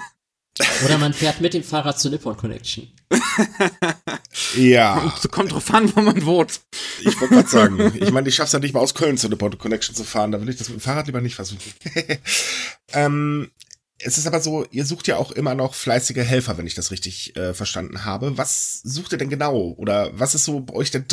Oder 0.86 1.00
man 1.00 1.14
fährt 1.14 1.42
mit 1.42 1.54
dem 1.56 1.64
Fahrrad 1.64 2.00
zur 2.00 2.12
Nippon 2.12 2.38
Connection. 2.38 2.92
ja. 4.56 5.00
Kommt, 5.00 5.32
kommt 5.32 5.52
drauf 5.52 5.74
an, 5.74 5.96
wo 5.96 6.02
man 6.02 6.24
wohnt. 6.26 6.62
Ich 7.02 7.20
wollte 7.20 7.34
gerade 7.34 7.50
sagen, 7.50 7.92
ich 8.00 8.12
meine, 8.12 8.30
ich 8.30 8.36
schaff's 8.36 8.52
ja 8.52 8.60
nicht 8.60 8.74
mal 8.74 8.80
aus 8.80 8.94
Köln 8.94 9.18
zur 9.18 9.32
Nippon 9.32 9.58
Connection 9.58 9.96
zu 9.96 10.04
fahren, 10.04 10.32
da 10.32 10.40
will 10.40 10.50
ich 10.50 10.58
das 10.58 10.70
mit 10.70 10.78
dem 10.78 10.82
Fahrrad 10.82 11.08
lieber 11.08 11.22
nicht 11.22 11.36
versuchen. 11.36 11.74
ähm, 12.94 13.50
es 13.98 14.18
ist 14.18 14.28
aber 14.28 14.42
so, 14.42 14.66
ihr 14.70 14.86
sucht 14.86 15.08
ja 15.08 15.18
auch 15.18 15.32
immer 15.32 15.56
noch 15.56 15.74
fleißige 15.74 16.18
Helfer, 16.18 16.58
wenn 16.58 16.68
ich 16.68 16.76
das 16.76 16.92
richtig 16.92 17.36
äh, 17.36 17.54
verstanden 17.54 18.06
habe. 18.06 18.38
Was 18.38 18.82
sucht 18.84 19.12
ihr 19.14 19.18
denn 19.18 19.30
genau? 19.30 19.74
Oder 19.78 20.12
was 20.14 20.36
ist 20.36 20.46
so 20.46 20.60
bei 20.60 20.74
euch 20.74 20.92
der 20.92 21.04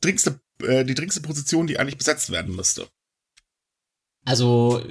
dringendste, 0.00 0.40
äh, 0.62 0.84
die 0.84 0.94
dringendste 0.94 1.22
Position, 1.22 1.66
die 1.66 1.78
eigentlich 1.78 1.98
besetzt 1.98 2.30
werden 2.30 2.54
müsste? 2.54 2.86
Also 4.24 4.82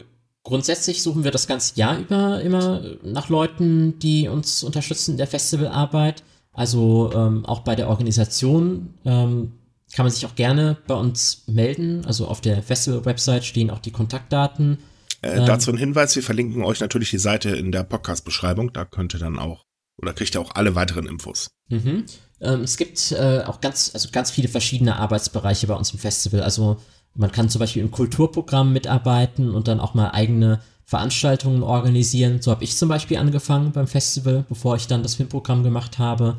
grundsätzlich 0.43 1.03
suchen 1.03 1.23
wir 1.23 1.31
das 1.31 1.47
ganze 1.47 1.75
Jahr 1.75 1.99
über 1.99 2.41
immer 2.41 2.81
nach 3.03 3.29
Leuten, 3.29 3.99
die 3.99 4.27
uns 4.27 4.63
unterstützen 4.63 5.11
in 5.11 5.17
der 5.17 5.27
Festivalarbeit. 5.27 6.23
Also 6.53 7.11
ähm, 7.13 7.45
auch 7.45 7.59
bei 7.59 7.75
der 7.75 7.87
Organisation 7.89 8.95
ähm, 9.05 9.53
kann 9.93 10.05
man 10.05 10.11
sich 10.11 10.25
auch 10.25 10.35
gerne 10.35 10.77
bei 10.87 10.95
uns 10.95 11.43
melden. 11.47 12.03
Also 12.05 12.27
auf 12.27 12.41
der 12.41 12.63
Festival-Website 12.63 13.45
stehen 13.45 13.69
auch 13.69 13.79
die 13.79 13.91
Kontaktdaten. 13.91 14.79
Äh, 15.21 15.37
ähm, 15.37 15.45
dazu 15.45 15.71
ein 15.71 15.77
Hinweis, 15.77 16.15
wir 16.15 16.23
verlinken 16.23 16.63
euch 16.63 16.79
natürlich 16.79 17.11
die 17.11 17.19
Seite 17.19 17.49
in 17.49 17.71
der 17.71 17.83
Podcast-Beschreibung. 17.83 18.73
Da 18.73 18.85
könnt 18.85 19.13
ihr 19.13 19.19
dann 19.19 19.39
auch, 19.39 19.65
oder 20.01 20.13
kriegt 20.13 20.35
ihr 20.35 20.41
auch 20.41 20.55
alle 20.55 20.75
weiteren 20.75 21.05
Infos. 21.07 21.49
Mhm. 21.69 22.05
Ähm, 22.41 22.61
es 22.61 22.77
gibt 22.77 23.11
äh, 23.11 23.43
auch 23.45 23.61
ganz, 23.61 23.91
also 23.93 24.09
ganz 24.11 24.31
viele 24.31 24.47
verschiedene 24.47 24.97
Arbeitsbereiche 24.97 25.67
bei 25.67 25.75
uns 25.75 25.91
im 25.91 25.99
Festival. 25.99 26.41
Also 26.41 26.77
man 27.15 27.31
kann 27.31 27.49
zum 27.49 27.59
Beispiel 27.59 27.81
im 27.81 27.91
Kulturprogramm 27.91 28.73
mitarbeiten 28.73 29.51
und 29.51 29.67
dann 29.67 29.79
auch 29.79 29.93
mal 29.93 30.11
eigene 30.11 30.59
Veranstaltungen 30.85 31.63
organisieren. 31.63 32.41
So 32.41 32.51
habe 32.51 32.63
ich 32.63 32.77
zum 32.77 32.89
Beispiel 32.89 33.17
angefangen 33.17 33.71
beim 33.71 33.87
Festival, 33.87 34.45
bevor 34.47 34.75
ich 34.75 34.87
dann 34.87 35.03
das 35.03 35.15
Filmprogramm 35.15 35.63
gemacht 35.63 35.99
habe. 35.99 36.37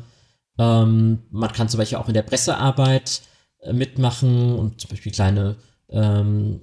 Ähm, 0.57 1.19
man 1.29 1.51
kann 1.51 1.69
zum 1.69 1.77
Beispiel 1.77 1.97
auch 1.97 2.07
in 2.07 2.13
der 2.13 2.23
Pressearbeit 2.23 3.21
äh, 3.61 3.73
mitmachen 3.73 4.57
und 4.57 4.81
zum 4.81 4.89
Beispiel 4.89 5.11
kleine 5.11 5.55
ähm, 5.89 6.61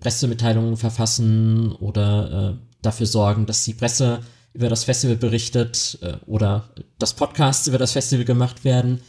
Pressemitteilungen 0.00 0.76
verfassen 0.76 1.72
oder 1.72 2.50
äh, 2.50 2.54
dafür 2.82 3.06
sorgen, 3.06 3.46
dass 3.46 3.64
die 3.64 3.74
Presse 3.74 4.20
über 4.58 4.68
das 4.68 4.84
Festival 4.84 5.16
berichtet 5.16 5.98
äh, 6.02 6.14
oder 6.26 6.68
das 6.98 7.14
Podcast 7.14 7.68
über 7.68 7.78
das 7.78 7.92
Festival 7.92 8.24
gemacht 8.24 8.64
werden. 8.64 9.00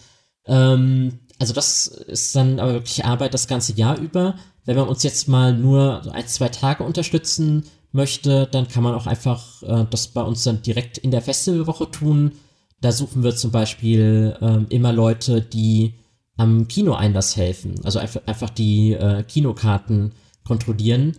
Ähm, 0.46 1.20
also 1.40 1.54
das 1.54 1.88
ist 1.88 2.36
dann 2.36 2.60
aber 2.60 2.74
wirklich 2.74 3.04
Arbeit 3.04 3.34
das 3.34 3.48
ganze 3.48 3.74
Jahr 3.74 3.98
über. 3.98 4.36
Wenn 4.66 4.78
man 4.78 4.88
uns 4.88 5.02
jetzt 5.02 5.28
mal 5.28 5.58
nur 5.58 6.04
ein, 6.14 6.28
zwei 6.28 6.50
Tage 6.50 6.84
unterstützen 6.84 7.64
möchte, 7.92 8.48
dann 8.52 8.68
kann 8.68 8.84
man 8.84 8.94
auch 8.94 9.08
einfach 9.08 9.64
äh, 9.64 9.86
das 9.90 10.10
bei 10.10 10.22
uns 10.22 10.44
dann 10.44 10.62
direkt 10.62 11.00
in 11.00 11.10
der 11.10 11.24
Festivalwoche 11.24 11.90
tun. 11.90 12.34
Da 12.80 12.92
suchen 12.92 13.24
wir 13.24 13.36
zum 13.36 13.50
Beispiel 13.50 14.38
ähm, 14.42 14.68
immer 14.70 14.94
Leute, 14.94 15.42
die 15.42 15.96
am 16.38 16.68
Kinoeinlass 16.68 17.36
helfen. 17.36 17.74
Also 17.84 17.98
einfach, 17.98 18.22
einfach 18.28 18.52
die 18.52 18.94
äh, 18.94 19.24
Kinokarten 19.24 20.14
kontrollieren. 20.46 21.18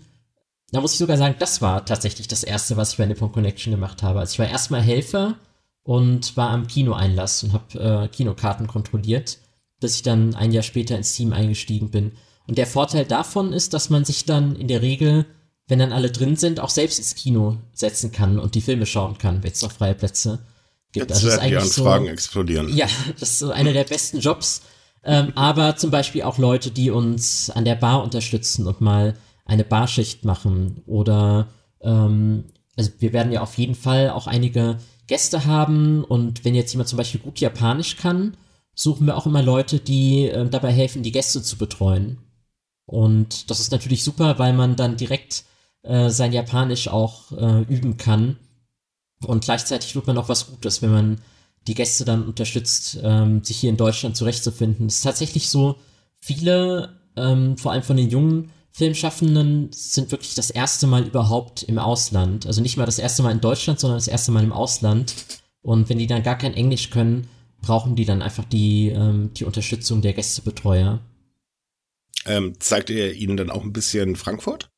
Da 0.72 0.80
muss 0.80 0.92
ich 0.92 0.98
sogar 0.98 1.16
sagen, 1.16 1.36
das 1.38 1.60
war 1.60 1.84
tatsächlich 1.84 2.28
das 2.28 2.44
erste, 2.44 2.76
was 2.76 2.92
ich 2.92 2.98
bei 2.98 3.06
Nippon 3.06 3.32
Connection 3.32 3.72
gemacht 3.72 4.02
habe. 4.02 4.20
Also 4.20 4.34
ich 4.34 4.38
war 4.38 4.48
erstmal 4.48 4.82
Helfer 4.82 5.36
und 5.82 6.36
war 6.36 6.50
am 6.50 6.66
Kinoeinlass 6.66 7.42
und 7.42 7.52
habe 7.52 8.04
äh, 8.04 8.08
Kinokarten 8.08 8.66
kontrolliert 8.66 9.38
bis 9.80 9.96
ich 9.96 10.02
dann 10.02 10.34
ein 10.34 10.52
Jahr 10.52 10.62
später 10.62 10.96
ins 10.96 11.14
Team 11.14 11.32
eingestiegen 11.32 11.90
bin. 11.90 12.12
Und 12.46 12.58
der 12.58 12.66
Vorteil 12.66 13.04
davon 13.04 13.52
ist, 13.52 13.74
dass 13.74 13.90
man 13.90 14.04
sich 14.04 14.24
dann 14.26 14.54
in 14.56 14.68
der 14.68 14.82
Regel, 14.82 15.26
wenn 15.66 15.78
dann 15.78 15.92
alle 15.92 16.10
drin 16.10 16.36
sind, 16.36 16.60
auch 16.60 16.70
selbst 16.70 16.98
ins 16.98 17.14
Kino 17.14 17.56
setzen 17.72 18.12
kann 18.12 18.38
und 18.38 18.54
die 18.54 18.60
Filme 18.60 18.86
schauen 18.86 19.18
kann, 19.18 19.42
wenn 19.42 19.52
es 19.52 19.62
noch 19.62 19.72
freie 19.72 19.94
Plätze 19.94 20.40
gibt. 20.92 21.10
Jetzt 21.10 21.24
also 21.24 21.28
werden 21.28 21.48
die 21.48 21.56
Anfragen 21.56 22.04
so, 22.06 22.10
explodieren. 22.10 22.76
Ja, 22.76 22.86
das 23.18 23.30
ist 23.30 23.38
so 23.38 23.50
einer 23.50 23.72
der 23.72 23.84
besten 23.84 24.20
Jobs. 24.20 24.62
Ähm, 25.02 25.32
aber 25.34 25.76
zum 25.76 25.90
Beispiel 25.90 26.22
auch 26.22 26.36
Leute, 26.36 26.70
die 26.70 26.90
uns 26.90 27.48
an 27.48 27.64
der 27.64 27.76
Bar 27.76 28.02
unterstützen 28.02 28.66
und 28.66 28.82
mal 28.82 29.16
eine 29.50 29.64
Barschicht 29.64 30.24
machen 30.24 30.82
oder 30.86 31.48
ähm, 31.80 32.44
also 32.76 32.92
wir 33.00 33.12
werden 33.12 33.32
ja 33.32 33.42
auf 33.42 33.58
jeden 33.58 33.74
Fall 33.74 34.10
auch 34.10 34.26
einige 34.26 34.78
Gäste 35.06 35.44
haben 35.44 36.04
und 36.04 36.44
wenn 36.44 36.54
jetzt 36.54 36.72
jemand 36.72 36.88
zum 36.88 36.96
Beispiel 36.96 37.20
gut 37.20 37.40
Japanisch 37.40 37.96
kann 37.96 38.36
suchen 38.74 39.06
wir 39.06 39.16
auch 39.16 39.26
immer 39.26 39.42
Leute, 39.42 39.78
die 39.78 40.26
äh, 40.26 40.48
dabei 40.48 40.72
helfen, 40.72 41.02
die 41.02 41.12
Gäste 41.12 41.42
zu 41.42 41.58
betreuen. 41.58 42.18
Und 42.86 43.50
das 43.50 43.60
ist 43.60 43.72
natürlich 43.72 44.02
super, 44.02 44.38
weil 44.38 44.52
man 44.52 44.76
dann 44.76 44.96
direkt 44.96 45.44
äh, 45.82 46.08
sein 46.10 46.32
Japanisch 46.32 46.88
auch 46.88 47.32
äh, 47.32 47.62
üben 47.62 47.96
kann. 47.96 48.36
Und 49.26 49.44
gleichzeitig 49.44 49.92
tut 49.92 50.06
man 50.06 50.18
auch 50.18 50.28
was 50.28 50.46
Gutes, 50.46 50.82
wenn 50.82 50.90
man 50.90 51.20
die 51.66 51.74
Gäste 51.74 52.04
dann 52.04 52.24
unterstützt, 52.24 52.98
ähm, 53.02 53.44
sich 53.44 53.58
hier 53.58 53.70
in 53.70 53.76
Deutschland 53.76 54.16
zurechtzufinden. 54.16 54.86
Es 54.86 54.96
ist 54.96 55.04
tatsächlich 55.04 55.50
so, 55.50 55.76
viele, 56.18 56.96
ähm, 57.16 57.56
vor 57.58 57.72
allem 57.72 57.82
von 57.82 57.96
den 57.96 58.08
jungen 58.08 58.50
Filmschaffenden, 58.72 59.70
sind 59.72 60.10
wirklich 60.12 60.34
das 60.34 60.50
erste 60.50 60.86
Mal 60.86 61.06
überhaupt 61.06 61.62
im 61.62 61.78
Ausland. 61.78 62.46
Also 62.46 62.60
nicht 62.62 62.76
mal 62.76 62.86
das 62.86 62.98
erste 62.98 63.22
Mal 63.22 63.32
in 63.32 63.40
Deutschland, 63.40 63.80
sondern 63.80 63.98
das 63.98 64.08
erste 64.08 64.32
Mal 64.32 64.44
im 64.44 64.52
Ausland. 64.52 65.14
Und 65.62 65.88
wenn 65.88 65.98
die 65.98 66.06
dann 66.06 66.22
gar 66.22 66.38
kein 66.38 66.54
Englisch 66.54 66.90
können, 66.90 67.28
brauchen 67.60 67.96
die 67.96 68.04
dann 68.04 68.22
einfach 68.22 68.44
die, 68.44 68.88
ähm, 68.88 69.32
die 69.34 69.44
Unterstützung 69.44 70.02
der 70.02 70.14
Gästebetreuer. 70.14 71.00
Ähm, 72.26 72.54
zeigt 72.58 72.90
ihr 72.90 73.12
ihnen 73.14 73.36
dann 73.36 73.50
auch 73.50 73.62
ein 73.62 73.72
bisschen 73.72 74.16
Frankfurt? 74.16 74.70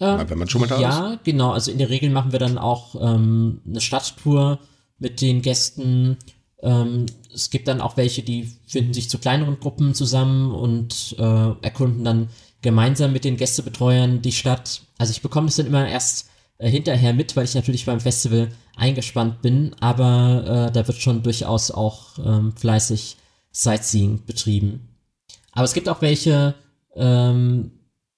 Äh, 0.00 0.28
wenn 0.28 0.38
man 0.38 0.48
schon 0.48 0.60
mal 0.60 0.66
da 0.66 0.80
ja, 0.80 1.12
ist? 1.12 1.24
Genau. 1.24 1.52
Also 1.52 1.70
in 1.70 1.78
der 1.78 1.90
Regel 1.90 2.10
machen 2.10 2.32
wir 2.32 2.38
dann 2.38 2.58
auch 2.58 2.94
ähm, 3.00 3.60
eine 3.66 3.80
Stadttour 3.80 4.58
mit 4.98 5.20
den 5.20 5.42
Gästen. 5.42 6.18
Ähm, 6.62 7.06
es 7.32 7.50
gibt 7.50 7.68
dann 7.68 7.80
auch 7.80 7.96
welche, 7.96 8.22
die 8.22 8.50
finden 8.66 8.94
sich 8.94 9.08
zu 9.08 9.18
kleineren 9.18 9.60
Gruppen 9.60 9.94
zusammen 9.94 10.52
und 10.52 11.14
äh, 11.18 11.52
erkunden 11.62 12.04
dann 12.04 12.28
gemeinsam 12.64 13.12
mit 13.12 13.24
den 13.24 13.36
Gästebetreuern 13.36 14.22
die 14.22 14.32
Stadt. 14.32 14.82
Also 14.98 15.12
ich 15.12 15.22
bekomme 15.22 15.46
das 15.46 15.56
dann 15.56 15.66
immer 15.66 15.86
erst 15.86 16.30
äh, 16.58 16.68
hinterher 16.68 17.12
mit, 17.14 17.36
weil 17.36 17.44
ich 17.44 17.54
natürlich 17.54 17.84
beim 17.84 18.00
Festival 18.00 18.48
eingespannt 18.74 19.42
bin, 19.42 19.76
aber 19.78 20.68
äh, 20.68 20.72
da 20.72 20.88
wird 20.88 20.98
schon 20.98 21.22
durchaus 21.22 21.70
auch 21.70 22.18
ähm, 22.18 22.56
fleißig 22.56 23.16
Sightseeing 23.52 24.24
betrieben. 24.24 24.88
Aber 25.52 25.64
es 25.64 25.74
gibt 25.74 25.88
auch 25.88 26.00
welche, 26.02 26.54
ähm, 26.96 27.70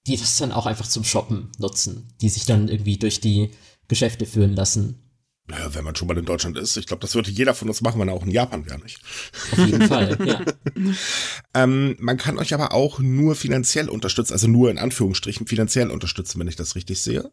die 0.07 0.17
das 0.17 0.37
dann 0.37 0.51
auch 0.51 0.65
einfach 0.65 0.87
zum 0.87 1.03
Shoppen 1.03 1.51
nutzen, 1.59 2.07
die 2.21 2.29
sich 2.29 2.45
dann 2.45 2.69
irgendwie 2.69 2.97
durch 2.97 3.19
die 3.19 3.51
Geschäfte 3.87 4.25
führen 4.25 4.55
lassen. 4.55 4.97
Naja, 5.49 5.73
wenn 5.73 5.85
man 5.85 5.95
schon 5.95 6.09
mal 6.09 6.17
in 6.17 6.25
Deutschland 6.25 6.57
ist, 6.57 6.75
ich 6.75 6.87
glaube, 6.87 6.99
das 6.99 7.15
würde 7.15 7.31
jeder 7.31 7.53
von 7.53 7.69
uns 7.69 7.81
machen, 7.81 8.01
wenn 8.01 8.09
er 8.09 8.13
auch 8.13 8.25
in 8.25 8.31
Japan 8.31 8.65
wäre, 8.65 8.79
nicht? 8.79 8.99
Auf 9.53 9.59
jeden 9.59 9.87
Fall, 9.87 10.17
ja. 10.25 10.41
ähm, 11.53 11.95
man 11.99 12.17
kann 12.17 12.37
euch 12.37 12.53
aber 12.53 12.73
auch 12.73 12.99
nur 12.99 13.33
finanziell 13.35 13.87
unterstützen, 13.87 14.33
also 14.33 14.47
nur 14.47 14.69
in 14.69 14.77
Anführungsstrichen 14.77 15.47
finanziell 15.47 15.89
unterstützen, 15.89 16.39
wenn 16.39 16.49
ich 16.49 16.57
das 16.57 16.75
richtig 16.75 17.01
sehe. 17.01 17.31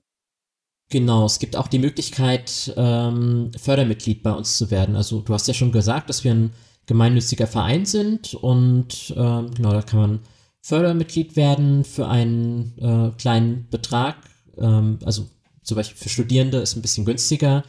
Genau, 0.90 1.26
es 1.26 1.40
gibt 1.40 1.56
auch 1.56 1.66
die 1.66 1.80
Möglichkeit, 1.80 2.72
ähm, 2.76 3.50
Fördermitglied 3.58 4.22
bei 4.22 4.32
uns 4.32 4.58
zu 4.58 4.70
werden. 4.70 4.94
Also 4.94 5.20
du 5.20 5.34
hast 5.34 5.48
ja 5.48 5.54
schon 5.54 5.72
gesagt, 5.72 6.08
dass 6.08 6.22
wir 6.22 6.32
ein 6.32 6.52
gemeinnütziger 6.86 7.48
Verein 7.48 7.84
sind 7.84 8.34
und 8.34 9.12
ähm, 9.16 9.50
genau, 9.54 9.72
da 9.72 9.82
kann 9.82 9.98
man 9.98 10.20
Fördermitglied 10.60 11.34
werden 11.34 11.84
für 11.84 12.06
einen 12.06 12.78
äh, 12.78 13.10
kleinen 13.18 13.68
Betrag. 13.70 14.16
Ähm, 14.56 15.00
also 15.04 15.28
zum 15.62 15.76
Beispiel 15.76 15.96
für 15.96 16.08
Studierende 16.10 16.58
ist 16.58 16.76
ein 16.76 16.82
bisschen 16.82 17.04
günstiger. 17.04 17.64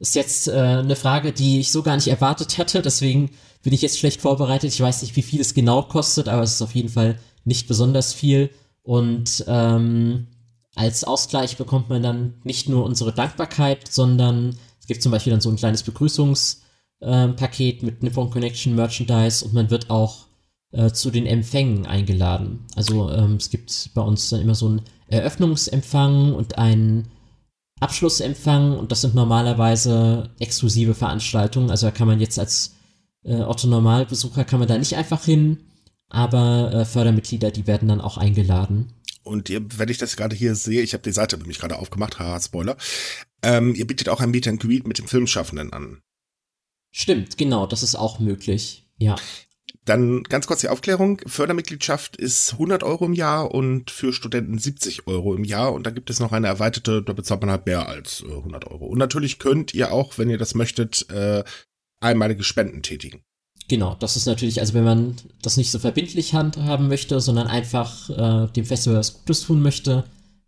Ist 0.00 0.14
jetzt 0.14 0.48
äh, 0.48 0.52
eine 0.52 0.96
Frage, 0.96 1.32
die 1.32 1.60
ich 1.60 1.70
so 1.70 1.82
gar 1.82 1.94
nicht 1.94 2.08
erwartet 2.08 2.58
hatte, 2.58 2.82
deswegen 2.82 3.30
bin 3.62 3.72
ich 3.72 3.82
jetzt 3.82 3.98
schlecht 3.98 4.20
vorbereitet. 4.20 4.72
Ich 4.72 4.80
weiß 4.80 5.02
nicht, 5.02 5.16
wie 5.16 5.22
viel 5.22 5.40
es 5.40 5.54
genau 5.54 5.82
kostet, 5.82 6.28
aber 6.28 6.42
es 6.42 6.54
ist 6.54 6.62
auf 6.62 6.74
jeden 6.74 6.88
Fall 6.88 7.18
nicht 7.44 7.68
besonders 7.68 8.12
viel. 8.12 8.50
Und 8.82 9.44
ähm, 9.46 10.26
als 10.74 11.04
Ausgleich 11.04 11.58
bekommt 11.58 11.90
man 11.90 12.02
dann 12.02 12.34
nicht 12.44 12.68
nur 12.68 12.84
unsere 12.84 13.12
Dankbarkeit, 13.12 13.92
sondern 13.92 14.56
es 14.80 14.86
gibt 14.86 15.02
zum 15.02 15.12
Beispiel 15.12 15.32
dann 15.32 15.42
so 15.42 15.50
ein 15.50 15.56
kleines 15.56 15.82
Begrüßungspaket 15.82 17.82
äh, 17.82 17.84
mit 17.84 18.02
Nippon 18.02 18.30
Connection 18.30 18.74
Merchandise 18.74 19.44
und 19.44 19.52
man 19.52 19.70
wird 19.70 19.90
auch 19.90 20.26
äh, 20.72 20.90
zu 20.90 21.10
den 21.10 21.26
Empfängen 21.26 21.86
eingeladen. 21.86 22.64
Also 22.76 23.10
ähm, 23.10 23.34
es 23.34 23.50
gibt 23.50 23.90
bei 23.94 24.02
uns 24.02 24.30
dann 24.30 24.40
immer 24.40 24.54
so 24.54 24.68
einen 24.68 24.82
Eröffnungsempfang 25.08 26.32
und 26.32 26.56
einen 26.56 27.08
Abschlussempfang 27.80 28.76
und 28.78 28.92
das 28.92 29.00
sind 29.00 29.14
normalerweise 29.14 30.30
exklusive 30.38 30.94
Veranstaltungen. 30.94 31.70
Also 31.70 31.86
da 31.86 31.90
kann 31.90 32.06
man 32.06 32.20
jetzt 32.20 32.38
als 32.38 32.76
äh, 33.24 33.40
Otto 33.40 33.66
Normalbesucher 33.66 34.44
kann 34.44 34.60
man 34.60 34.68
da 34.68 34.78
nicht 34.78 34.96
einfach 34.96 35.24
hin, 35.24 35.58
aber 36.08 36.72
äh, 36.72 36.84
Fördermitglieder, 36.84 37.50
die 37.50 37.66
werden 37.66 37.88
dann 37.88 38.00
auch 38.00 38.18
eingeladen. 38.18 38.92
Und 39.22 39.48
ihr, 39.50 39.60
wenn 39.78 39.88
ich 39.88 39.98
das 39.98 40.16
gerade 40.16 40.34
hier 40.34 40.54
sehe, 40.54 40.82
ich 40.82 40.94
habe 40.94 41.02
die 41.02 41.12
Seite 41.12 41.36
nämlich 41.36 41.58
gerade 41.58 41.78
aufgemacht, 41.78 42.18
haha, 42.18 42.40
Spoiler, 42.40 42.76
ähm, 43.42 43.74
ihr 43.74 43.86
bietet 43.86 44.08
auch 44.08 44.20
ein 44.20 44.30
Meet 44.30 44.48
and 44.48 44.60
Greet 44.60 44.86
mit 44.86 44.98
dem 44.98 45.08
Filmschaffenden 45.08 45.72
an. 45.72 46.00
Stimmt, 46.90 47.38
genau, 47.38 47.66
das 47.66 47.82
ist 47.82 47.94
auch 47.94 48.18
möglich, 48.18 48.88
ja. 48.98 49.16
Dann 49.90 50.22
ganz 50.22 50.46
kurz 50.46 50.60
die 50.60 50.68
Aufklärung. 50.68 51.20
Fördermitgliedschaft 51.26 52.16
ist 52.16 52.52
100 52.52 52.84
Euro 52.84 53.06
im 53.06 53.12
Jahr 53.12 53.52
und 53.52 53.90
für 53.90 54.12
Studenten 54.12 54.56
70 54.56 55.08
Euro 55.08 55.34
im 55.34 55.42
Jahr. 55.42 55.72
Und 55.72 55.84
da 55.84 55.90
gibt 55.90 56.10
es 56.10 56.20
noch 56.20 56.30
eine 56.30 56.46
erweiterte, 56.46 57.02
da 57.02 57.12
bezahlt 57.12 57.40
man 57.40 57.50
halt 57.50 57.66
mehr 57.66 57.88
als 57.88 58.22
100 58.22 58.68
Euro. 58.68 58.86
Und 58.86 58.98
natürlich 58.98 59.40
könnt 59.40 59.74
ihr 59.74 59.90
auch, 59.90 60.16
wenn 60.16 60.30
ihr 60.30 60.38
das 60.38 60.54
möchtet, 60.54 61.10
äh, 61.10 61.42
einmalige 61.98 62.44
Spenden 62.44 62.84
tätigen. 62.84 63.24
Genau, 63.66 63.96
das 63.96 64.16
ist 64.16 64.26
natürlich, 64.26 64.60
also 64.60 64.74
wenn 64.74 64.84
man 64.84 65.16
das 65.42 65.56
nicht 65.56 65.72
so 65.72 65.80
verbindlich 65.80 66.34
handhaben 66.34 66.86
möchte, 66.86 67.20
sondern 67.20 67.48
einfach 67.48 68.10
äh, 68.10 68.52
dem 68.52 68.66
Festival 68.66 69.00
was 69.00 69.14
Gutes 69.14 69.40
tun 69.40 69.60
möchte, 69.60 70.04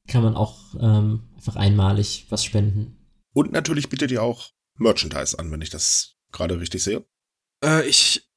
kann 0.06 0.22
man 0.22 0.36
auch 0.36 0.56
ähm, 0.80 1.24
einfach 1.34 1.56
einmalig 1.56 2.26
was 2.28 2.44
spenden. 2.44 2.96
Und 3.34 3.50
natürlich 3.50 3.88
bietet 3.88 4.12
ihr 4.12 4.22
auch 4.22 4.50
Merchandise 4.78 5.36
an, 5.36 5.50
wenn 5.50 5.62
ich 5.62 5.70
das 5.70 6.14
gerade 6.30 6.60
richtig 6.60 6.84
sehe. 6.84 7.04
Äh, 7.64 7.88
ich 7.88 8.28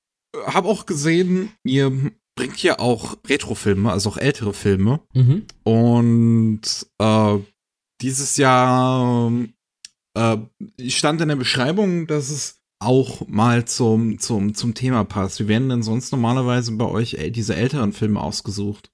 habe 0.48 0.68
auch 0.68 0.86
gesehen, 0.86 1.52
ihr 1.64 2.12
bringt 2.36 2.62
ja 2.62 2.80
auch 2.80 3.18
Retrofilme, 3.28 3.92
also 3.92 4.10
auch 4.10 4.18
ältere 4.18 4.54
Filme. 4.54 5.00
Mhm. 5.14 5.46
Und 5.64 6.62
äh, 7.00 7.38
dieses 8.02 8.38
Jahr 8.38 9.32
äh, 10.16 10.38
stand 10.88 11.22
in 11.22 11.30
der 11.30 11.36
Beschreibung, 11.36 12.08
dass 12.08 12.30
es 12.30 12.62
auch 12.80 13.28
mal 13.28 13.66
zum, 13.66 14.20
zum, 14.20 14.54
zum 14.54 14.74
Thema 14.74 15.06
passt. 15.06 15.40
Wie 15.40 15.48
werden 15.48 15.70
denn 15.70 15.84
sonst 15.84 16.12
normalerweise 16.12 16.74
bei 16.74 16.86
euch 16.86 17.18
diese 17.30 17.56
älteren 17.56 17.94
Filme 17.94 18.20
ausgesucht? 18.20 18.92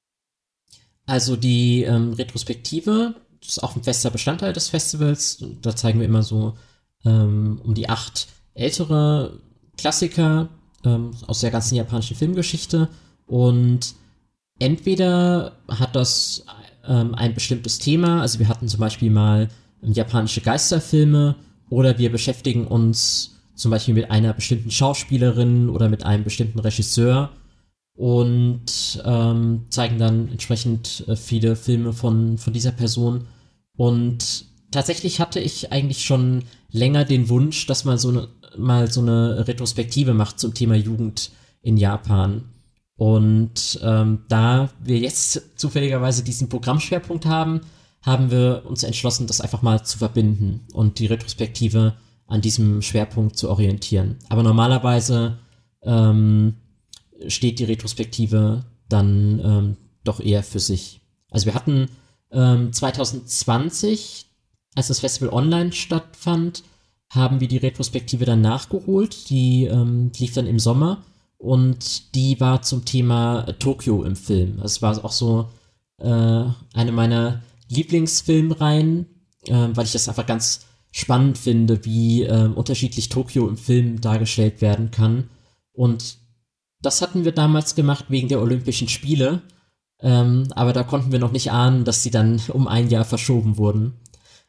Also 1.06 1.36
die 1.36 1.84
ähm, 1.84 2.14
Retrospektive 2.14 3.16
ist 3.42 3.64
auch 3.64 3.76
ein 3.76 3.84
fester 3.84 4.12
Bestandteil 4.12 4.54
des 4.54 4.70
Festivals. 4.70 5.44
Da 5.62 5.76
zeigen 5.76 6.00
wir 6.00 6.06
immer 6.06 6.24
so 6.24 6.56
ähm, 7.04 7.60
um 7.64 7.74
die 7.74 7.90
acht 7.90 8.28
ältere 8.54 9.40
Klassiker 9.78 10.50
ähm, 10.86 11.12
aus 11.28 11.42
der 11.42 11.52
ganzen 11.52 11.76
japanischen 11.76 12.16
Filmgeschichte. 12.16 12.90
Und 13.28 13.96
entweder 14.60 15.54
hat 15.68 15.96
das 15.96 16.46
ähm, 16.88 17.16
ein 17.16 17.34
bestimmtes 17.34 17.80
Thema, 17.80 18.22
also 18.22 18.40
wir 18.40 18.48
hatten 18.48 18.68
zum 18.68 18.80
Beispiel 18.80 19.10
mal 19.10 19.50
japanische 19.82 20.42
Geisterfilme, 20.42 21.36
oder 21.72 21.98
wir 21.98 22.12
beschäftigen 22.12 22.68
uns 22.68 23.40
zum 23.56 23.72
Beispiel 23.72 23.94
mit 23.94 24.12
einer 24.12 24.34
bestimmten 24.34 24.72
Schauspielerin 24.72 25.70
oder 25.70 25.88
mit 25.88 26.06
einem 26.06 26.24
bestimmten 26.24 26.60
Regisseur 26.60 27.30
und 27.96 29.02
ähm, 29.06 29.66
zeigen 29.70 29.98
dann 29.98 30.28
entsprechend 30.30 31.06
äh, 31.08 31.16
viele 31.16 31.56
Filme 31.56 31.94
von, 31.94 32.38
von 32.38 32.52
dieser 32.54 32.72
Person. 32.72 33.26
Und 33.78 34.46
tatsächlich 34.72 35.20
hatte 35.20 35.40
ich 35.40 35.72
eigentlich 35.72 36.04
schon 36.04 36.44
länger 36.72 37.06
den 37.06 37.30
Wunsch, 37.30 37.68
dass 37.68 37.86
man 37.86 37.98
so 37.98 38.10
eine, 38.10 38.28
mal 38.58 38.92
so 38.92 39.02
eine 39.02 39.48
Retrospektive 39.48 40.14
macht 40.14 40.40
zum 40.40 40.54
Thema 40.54 40.76
Jugend 40.76 41.32
in 41.62 41.78
Japan. 41.78 42.44
Und 42.96 43.80
ähm, 43.84 44.20
da 44.28 44.70
wir 44.84 45.00
jetzt 45.00 45.42
zufälligerweise 45.56 46.24
diesen 46.24 46.50
Programmschwerpunkt 46.50 47.26
haben, 47.26 47.62
haben 48.02 48.32
wir 48.32 48.64
uns 48.66 48.84
entschlossen, 48.84 49.28
das 49.28 49.42
einfach 49.42 49.62
mal 49.62 49.84
zu 49.84 49.98
verbinden 49.98 50.62
und 50.74 51.00
die 51.00 51.06
Retrospektive 51.06 51.96
an 52.28 52.42
diesem 52.42 52.82
Schwerpunkt 52.82 53.38
zu 53.38 53.50
orientieren. 53.50 54.18
Aber 54.30 54.44
normalerweise 54.44 55.38
ähm, 55.84 56.56
steht 57.28 57.60
die 57.60 57.66
Retrospektive 57.66 58.66
dann 58.90 59.40
ähm, 59.44 59.78
doch 60.04 60.20
eher 60.20 60.44
für 60.44 60.60
sich. 60.60 61.02
Also 61.30 61.46
wir 61.46 61.56
hatten 61.56 61.90
ähm, 62.32 62.72
2020, 62.74 64.26
als 64.76 64.88
das 64.88 65.00
Festival 65.00 65.34
online 65.34 65.72
stattfand, 65.72 66.64
haben 67.12 67.42
wir 67.42 67.48
die 67.50 67.58
Retrospektive 67.58 68.26
dann 68.26 68.42
nachgeholt. 68.42 69.30
Die 69.30 69.66
ähm, 69.66 70.12
lief 70.18 70.34
dann 70.34 70.48
im 70.48 70.60
Sommer 70.60 71.04
und 71.38 72.16
die 72.16 72.40
war 72.40 72.62
zum 72.62 72.86
Thema 72.86 73.44
Tokio 73.60 74.04
im 74.04 74.16
Film. 74.16 74.60
Das 74.62 74.82
war 74.82 75.04
auch 75.04 75.12
so 75.12 75.50
äh, 75.98 76.06
eine 76.06 76.92
meiner 76.92 77.42
Lieblingsfilmreihen, 77.68 79.06
äh, 79.46 79.68
weil 79.74 79.86
ich 79.86 79.92
das 79.92 80.08
einfach 80.08 80.26
ganz 80.26 80.66
spannend 80.92 81.38
finde, 81.38 81.84
wie 81.84 82.24
äh, 82.24 82.48
unterschiedlich 82.48 83.10
Tokio 83.10 83.48
im 83.48 83.58
Film 83.58 84.00
dargestellt 84.00 84.62
werden 84.62 84.92
kann. 84.92 85.30
Und 85.74 86.18
das 86.82 87.02
hatten 87.02 87.26
wir 87.26 87.34
damals 87.34 87.76
gemacht 87.76 88.06
wegen 88.08 88.30
der 88.30 88.42
Olympischen 88.42 88.88
Spiele. 88.88 89.42
Ähm, 90.00 90.48
aber 90.52 90.72
da 90.72 90.84
konnten 90.84 91.12
wir 91.12 91.20
noch 91.20 91.32
nicht 91.32 91.52
ahnen, 91.52 91.84
dass 91.84 92.04
sie 92.04 92.12
dann 92.12 92.42
um 92.50 92.68
ein 92.68 92.90
Jahr 92.90 93.06
verschoben 93.06 93.58
wurden. 93.58 94.00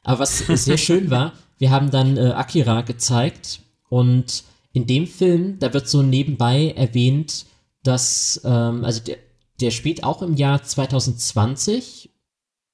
Aber 0.03 0.21
was 0.21 0.39
sehr 0.65 0.79
schön 0.79 1.11
war, 1.11 1.33
wir 1.63 1.71
haben 1.71 1.93
dann 1.93 2.17
äh, 2.17 2.33
Akira 2.33 2.81
gezeigt 2.81 3.61
und 3.89 4.43
in 4.73 4.89
dem 4.89 5.07
Film, 5.07 5.61
da 5.61 5.73
wird 5.73 5.89
so 5.89 6.03
nebenbei 6.03 6.73
erwähnt, 6.77 7.47
dass, 7.85 8.41
ähm, 8.45 8.85
also 8.85 9.01
der, 9.01 9.19
der 9.61 9.71
spielt 9.71 10.03
auch 10.03 10.23
im 10.23 10.35
Jahr 10.35 10.65
2020 10.65 12.11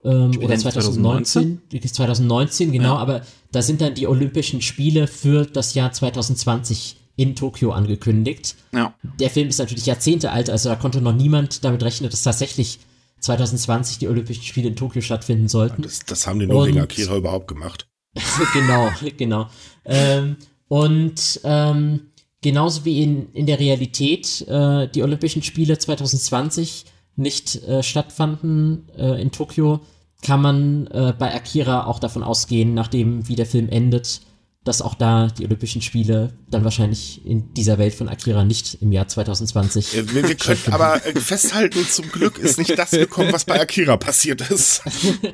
ähm, 0.05 0.31
oder 0.43 0.57
2019, 0.57 1.61
2019, 1.69 1.93
2019 1.93 2.73
genau, 2.73 2.95
ja. 2.95 2.97
aber 2.97 3.21
da 3.53 3.61
sind 3.61 3.83
dann 3.83 3.93
die 3.93 4.07
Olympischen 4.07 4.63
Spiele 4.63 5.07
für 5.07 5.45
das 5.45 5.75
Jahr 5.75 5.93
2020 5.93 6.97
in 7.17 7.37
Tokio 7.37 7.73
angekündigt. 7.73 8.57
Ja. 8.73 8.95
Der 9.21 9.29
Film 9.29 9.51
ist 9.51 9.59
natürlich 9.59 9.85
Jahrzehnte 9.85 10.33
alt, 10.33 10.49
also 10.49 10.71
da 10.71 10.77
konnte 10.77 11.03
noch 11.03 11.15
niemand 11.15 11.63
damit 11.63 11.83
rechnen, 11.83 12.09
dass 12.09 12.23
tatsächlich 12.23 12.79
2020 13.21 13.99
die 13.99 14.09
Olympischen 14.09 14.45
Spiele 14.45 14.69
in 14.69 14.77
Tokio 14.77 15.03
stattfinden 15.03 15.49
sollten. 15.49 15.83
Das, 15.83 15.99
das 16.07 16.27
haben 16.27 16.39
die 16.39 16.47
nur 16.47 16.67
wegen 16.67 16.81
Akira 16.81 17.19
überhaupt 17.19 17.49
gemacht. 17.49 17.88
genau, 18.53 18.91
genau. 19.17 19.49
Ähm, 19.85 20.37
und 20.69 21.41
ähm, 21.45 22.11
genauso 22.43 22.85
wie 22.85 23.03
in, 23.03 23.33
in 23.33 23.47
der 23.47 23.59
Realität 23.59 24.47
äh, 24.49 24.89
die 24.89 25.03
Olympischen 25.03 25.43
Spiele 25.43 25.79
2020 25.79 26.85
nicht 27.17 27.57
äh, 27.65 27.83
stattfanden 27.83 28.89
äh, 28.97 29.21
in 29.21 29.33
Tokio, 29.33 29.81
kann 30.23 30.41
man 30.43 30.87
äh, 30.89 31.13
bei 31.17 31.35
Akira 31.35 31.87
auch 31.87 31.99
davon 31.99 32.23
ausgehen, 32.23 32.75
nachdem 32.75 33.29
wie 33.29 33.37
der 33.37 33.47
Film 33.47 33.69
endet, 33.69 34.21
dass 34.65 34.83
auch 34.83 34.95
da 34.95 35.29
die 35.29 35.45
Olympischen 35.45 35.81
Spiele 35.81 36.33
dann 36.51 36.65
wahrscheinlich 36.65 37.25
in 37.25 37.55
dieser 37.55 37.79
Welt 37.79 37.95
von 37.95 38.09
Akira 38.09 38.45
nicht 38.45 38.83
im 38.83 38.93
Jahr 38.93 39.09
2020. 39.09 40.15
Wir, 40.15 40.29
wir 40.29 40.35
können 40.35 40.61
aber 40.71 41.05
äh, 41.07 41.15
festhalten, 41.19 41.87
zum 41.89 42.11
Glück 42.11 42.39
ist 42.39 42.59
nicht 42.59 42.79
das 42.79 42.91
gekommen, 42.91 43.33
was 43.33 43.45
bei 43.45 43.61
Akira 43.61 43.97
passiert 43.97 44.49
ist. 44.51 44.83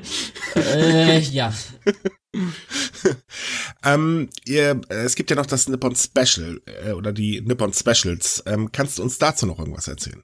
äh, 0.55 1.19
ja. 1.19 1.53
ähm, 3.83 4.29
ihr, 4.45 4.81
es 4.89 5.15
gibt 5.15 5.29
ja 5.29 5.35
noch 5.35 5.45
das 5.45 5.67
Nippon 5.67 5.95
Special 5.95 6.61
äh, 6.65 6.91
oder 6.91 7.11
die 7.13 7.41
Nippon 7.41 7.73
Specials. 7.73 8.43
Ähm, 8.45 8.71
kannst 8.71 8.97
du 8.97 9.03
uns 9.03 9.17
dazu 9.17 9.45
noch 9.45 9.59
irgendwas 9.59 9.87
erzählen? 9.87 10.21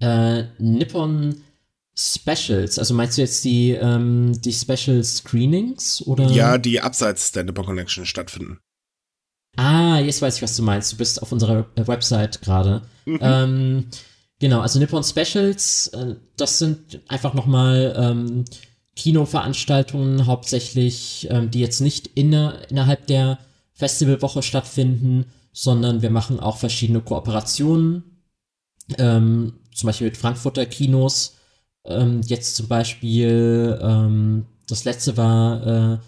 Äh, 0.00 0.44
Nippon 0.58 1.42
Specials, 1.98 2.78
also 2.78 2.92
meinst 2.92 3.16
du 3.16 3.22
jetzt 3.22 3.44
die, 3.44 3.70
ähm, 3.70 4.38
die 4.42 4.52
Special 4.52 5.02
Screenings 5.02 6.02
oder? 6.06 6.26
Ja, 6.30 6.58
die 6.58 6.80
abseits 6.80 7.32
der 7.32 7.44
Nippon 7.44 7.64
Connection 7.64 8.04
stattfinden. 8.04 8.60
Ah, 9.56 9.98
jetzt 10.00 10.20
weiß 10.20 10.36
ich, 10.36 10.42
was 10.42 10.56
du 10.56 10.62
meinst. 10.62 10.92
Du 10.92 10.96
bist 10.98 11.22
auf 11.22 11.32
unserer 11.32 11.66
Website 11.76 12.42
gerade. 12.42 12.82
Mhm. 13.06 13.18
Ähm, 13.22 13.86
genau, 14.38 14.60
also 14.60 14.78
Nippon 14.78 15.02
Specials, 15.02 15.86
äh, 15.88 16.16
das 16.36 16.58
sind 16.58 17.00
einfach 17.08 17.32
nochmal 17.32 17.94
ähm, 17.96 18.44
Kinoveranstaltungen 18.96 20.26
hauptsächlich, 20.26 21.28
ähm, 21.30 21.50
die 21.50 21.60
jetzt 21.60 21.80
nicht 21.80 22.08
inner, 22.14 22.58
innerhalb 22.70 23.06
der 23.06 23.38
Festivalwoche 23.74 24.42
stattfinden, 24.42 25.26
sondern 25.52 26.02
wir 26.02 26.10
machen 26.10 26.40
auch 26.40 26.56
verschiedene 26.56 27.00
Kooperationen, 27.00 28.02
ähm, 28.98 29.54
zum 29.74 29.86
Beispiel 29.86 30.08
mit 30.08 30.16
Frankfurter 30.16 30.66
Kinos 30.66 31.36
ähm, 31.84 32.20
jetzt 32.26 32.56
zum 32.56 32.68
Beispiel, 32.68 33.78
ähm, 33.80 34.46
das 34.68 34.84
letzte 34.84 35.16
war 35.16 35.66
äh, 35.66 35.98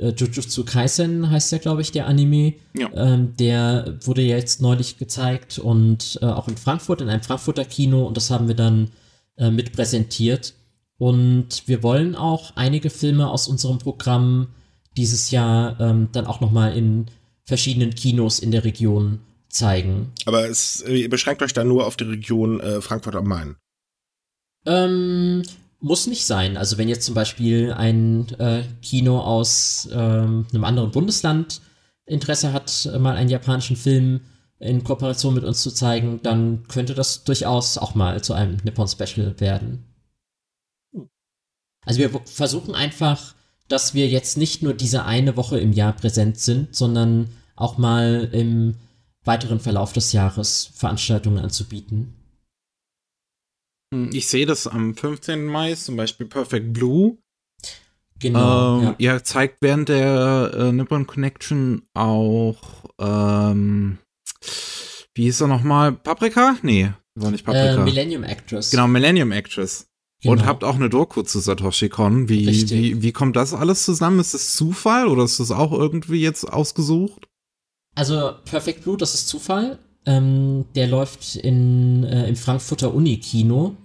äh, 0.00 0.12
Jujutsu 0.16 0.64
Kaisen, 0.64 1.30
heißt 1.30 1.52
der, 1.52 1.58
glaube 1.58 1.82
ich, 1.82 1.92
der 1.92 2.06
Anime. 2.06 2.54
Ja. 2.76 2.90
Ähm, 2.94 3.36
der 3.36 3.98
wurde 4.02 4.22
jetzt 4.22 4.60
neulich 4.60 4.98
gezeigt 4.98 5.58
und 5.58 6.18
äh, 6.22 6.26
auch 6.26 6.48
in 6.48 6.56
Frankfurt, 6.56 7.00
in 7.00 7.08
einem 7.08 7.22
Frankfurter 7.22 7.64
Kino 7.64 8.06
und 8.06 8.16
das 8.16 8.30
haben 8.30 8.48
wir 8.48 8.56
dann 8.56 8.90
äh, 9.36 9.50
mit 9.50 9.72
präsentiert. 9.72 10.54
Und 11.00 11.66
wir 11.66 11.82
wollen 11.82 12.14
auch 12.14 12.56
einige 12.56 12.90
Filme 12.90 13.30
aus 13.30 13.48
unserem 13.48 13.78
Programm 13.78 14.48
dieses 14.98 15.30
Jahr 15.30 15.80
ähm, 15.80 16.10
dann 16.12 16.26
auch 16.26 16.42
nochmal 16.42 16.76
in 16.76 17.06
verschiedenen 17.42 17.94
Kinos 17.94 18.38
in 18.38 18.50
der 18.50 18.64
Region 18.64 19.20
zeigen. 19.48 20.12
Aber 20.26 20.46
es, 20.46 20.84
ihr 20.86 21.08
beschränkt 21.08 21.40
euch 21.40 21.54
dann 21.54 21.68
nur 21.68 21.86
auf 21.86 21.96
die 21.96 22.04
Region 22.04 22.60
äh, 22.60 22.82
Frankfurt 22.82 23.16
am 23.16 23.24
Main. 23.24 23.56
Ähm, 24.66 25.42
muss 25.80 26.06
nicht 26.06 26.26
sein. 26.26 26.58
Also 26.58 26.76
wenn 26.76 26.90
jetzt 26.90 27.06
zum 27.06 27.14
Beispiel 27.14 27.72
ein 27.72 28.28
äh, 28.38 28.64
Kino 28.82 29.20
aus 29.20 29.88
ähm, 29.90 30.48
einem 30.52 30.64
anderen 30.64 30.90
Bundesland 30.90 31.62
Interesse 32.04 32.52
hat, 32.52 32.90
mal 32.98 33.16
einen 33.16 33.30
japanischen 33.30 33.76
Film 33.76 34.20
in 34.58 34.84
Kooperation 34.84 35.32
mit 35.32 35.44
uns 35.44 35.62
zu 35.62 35.70
zeigen, 35.70 36.20
dann 36.22 36.68
könnte 36.68 36.92
das 36.92 37.24
durchaus 37.24 37.78
auch 37.78 37.94
mal 37.94 38.22
zu 38.22 38.34
einem 38.34 38.58
Nippon 38.64 38.86
Special 38.86 39.34
werden. 39.40 39.89
Also 41.84 42.00
wir 42.00 42.10
versuchen 42.24 42.74
einfach, 42.74 43.34
dass 43.68 43.94
wir 43.94 44.08
jetzt 44.08 44.36
nicht 44.36 44.62
nur 44.62 44.74
diese 44.74 45.04
eine 45.04 45.36
Woche 45.36 45.58
im 45.58 45.72
Jahr 45.72 45.92
präsent 45.94 46.38
sind, 46.38 46.74
sondern 46.74 47.30
auch 47.56 47.78
mal 47.78 48.28
im 48.32 48.74
weiteren 49.24 49.60
Verlauf 49.60 49.92
des 49.92 50.12
Jahres 50.12 50.70
Veranstaltungen 50.74 51.38
anzubieten. 51.38 52.14
Hm, 53.92 54.10
ich 54.12 54.28
sehe 54.28 54.46
das 54.46 54.66
am 54.66 54.94
15. 54.94 55.46
Mai, 55.46 55.74
zum 55.74 55.96
Beispiel 55.96 56.26
Perfect 56.26 56.72
Blue. 56.72 57.18
Genau. 58.18 58.78
Ähm, 58.78 58.84
ja. 58.84 58.94
Ihr 58.98 59.24
zeigt 59.24 59.58
während 59.60 59.88
der 59.88 60.52
äh, 60.54 60.72
Nippon 60.72 61.06
Connection 61.06 61.82
auch, 61.94 62.84
ähm, 62.98 63.98
wie 65.14 65.24
hieß 65.24 65.42
er 65.42 65.48
nochmal? 65.48 65.92
Paprika? 65.92 66.56
Nee, 66.62 66.92
war 67.14 67.30
nicht 67.30 67.44
Paprika. 67.44 67.82
Äh, 67.82 67.84
Millennium 67.84 68.22
Actress. 68.22 68.70
Genau, 68.70 68.86
Millennium 68.86 69.32
Actress. 69.32 69.89
Genau. 70.22 70.32
Und 70.32 70.44
habt 70.44 70.64
auch 70.64 70.74
eine 70.74 70.90
Doku 70.90 71.22
zu 71.22 71.40
Satoshi 71.40 71.88
Kon. 71.88 72.28
Wie, 72.28 72.46
wie, 72.70 73.02
wie 73.02 73.12
kommt 73.12 73.36
das 73.36 73.54
alles 73.54 73.84
zusammen? 73.84 74.20
Ist 74.20 74.34
das 74.34 74.54
Zufall 74.54 75.08
oder 75.08 75.24
ist 75.24 75.40
das 75.40 75.50
auch 75.50 75.72
irgendwie 75.72 76.20
jetzt 76.20 76.44
ausgesucht? 76.44 77.26
Also 77.94 78.32
Perfect 78.44 78.82
Blue, 78.82 78.98
das 78.98 79.14
ist 79.14 79.28
Zufall. 79.28 79.78
Ähm, 80.06 80.66
der 80.74 80.88
läuft 80.88 81.36
in, 81.36 82.04
äh, 82.04 82.28
im 82.28 82.36
Frankfurter 82.36 82.94
Unikino. 82.94 83.76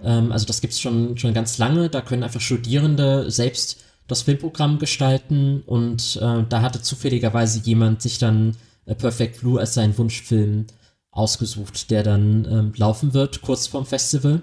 Ähm, 0.00 0.32
also 0.32 0.46
das 0.46 0.60
gibt's 0.60 0.80
schon, 0.80 1.16
schon 1.16 1.34
ganz 1.34 1.58
lange. 1.58 1.88
Da 1.88 2.00
können 2.00 2.24
einfach 2.24 2.40
Studierende 2.40 3.30
selbst 3.30 3.84
das 4.08 4.22
Filmprogramm 4.22 4.78
gestalten 4.78 5.62
und 5.66 6.18
äh, 6.22 6.42
da 6.48 6.62
hatte 6.62 6.80
zufälligerweise 6.82 7.60
jemand 7.60 8.02
sich 8.02 8.18
dann 8.18 8.56
äh, 8.86 8.94
Perfect 8.94 9.40
Blue 9.40 9.60
als 9.60 9.74
seinen 9.74 9.96
Wunschfilm 9.98 10.66
ausgesucht, 11.10 11.90
der 11.90 12.02
dann 12.02 12.46
ähm, 12.50 12.72
laufen 12.76 13.12
wird, 13.12 13.42
kurz 13.42 13.66
vorm 13.66 13.86
Festival. 13.86 14.42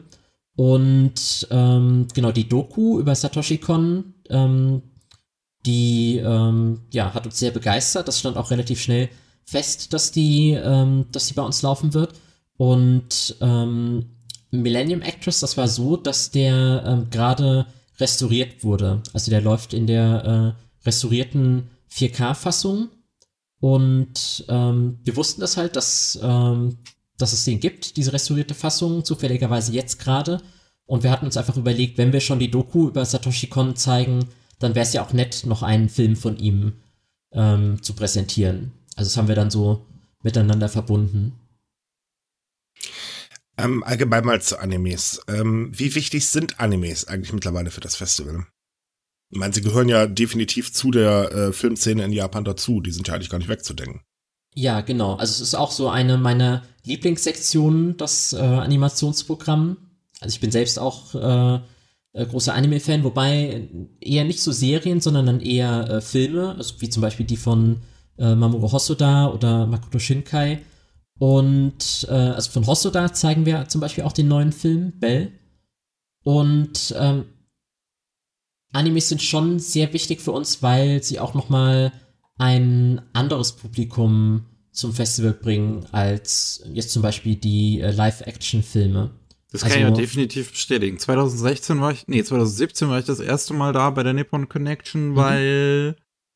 Und 0.56 1.48
ähm, 1.52 2.08
genau, 2.14 2.32
die 2.32 2.48
Doku 2.48 3.00
über 3.00 3.14
Satoshi 3.14 3.58
Kon, 3.58 4.14
ähm, 4.30 4.82
die 5.66 6.18
ähm, 6.18 6.82
ja, 6.94 7.14
hat 7.14 7.26
uns 7.26 7.40
sehr 7.40 7.52
begeistert. 7.52 8.08
Das 8.08 8.20
stand 8.20 8.38
auch 8.38 8.52
relativ 8.52 8.82
schnell 8.82 9.10
fest, 9.44 9.94
dass 9.94 10.12
die, 10.12 10.52
ähm, 10.52 11.06
dass 11.12 11.28
die 11.28 11.34
bei 11.34 11.44
uns 11.44 11.62
laufen 11.62 11.94
wird. 11.94 12.14
Und 12.58 13.36
ähm, 13.42 14.06
Millennium 14.52 15.02
Actress, 15.02 15.42
das 15.42 15.58
war 15.58 15.68
so, 15.68 15.98
dass 15.98 16.32
der 16.32 16.84
ähm, 16.86 17.10
gerade 17.10 17.66
restauriert 18.00 18.64
wurde. 18.64 19.02
Also 19.14 19.32
der 19.32 19.42
läuft 19.42 19.74
in 19.74 19.88
der 19.88 20.56
äh, 20.56 20.86
restaurierten 20.86 21.70
4K-Fassung. 21.92 22.90
Und 23.60 24.46
ähm, 24.50 25.00
wir 25.04 25.16
wussten 25.16 25.42
das 25.42 25.58
halt, 25.58 25.76
dass, 25.76 26.20
ähm, 26.22 26.78
dass 27.18 27.34
es 27.34 27.44
den 27.46 27.60
gibt, 27.60 27.98
diese 27.98 28.14
restaurierte 28.14 28.54
Fassung, 28.54 29.06
zufälligerweise 29.06 29.72
jetzt 29.72 30.00
gerade. 30.00 30.42
Und 30.86 31.04
wir 31.04 31.12
hatten 31.12 31.26
uns 31.26 31.38
einfach 31.38 31.58
überlegt, 31.58 31.98
wenn 31.98 32.14
wir 32.14 32.20
schon 32.20 32.40
die 32.40 32.52
Doku 32.52 32.88
über 32.88 33.06
Satoshi 33.06 33.48
Kon 33.48 33.76
zeigen, 33.76 34.28
dann 34.60 34.76
wäre 34.76 34.86
es 34.86 34.94
ja 34.94 35.04
auch 35.04 35.14
nett, 35.14 35.46
noch 35.46 35.64
einen 35.64 35.90
Film 35.90 36.16
von 36.16 36.38
ihm 36.38 36.74
ähm, 37.32 37.82
zu 37.82 37.94
präsentieren. 37.94 38.72
Also 38.96 39.10
das 39.10 39.18
haben 39.18 39.28
wir 39.28 39.36
dann 39.36 39.52
so 39.52 39.86
miteinander 40.22 40.70
verbunden. 40.70 41.34
Ähm, 43.58 43.84
allgemein 43.84 44.26
mal 44.26 44.42
zu 44.42 44.60
Animes. 44.60 45.22
Ähm, 45.28 45.72
wie 45.74 45.96
wichtig 45.96 46.28
sind 46.28 46.60
Animes 46.60 47.08
eigentlich 47.08 47.34
mittlerweile 47.34 47.72
für 47.72 47.82
das 47.82 47.96
Festival? 47.96 48.46
Ich 49.32 49.40
meine, 49.40 49.54
sie 49.54 49.62
gehören 49.62 49.90
ja 49.90 50.08
definitiv 50.08 50.74
zu 50.74 50.92
der 50.92 51.32
äh, 51.32 51.54
Filmszene 51.54 52.04
in 52.04 52.12
Japan 52.12 52.44
dazu. 52.44 52.82
Die 52.82 52.92
sind 52.92 53.08
ja 53.08 53.14
eigentlich 53.14 53.30
gar 53.30 53.38
nicht 53.38 53.48
wegzudenken. 53.48 54.02
Ja, 54.56 54.82
genau. 54.82 55.16
Also 55.16 55.32
es 55.32 55.42
ist 55.42 55.56
auch 55.56 55.72
so 55.72 55.90
eine 55.90 56.18
meiner 56.18 56.64
Lieblingssektionen, 56.86 57.98
das 57.98 58.32
äh, 58.34 58.38
Animationsprogramm. 58.38 59.78
Also 60.22 60.34
ich 60.34 60.40
bin 60.40 60.52
selbst 60.52 60.80
auch 60.80 61.14
äh, 61.14 61.60
äh, 62.14 62.26
großer 62.26 62.54
Anime-Fan, 62.54 63.04
wobei 63.04 63.68
eher 64.00 64.24
nicht 64.24 64.42
so 64.42 64.54
Serien, 64.54 65.02
sondern 65.02 65.26
dann 65.26 65.42
eher 65.42 65.90
äh, 65.90 66.02
Filme, 66.02 66.56
also 66.56 66.76
wie 66.80 66.90
zum 66.90 67.02
Beispiel 67.02 67.26
die 67.26 67.36
von 67.36 67.82
äh, 68.18 68.34
Mamoru 68.34 68.72
Hosoda 68.72 69.28
oder 69.28 69.68
Makoto 69.68 70.00
Shinkai. 70.00 70.62
Und 71.20 72.08
äh, 72.10 72.14
also 72.14 72.52
von 72.52 72.66
Hosoda 72.66 73.14
zeigen 73.14 73.46
wir 73.46 73.68
zum 73.68 73.82
Beispiel 73.82 74.06
auch 74.06 74.14
den 74.14 74.30
neuen 74.30 74.54
Film 74.54 74.94
Bell. 75.00 75.34
Und 76.24 76.96
ähm, 76.98 77.26
Animes 78.72 79.10
sind 79.10 79.22
schon 79.22 79.60
sehr 79.60 79.92
wichtig 79.92 80.22
für 80.22 80.32
uns, 80.32 80.64
weil 80.64 81.04
sie 81.04 81.20
auch 81.20 81.34
noch 81.34 81.50
mal 81.50 81.92
ein 82.38 83.02
anderes 83.14 83.54
Publikum 83.54 84.46
zum 84.72 84.94
Festival 84.94 85.34
bringen 85.34 85.86
als 85.92 86.64
jetzt 86.74 86.92
zum 86.92 87.02
Beispiel 87.02 87.36
die 87.36 87.80
äh, 87.80 87.92
Live-Action-Filme. 87.92 89.12
Das 89.52 89.62
kann 89.62 89.72
also, 89.72 89.84
ich 89.84 89.90
ja 89.90 89.92
definitiv 89.92 90.52
bestätigen. 90.52 91.00
2016 91.00 91.80
war 91.80 91.92
ich, 91.92 92.08
nee, 92.08 92.22
2017 92.22 92.90
war 92.90 93.00
ich 93.00 93.06
das 93.06 93.22
erste 93.22 93.54
Mal 93.54 93.72
da 93.72 93.90
bei 93.90 94.04
der 94.04 94.14
Nippon 94.14 94.50
Connection, 94.50 95.12
mhm. 95.12 95.16
weil 95.16 95.96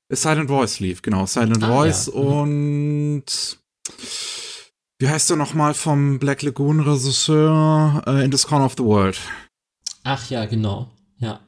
Silent 0.09 0.49
Voice 0.49 0.79
lief, 0.79 1.01
genau. 1.01 1.25
Silent 1.25 1.63
ah, 1.63 1.67
Voice 1.67 2.07
ja. 2.13 2.19
mhm. 2.19 2.27
und 2.27 3.59
wie 4.99 5.09
heißt 5.09 5.29
er 5.31 5.35
nochmal 5.35 5.73
vom 5.73 6.19
Black 6.19 6.41
Lagoon 6.41 6.79
Regisseur 6.79 8.03
uh, 8.07 8.11
In 8.11 8.31
the 8.31 8.47
Corner 8.47 8.65
of 8.65 8.75
the 8.77 8.83
World? 8.83 9.17
Ach 10.03 10.29
ja, 10.29 10.45
genau. 10.45 10.89
Ja. 11.17 11.41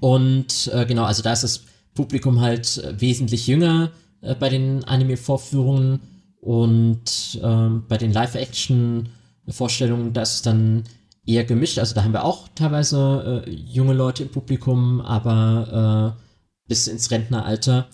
Und 0.00 0.70
äh, 0.72 0.86
genau, 0.86 1.04
also 1.04 1.22
da 1.22 1.32
ist 1.32 1.42
das 1.42 1.64
Publikum 1.94 2.40
halt 2.40 2.78
äh, 2.78 3.00
wesentlich 3.00 3.46
jünger 3.46 3.92
äh, 4.20 4.34
bei 4.34 4.48
den 4.48 4.84
Anime-Vorführungen 4.84 6.00
und 6.40 7.38
ähm, 7.42 7.84
bei 7.88 7.98
den 7.98 8.12
Live-Action-Vorstellungen, 8.12 10.12
da 10.12 10.22
ist 10.22 10.46
dann 10.46 10.84
eher 11.26 11.44
gemischt. 11.44 11.78
Also 11.78 11.94
da 11.94 12.02
haben 12.02 12.12
wir 12.12 12.24
auch 12.24 12.48
teilweise 12.54 13.44
äh, 13.46 13.50
junge 13.50 13.92
Leute 13.92 14.24
im 14.24 14.30
Publikum, 14.30 15.00
aber 15.00 16.16
äh, 16.16 16.20
bis 16.68 16.86
ins 16.86 17.10
Rentneralter. 17.10 17.88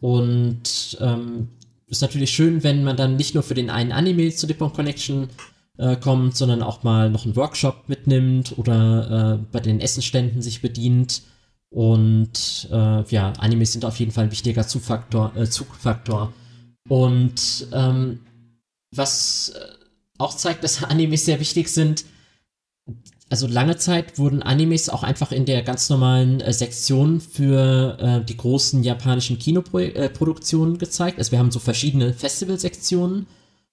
Und 0.00 0.96
ähm, 1.00 1.48
ist 1.86 2.02
natürlich 2.02 2.30
schön, 2.30 2.62
wenn 2.62 2.84
man 2.84 2.96
dann 2.96 3.16
nicht 3.16 3.34
nur 3.34 3.42
für 3.42 3.54
den 3.54 3.70
einen 3.70 3.92
Anime 3.92 4.30
zu 4.30 4.46
Nippon 4.46 4.72
Connection 4.72 5.28
äh, 5.78 5.96
kommt, 5.96 6.36
sondern 6.36 6.62
auch 6.62 6.82
mal 6.82 7.10
noch 7.10 7.24
einen 7.24 7.36
Workshop 7.36 7.88
mitnimmt 7.88 8.56
oder 8.58 9.38
äh, 9.40 9.46
bei 9.50 9.60
den 9.60 9.80
Essenständen 9.80 10.42
sich 10.42 10.60
bedient. 10.60 11.22
Und 11.70 12.68
äh, 12.72 13.02
ja, 13.08 13.32
Animes 13.38 13.72
sind 13.72 13.84
auf 13.84 13.98
jeden 13.98 14.12
Fall 14.12 14.24
ein 14.24 14.30
wichtiger 14.30 14.66
Zugfaktor. 14.66 15.32
Äh, 15.36 15.48
Zugfaktor. 15.48 16.32
Und 16.88 17.68
ähm, 17.72 18.20
was 18.94 19.50
äh, 19.50 19.60
auch 20.18 20.34
zeigt, 20.34 20.64
dass 20.64 20.82
Animes 20.84 21.24
sehr 21.24 21.40
wichtig 21.40 21.68
sind, 21.68 22.04
also 23.30 23.46
lange 23.46 23.76
Zeit 23.76 24.18
wurden 24.18 24.42
Animes 24.42 24.88
auch 24.88 25.02
einfach 25.02 25.32
in 25.32 25.44
der 25.44 25.62
ganz 25.62 25.90
normalen 25.90 26.40
äh, 26.40 26.52
Sektion 26.52 27.20
für 27.20 27.98
äh, 28.00 28.24
die 28.24 28.36
großen 28.36 28.82
japanischen 28.82 29.38
Kinoproduktionen 29.38 30.76
äh, 30.76 30.78
gezeigt. 30.78 31.18
Also 31.18 31.32
wir 31.32 31.38
haben 31.38 31.50
so 31.50 31.58
verschiedene 31.58 32.14
Festivalsektionen 32.14 33.26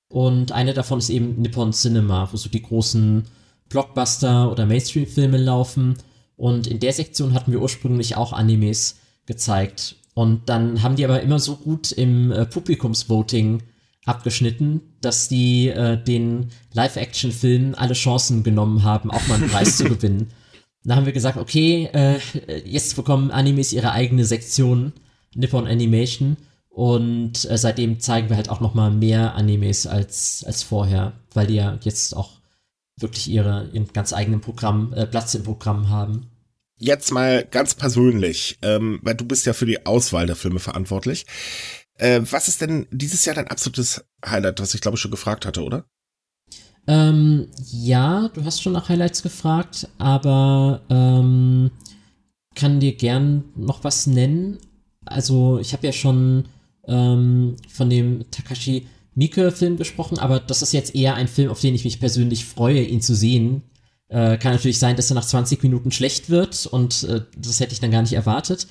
und 0.10 0.52
eine 0.52 0.74
davon 0.74 1.00
ist 1.00 1.10
eben 1.10 1.42
Nippon 1.42 1.72
Cinema, 1.72 2.28
wo 2.32 2.38
so 2.38 2.50
die 2.50 2.62
großen 2.62 3.24
Blockbuster 3.70 4.52
oder 4.52 4.66
Mainstream-Filme 4.66 5.38
laufen. 5.38 5.96
Und 6.38 6.68
in 6.68 6.80
der 6.80 6.94
Sektion 6.94 7.34
hatten 7.34 7.52
wir 7.52 7.62
ursprünglich 7.62 8.18
auch 8.18 8.34
Animes 8.34 8.98
gezeigt. 9.26 9.96
Und 10.14 10.50
dann 10.50 10.82
haben 10.82 10.96
die 10.96 11.06
aber 11.06 11.22
immer 11.22 11.40
so 11.40 11.56
gut 11.58 11.92
im 11.92 12.32
äh, 12.32 12.46
Publikumsvoting 12.46 13.64
abgeschnitten, 14.06 14.82
dass 15.02 15.28
die 15.28 15.68
äh, 15.68 16.02
den 16.02 16.52
Live-Action-Filmen 16.74 17.76
alle 17.76 17.94
Chancen 17.94 18.44
genommen 18.44 18.84
haben, 18.84 19.12
auch 19.12 19.28
mal 19.28 19.36
einen 19.36 19.50
Preis 19.50 19.78
zu 19.78 19.84
gewinnen. 19.90 20.32
Da 20.84 20.96
haben 20.96 21.06
wir 21.06 21.14
gesagt, 21.14 21.38
okay, 21.38 21.90
äh, 21.94 22.20
jetzt 22.64 22.96
bekommen 22.96 23.32
Animes 23.32 23.74
ihre 23.74 23.92
eigene 23.92 24.24
Sektion, 24.24 24.94
Nippon 25.34 25.68
Animation. 25.68 26.38
Und 26.70 27.50
äh, 27.50 27.58
seitdem 27.58 28.00
zeigen 28.00 28.30
wir 28.30 28.38
halt 28.38 28.50
auch 28.50 28.60
noch 28.60 28.74
mal 28.74 28.92
mehr 28.92 29.36
Animes 29.36 29.88
als, 29.88 30.44
als 30.46 30.62
vorher, 30.62 31.14
weil 31.34 31.48
die 31.48 31.56
ja 31.56 31.78
jetzt 31.82 32.16
auch 32.16 32.32
wirklich 32.98 33.28
ihre, 33.30 33.70
ihren 33.74 33.92
ganz 33.92 34.14
eigenen 34.14 34.42
Programm, 34.42 34.94
äh, 34.94 35.06
Platz 35.06 35.34
im 35.36 35.44
Programm 35.44 35.90
haben. 35.90 36.28
Jetzt 36.78 37.12
mal 37.12 37.46
ganz 37.46 37.74
persönlich, 37.74 38.60
ähm, 38.62 39.00
weil 39.02 39.16
du 39.16 39.26
bist 39.26 39.46
ja 39.46 39.54
für 39.54 39.66
die 39.66 39.86
Auswahl 39.86 40.28
der 40.28 40.36
Filme 40.36 40.60
verantwortlich. 40.60 41.26
Äh, 41.98 42.22
was 42.30 42.48
ist 42.48 42.62
denn 42.62 42.88
dieses 42.92 43.24
Jahr 43.26 43.36
dein 43.36 43.48
absolutes 43.48 44.04
Highlight, 44.26 44.60
was 44.60 44.74
ich 44.74 44.82
glaube 44.82 44.96
ich 44.96 45.02
schon 45.02 45.12
gefragt 45.12 45.46
hatte, 45.46 45.64
oder? 45.64 45.86
Ähm, 46.88 47.48
ja, 47.72 48.30
du 48.34 48.44
hast 48.44 48.62
schon 48.62 48.74
nach 48.74 48.90
Highlights 48.90 49.24
gefragt, 49.24 49.88
aber 49.98 50.82
ähm, 50.90 51.72
kann 52.54 52.80
dir 52.80 52.96
gern 52.96 53.46
noch 53.56 53.84
was 53.84 54.08
nennen. 54.08 54.60
Also 55.06 55.60
ich 55.60 55.74
habe 55.74 55.88
ja 55.88 55.94
schon 55.94 56.46
ähm, 56.88 57.56
von 57.70 57.90
dem 57.90 58.30
Takashi 58.32 58.88
Miike-Film 59.16 59.78
gesprochen, 59.78 60.20
aber 60.20 60.40
das 60.40 60.62
ist 60.62 60.74
jetzt 60.74 60.94
eher 60.94 61.16
ein 61.16 61.28
Film, 61.28 61.50
auf 61.50 61.62
den 61.62 61.76
ich 61.76 61.86
mich 61.86 62.00
persönlich 62.00 62.46
freue, 62.46 62.84
ihn 62.84 63.02
zu 63.02 63.16
sehen. 63.16 63.64
Äh, 64.08 64.38
kann 64.38 64.54
natürlich 64.54 64.78
sein, 64.80 64.96
dass 64.96 65.10
er 65.10 65.16
nach 65.16 65.26
20 65.26 65.64
Minuten 65.64 65.92
schlecht 65.92 66.30
wird 66.30 66.68
und 66.68 67.04
äh, 67.04 67.22
das 67.38 67.60
hätte 67.60 67.74
ich 67.74 67.80
dann 67.80 67.92
gar 67.92 68.02
nicht 68.02 68.14
erwartet. 68.14 68.68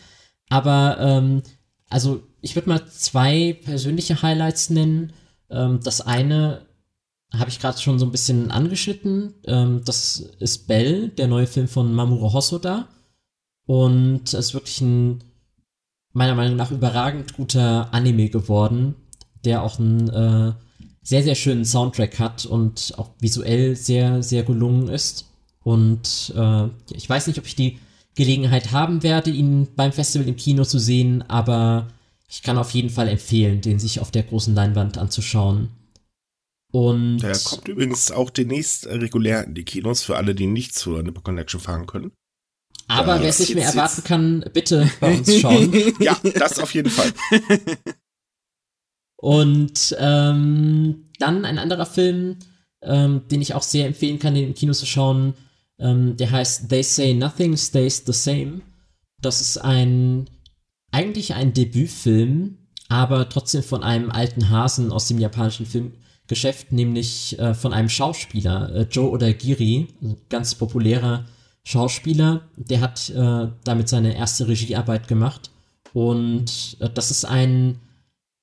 Aber 0.49 0.99
ähm, 1.01 1.42
also 1.88 2.22
ich 2.40 2.55
würde 2.55 2.68
mal 2.68 2.86
zwei 2.86 3.59
persönliche 3.64 4.22
Highlights 4.22 4.70
nennen. 4.70 5.12
Ähm, 5.51 5.80
das 5.82 6.01
eine 6.01 6.66
habe 7.32 7.51
ich 7.51 7.59
gerade 7.59 7.80
schon 7.80 7.99
so 7.99 8.07
ein 8.07 8.12
bisschen 8.12 8.51
angeschnitten. 8.51 9.34
Ähm, 9.47 9.82
das 9.84 10.18
ist 10.38 10.68
Bell, 10.68 11.09
der 11.09 11.26
neue 11.26 11.47
Film 11.47 11.68
von 11.68 11.92
Mamoru 11.92 12.32
Hosoda. 12.32 12.88
Und 13.66 14.24
es 14.28 14.34
ist 14.34 14.55
wirklich 14.55 14.80
ein 14.82 15.24
meiner 16.12 16.34
Meinung 16.34 16.57
nach 16.57 16.70
überragend 16.70 17.34
guter 17.34 17.92
Anime 17.92 18.28
geworden, 18.28 18.95
der 19.45 19.62
auch 19.62 19.78
einen 19.78 20.09
äh, 20.09 20.53
sehr, 21.03 21.22
sehr 21.22 21.34
schönen 21.34 21.64
Soundtrack 21.64 22.18
hat 22.18 22.47
und 22.47 22.95
auch 22.97 23.11
visuell 23.20 23.76
sehr, 23.76 24.22
sehr 24.22 24.42
gelungen 24.42 24.88
ist. 24.88 25.26
Und 25.62 26.32
äh, 26.36 26.68
ich 26.92 27.09
weiß 27.09 27.26
nicht, 27.26 27.38
ob 27.38 27.47
ich 27.47 27.57
die 27.57 27.78
Gelegenheit 28.14 28.72
haben 28.72 29.03
werde, 29.03 29.30
ihn 29.30 29.68
beim 29.74 29.92
Festival 29.92 30.28
im 30.28 30.36
Kino 30.36 30.64
zu 30.64 30.78
sehen, 30.78 31.22
aber 31.28 31.88
ich 32.28 32.42
kann 32.42 32.59
auf 32.59 32.70
jeden 32.70 32.90
Fall 32.90 33.09
empfehlen, 33.09 33.61
den 33.61 33.78
sich 33.78 34.01
auf 34.01 34.11
der 34.11 34.22
großen 34.22 34.55
Leinwand 34.55 34.99
anzuschauen. 34.99 35.68
Und 36.72 37.18
der 37.18 37.38
kommt 37.38 37.68
übrigens 37.68 38.11
auch 38.11 38.30
demnächst 38.30 38.86
regulär 38.86 39.45
in 39.45 39.55
die 39.55 39.64
Kinos 39.64 40.03
für 40.03 40.16
alle, 40.16 40.34
die 40.34 40.47
nicht 40.47 40.74
zur 40.74 41.03
Nippon 41.03 41.22
Connection 41.22 41.61
fahren 41.61 41.86
können. 41.86 42.12
Aber 42.88 43.16
ja, 43.16 43.22
wer 43.22 43.28
es 43.28 43.38
nicht 43.38 43.55
mehr 43.55 43.66
erwarten 43.66 43.99
jetzt. 43.99 44.07
kann, 44.07 44.45
bitte 44.53 44.90
bei 45.01 45.16
uns 45.16 45.38
schauen. 45.38 45.72
ja, 46.01 46.18
das 46.34 46.59
auf 46.59 46.74
jeden 46.74 46.90
Fall. 46.90 47.12
Und 49.25 49.97
ähm, 49.99 51.07
dann 51.18 51.47
ein 51.47 51.59
anderer 51.59 51.87
Film, 51.87 52.37
ähm, 52.83 53.22
den 53.31 53.41
ich 53.41 53.55
auch 53.55 53.62
sehr 53.62 53.87
empfehlen 53.87 54.18
kann, 54.18 54.35
den 54.35 54.49
im 54.49 54.55
Kino 54.55 54.75
zu 54.75 54.85
schauen, 54.85 55.33
ähm, 55.79 56.18
der 56.18 56.31
heißt 56.31 56.68
They 56.68 56.83
Say 56.83 57.14
Nothing 57.14 57.57
Stays 57.57 58.03
the 58.05 58.12
Same. 58.12 58.61
Das 59.22 59.41
ist 59.41 59.57
ein 59.57 60.29
eigentlich 60.91 61.33
ein 61.33 61.55
Debütfilm, 61.55 62.59
aber 62.91 63.31
trotzdem 63.31 63.62
von 63.62 63.83
einem 63.83 64.11
alten 64.11 64.51
Hasen 64.51 64.93
aus 64.93 65.09
dem 65.09 65.18
japanischen 65.18 65.64
Filmgeschäft, 65.64 66.72
nämlich 66.72 67.39
äh, 67.39 67.55
von 67.55 67.72
einem 67.72 67.89
Schauspieler, 67.89 68.75
äh, 68.75 68.83
Joe 68.91 69.09
Odagiri, 69.09 69.89
ein 70.03 70.18
ganz 70.29 70.55
populärer 70.55 71.25
Schauspieler. 71.62 72.43
Der 72.57 72.83
hat 72.83 73.09
äh, 73.09 73.49
damit 73.64 73.89
seine 73.89 74.14
erste 74.18 74.49
Regiearbeit 74.49 75.09
gemacht. 75.09 75.51
Und 75.95 76.77
äh, 76.81 76.91
das 76.91 77.11
ist 77.11 77.25
ein 77.25 77.81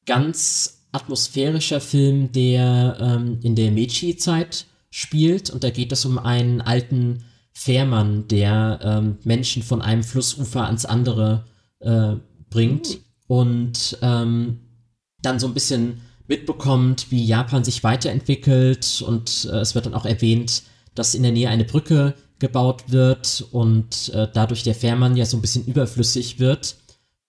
ganz 0.06 0.86
atmosphärischer 0.91 1.82
Film, 1.82 2.32
der 2.32 2.97
ähm, 2.99 3.39
in 3.41 3.56
der 3.56 3.72
Meiji-Zeit 3.72 4.66
spielt. 4.89 5.49
Und 5.49 5.64
da 5.64 5.70
geht 5.70 5.91
es 5.91 6.06
um 6.06 6.18
einen 6.18 6.62
alten 6.62 7.24
Fährmann, 7.54 8.28
der 8.28 8.80
ähm, 8.84 9.18
Menschen 9.24 9.64
von 9.64 9.82
einem 9.82 10.04
Flussufer 10.04 10.66
ans 10.66 10.86
andere 10.86 11.45
äh, 11.80 12.16
bringt 12.49 12.99
und 13.28 13.97
ähm, 14.02 14.60
dann 15.22 15.39
so 15.39 15.47
ein 15.47 15.54
bisschen 15.54 16.02
mitbekommt, 16.28 17.08
wie 17.12 17.26
Japan 17.26 17.64
sich 17.64 17.84
weiterentwickelt 17.84 19.04
und 19.06 19.49
äh, 19.52 19.58
es 19.58 19.76
wird 19.76 19.86
dann 19.86 19.93
auch 19.93 20.06
erwähnt, 20.06 20.64
dass 20.95 21.16
in 21.16 21.24
der 21.24 21.32
Nähe 21.32 21.49
eine 21.49 21.66
Brücke 21.66 22.16
gebaut 22.39 22.86
wird 22.88 23.45
und 23.52 24.10
äh, 24.14 24.28
dadurch 24.34 24.64
der 24.64 24.76
Fährmann 24.76 25.16
ja 25.16 25.26
so 25.26 25.38
ein 25.38 25.41
bisschen 25.41 25.66
überflüssig 25.66 26.39
wird. 26.39 26.78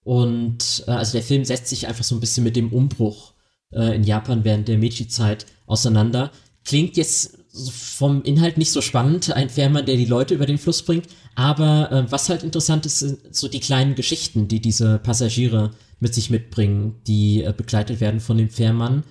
Und 0.04 0.84
äh, 0.86 0.90
also 0.90 1.12
der 1.12 1.22
Film 1.22 1.44
setzt 1.44 1.68
sich 1.68 1.86
einfach 1.86 2.04
so 2.04 2.14
ein 2.14 2.20
bisschen 2.20 2.44
mit 2.44 2.56
dem 2.56 2.72
Umbruch 2.72 3.32
äh, 3.72 3.94
in 3.94 4.04
Japan 4.04 4.44
während 4.44 4.68
der 4.68 4.78
Meiji-Zeit 4.78 5.46
auseinander. 5.66 6.30
Klingt 6.64 6.96
jetzt 6.96 7.38
vom 7.70 8.22
Inhalt 8.22 8.56
nicht 8.56 8.72
so 8.72 8.80
spannend, 8.80 9.32
ein 9.32 9.50
Fährmann, 9.50 9.84
der 9.84 9.96
die 9.96 10.06
Leute 10.06 10.34
über 10.34 10.46
den 10.46 10.58
Fluss 10.58 10.82
bringt, 10.82 11.06
aber 11.34 11.92
äh, 11.92 12.10
was 12.10 12.28
halt 12.28 12.42
interessant 12.42 12.86
ist, 12.86 13.00
sind 13.00 13.34
so 13.34 13.48
die 13.48 13.60
kleinen 13.60 13.94
Geschichten, 13.94 14.48
die 14.48 14.60
diese 14.60 14.98
Passagiere 14.98 15.72
mit 16.00 16.14
sich 16.14 16.30
mitbringen, 16.30 17.00
die 17.06 17.42
äh, 17.42 17.52
begleitet 17.54 18.00
werden 18.00 18.20
von 18.20 18.38
dem 18.38 18.48
Fährmann. 18.48 19.04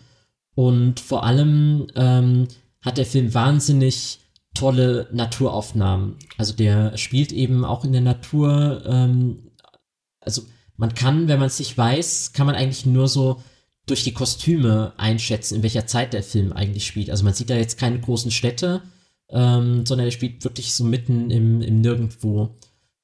Und 0.56 1.00
vor 1.00 1.24
allem 1.24 1.88
ähm, 1.96 2.48
hat 2.82 2.98
der 2.98 3.06
Film 3.06 3.34
wahnsinnig 3.34 4.20
tolle 4.54 5.08
Naturaufnahmen. 5.14 6.18
Also 6.38 6.54
der 6.54 6.98
spielt 6.98 7.32
eben 7.32 7.64
auch 7.64 7.86
in 7.86 7.94
der 7.94 8.02
Natur. 8.02 8.84
Ähm, 8.86 9.52
also 10.20 10.44
man 10.82 10.96
kann, 10.96 11.28
wenn 11.28 11.38
man 11.38 11.46
es 11.46 11.60
nicht 11.60 11.78
weiß, 11.78 12.34
kann 12.34 12.48
man 12.48 12.56
eigentlich 12.56 12.88
nur 12.88 13.08
so 13.08 13.40
durch 13.86 14.04
die 14.04 14.14
Kostüme 14.14 14.94
einschätzen, 14.98 15.58
in 15.58 15.62
welcher 15.62 15.86
Zeit 15.86 16.12
der 16.12 16.24
Film 16.24 16.54
eigentlich 16.54 16.88
spielt. 16.88 17.12
Also 17.12 17.24
man 17.24 17.36
sieht 17.36 17.52
da 17.52 17.56
jetzt 17.56 17.78
keine 17.78 18.00
großen 18.00 18.32
Städte, 18.32 18.82
ähm, 19.30 19.86
sondern 19.86 20.08
er 20.08 20.12
spielt 20.12 20.44
wirklich 20.44 20.74
so 20.74 20.84
mitten 20.84 21.30
im, 21.30 21.62
im 21.62 21.82
Nirgendwo. 21.82 22.58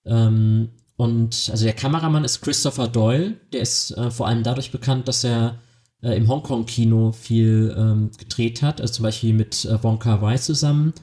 Ähm, 0.06 0.70
und 0.96 1.50
also 1.52 1.66
der 1.66 1.76
Kameramann 1.76 2.24
ist 2.24 2.42
Christopher 2.42 2.88
Doyle, 2.88 3.36
der 3.54 3.62
ist 3.62 3.92
äh, 3.92 4.10
vor 4.10 4.28
allem 4.28 4.42
dadurch 4.42 4.72
bekannt, 4.72 5.08
dass 5.08 5.24
er 5.24 5.60
äh, 6.02 6.18
im 6.18 6.28
Hongkong-Kino 6.28 7.12
viel 7.12 7.76
ähm, 7.78 8.10
gedreht 8.18 8.64
hat, 8.64 8.82
also 8.82 8.92
zum 8.92 9.04
Beispiel 9.04 9.34
mit 9.34 9.66
äh, 9.66 9.84
Wong 9.84 10.04
Wai 10.04 10.38
zusammen. 10.38 10.94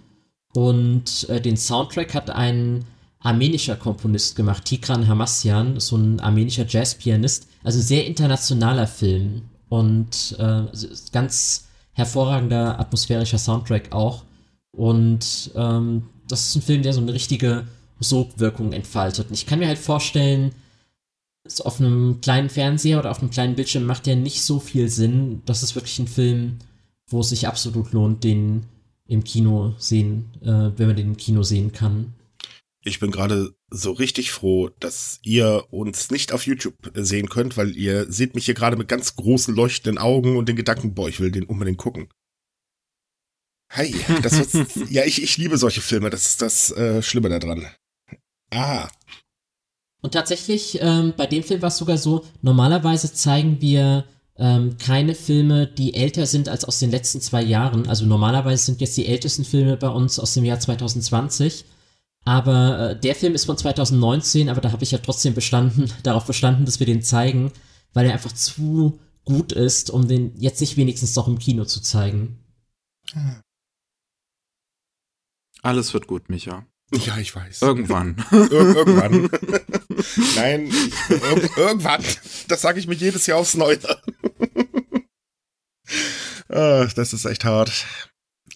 Und 0.55 1.29
äh, 1.29 1.41
den 1.41 1.57
Soundtrack 1.57 2.14
hat 2.14 2.31
ein 2.31 2.85
armenischer 3.25 3.75
Komponist 3.75 4.37
gemacht, 4.37 4.66
Tigran 4.66 5.09
Hamassian, 5.09 5.81
so 5.81 5.97
ein 5.97 6.20
armenischer 6.20 6.66
Jazzpianist. 6.68 7.49
Also 7.64 7.81
sehr 7.81 8.07
internationaler 8.07 8.87
Film 8.87 9.43
und 9.70 10.37
äh, 10.39 10.64
ganz 11.11 11.66
hervorragender 11.95 12.79
atmosphärischer 12.79 13.39
Soundtrack 13.39 13.93
auch. 13.93 14.25
Und 14.77 15.51
ähm, 15.57 16.05
das 16.29 16.49
ist 16.49 16.57
ein 16.57 16.62
Film, 16.62 16.83
der 16.83 16.93
so 16.93 17.01
eine 17.01 17.14
richtige 17.14 17.66
Sogwirkung 17.99 18.72
entfaltet. 18.72 19.29
Und 19.29 19.35
ich 19.35 19.47
kann 19.47 19.59
mir 19.59 19.68
halt 19.68 19.79
vorstellen, 19.79 20.53
auf 21.62 21.81
einem 21.81 22.20
kleinen 22.20 22.51
Fernseher 22.51 22.99
oder 22.99 23.11
auf 23.11 23.20
einem 23.20 23.31
kleinen 23.31 23.55
Bildschirm 23.55 23.85
macht 23.85 24.07
der 24.07 24.16
nicht 24.16 24.43
so 24.43 24.61
viel 24.61 24.89
Sinn. 24.89 25.43
Das 25.47 25.62
ist 25.62 25.75
wirklich 25.75 25.99
ein 25.99 26.09
Film, 26.09 26.59
wo 27.09 27.20
es 27.20 27.31
sich 27.31 27.49
absolut 27.49 27.93
lohnt, 27.93 28.25
den 28.25 28.64
im 29.07 29.25
Kino 29.25 29.75
sehen, 29.79 30.31
äh, 30.43 30.70
wenn 30.79 30.87
man 30.89 30.97
den 30.97 31.09
im 31.09 31.16
Kino 31.16 31.43
sehen 31.43 31.72
kann. 31.72 32.14
Ich 32.87 33.01
bin 33.01 33.11
gerade 33.11 33.55
so 33.70 33.93
richtig 33.93 34.30
froh, 34.30 34.68
dass 34.78 35.18
ihr 35.22 35.64
uns 35.70 36.11
nicht 36.11 36.32
auf 36.32 36.47
YouTube 36.47 36.76
sehen 36.95 37.30
könnt, 37.30 37.57
weil 37.57 37.74
ihr 37.74 38.12
seht 38.12 38.35
mich 38.35 38.45
hier 38.45 38.55
gerade 38.55 38.76
mit 38.76 38.89
ganz 38.89 39.16
großen 39.16 39.55
leuchtenden 39.55 39.97
Augen 39.97 40.37
und 40.37 40.51
den 40.51 40.57
Gedanken, 40.57 40.95
boah, 40.95 41.09
ich 41.09 41.18
will 41.18 41.30
den 41.30 41.45
unbedingt 41.45 41.78
gucken. 41.78 42.09
Hi, 43.70 43.95
das 44.22 44.39
wird's, 44.55 44.91
ja, 44.91 45.05
ich, 45.05 45.22
ich 45.22 45.39
liebe 45.39 45.57
solche 45.57 45.80
Filme, 45.80 46.11
das 46.11 46.26
ist 46.26 46.43
das 46.43 46.72
äh, 46.72 47.03
Schlimme 47.03 47.30
daran. 47.30 47.66
Ah. 48.53 48.91
Und 50.03 50.12
tatsächlich, 50.12 50.78
ähm, 50.82 51.14
bei 51.16 51.26
dem 51.26 51.43
Film 51.43 51.62
war 51.62 51.68
es 51.68 51.78
sogar 51.78 51.97
so, 51.97 52.26
normalerweise 52.43 53.14
zeigen 53.14 53.62
wir 53.62 54.05
ähm, 54.37 54.76
keine 54.76 55.14
Filme, 55.14 55.66
die 55.66 55.95
älter 55.95 56.26
sind 56.26 56.51
als 56.51 56.66
aus 56.66 56.80
den 56.80 56.91
letzten 56.91 57.22
zwei 57.22 57.43
Jahren. 57.43 57.89
Also 57.89 58.05
normalerweise 58.05 58.66
sind 58.66 58.82
jetzt 58.82 58.99
die 58.99 59.07
ältesten 59.07 59.47
Filme 59.47 59.78
bei 59.78 59.89
uns 59.89 60.18
aus 60.18 60.35
dem 60.35 60.45
Jahr 60.45 60.61
2020. 60.61 61.64
Aber 62.25 62.91
äh, 62.91 63.01
der 63.01 63.14
Film 63.14 63.35
ist 63.35 63.45
von 63.45 63.59
2019, 63.59 64.49
aber 64.49 64.61
da 64.61 64.72
habe 64.72 64.83
ich 64.83 64.91
ja 64.91 64.99
trotzdem 64.99 65.35
bestanden, 65.35 65.93
darauf 66.03 66.25
bestanden, 66.25 66.64
dass 66.64 66.81
wir 66.81 66.87
den 66.87 67.03
zeigen, 67.03 67.53
weil 67.93 68.07
er 68.07 68.14
einfach 68.14 68.33
zu 68.33 68.99
gut 69.25 69.53
ist, 69.53 69.91
um 69.91 70.09
den 70.09 70.35
jetzt 70.39 70.61
nicht 70.61 70.77
wenigstens 70.77 71.14
doch 71.14 71.29
im 71.29 71.39
Kino 71.39 71.64
zu 71.64 71.81
zeigen. 71.81 72.39
Alles 75.62 75.95
wird 75.95 76.07
gut, 76.07 76.29
Micha. 76.29 76.66
Ja, 76.93 77.16
ich 77.18 77.35
weiß. 77.35 77.62
Irgendwann. 77.62 78.16
Ir 78.31 78.53
irgendwann. 78.53 79.31
Nein, 80.37 80.70
ir 81.09 81.57
irgendwann. 81.57 82.05
Das 82.49 82.61
sage 82.61 82.79
ich 82.79 82.87
mir 82.87 82.95
jedes 82.95 83.27
Jahr 83.27 83.39
aufs 83.39 83.55
Neue. 83.55 83.79
ah, 86.49 86.87
das 86.95 87.12
ist 87.12 87.25
echt 87.25 87.45
hart. 87.45 87.87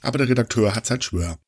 Aber 0.02 0.18
der 0.18 0.28
Redakteur 0.28 0.74
hat 0.74 0.86
sein 0.86 1.00
Schwör. 1.00 1.38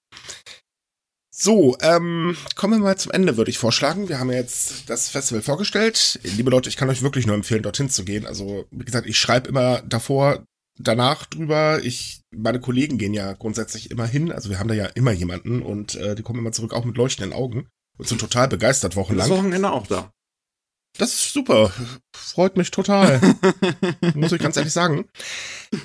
So, 1.43 1.75
ähm, 1.81 2.37
kommen 2.55 2.75
wir 2.75 2.85
mal 2.85 2.99
zum 2.99 3.13
Ende, 3.13 3.39
würde 3.39 3.51
ich 3.51 3.57
vorschlagen. 3.57 4.11
Wir 4.11 4.19
haben 4.19 4.31
ja 4.31 4.37
jetzt 4.37 4.91
das 4.91 5.09
Festival 5.09 5.41
vorgestellt. 5.41 6.21
Liebe 6.23 6.51
Leute, 6.51 6.69
ich 6.69 6.77
kann 6.77 6.91
euch 6.91 7.01
wirklich 7.01 7.27
nur 7.27 7.35
empfehlen, 7.35 7.63
dorthin 7.63 7.89
zu 7.89 8.05
gehen. 8.05 8.27
Also, 8.27 8.67
wie 8.71 8.85
gesagt, 8.85 9.07
ich 9.07 9.19
schreibe 9.19 9.49
immer 9.49 9.81
davor, 9.81 10.45
danach 10.79 11.25
drüber. 11.25 11.81
Ich, 11.83 12.21
meine 12.31 12.61
Kollegen 12.61 12.99
gehen 12.99 13.15
ja 13.15 13.33
grundsätzlich 13.33 13.91
immer 13.91 14.07
hin. 14.07 14.31
Also 14.33 14.51
wir 14.51 14.59
haben 14.59 14.69
da 14.69 14.75
ja 14.75 14.85
immer 14.85 15.13
jemanden 15.13 15.63
und 15.63 15.95
äh, 15.95 16.15
die 16.15 16.23
kommen 16.23 16.41
immer 16.41 16.53
zurück, 16.53 16.75
auch 16.75 16.85
mit 16.85 16.99
leuchtenden 16.99 17.33
Augen 17.33 17.69
und 17.97 18.07
sind 18.07 18.21
total 18.21 18.49
begeistert 18.49 18.95
wochenlang. 18.95 19.27
Das 19.27 19.39
Wochenende 19.39 19.71
auch 19.71 19.87
da. 19.87 20.13
Das 20.99 21.15
ist 21.15 21.33
super. 21.33 21.73
Freut 22.15 22.59
mich 22.59 22.71
total. 22.71 23.19
Muss 24.15 24.33
ich 24.33 24.43
ganz 24.43 24.59
ehrlich 24.59 24.75
sagen. 24.75 25.09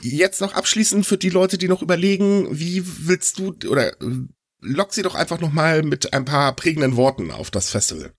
Jetzt 0.02 0.42
noch 0.42 0.54
abschließend 0.54 1.06
für 1.06 1.18
die 1.18 1.30
Leute, 1.30 1.58
die 1.58 1.70
noch 1.70 1.82
überlegen, 1.82 2.60
wie 2.60 2.84
willst 3.08 3.40
du 3.40 3.56
oder 3.70 3.94
lock 4.66 4.94
sie 4.94 5.04
doch 5.04 5.16
einfach 5.16 5.40
noch 5.40 5.52
mal 5.52 5.84
mit 5.84 6.14
ein 6.14 6.26
paar 6.26 6.54
prägenden 6.56 6.96
Worten 6.96 7.32
auf 7.32 7.52
das 7.52 7.70
Festival. 7.70 8.12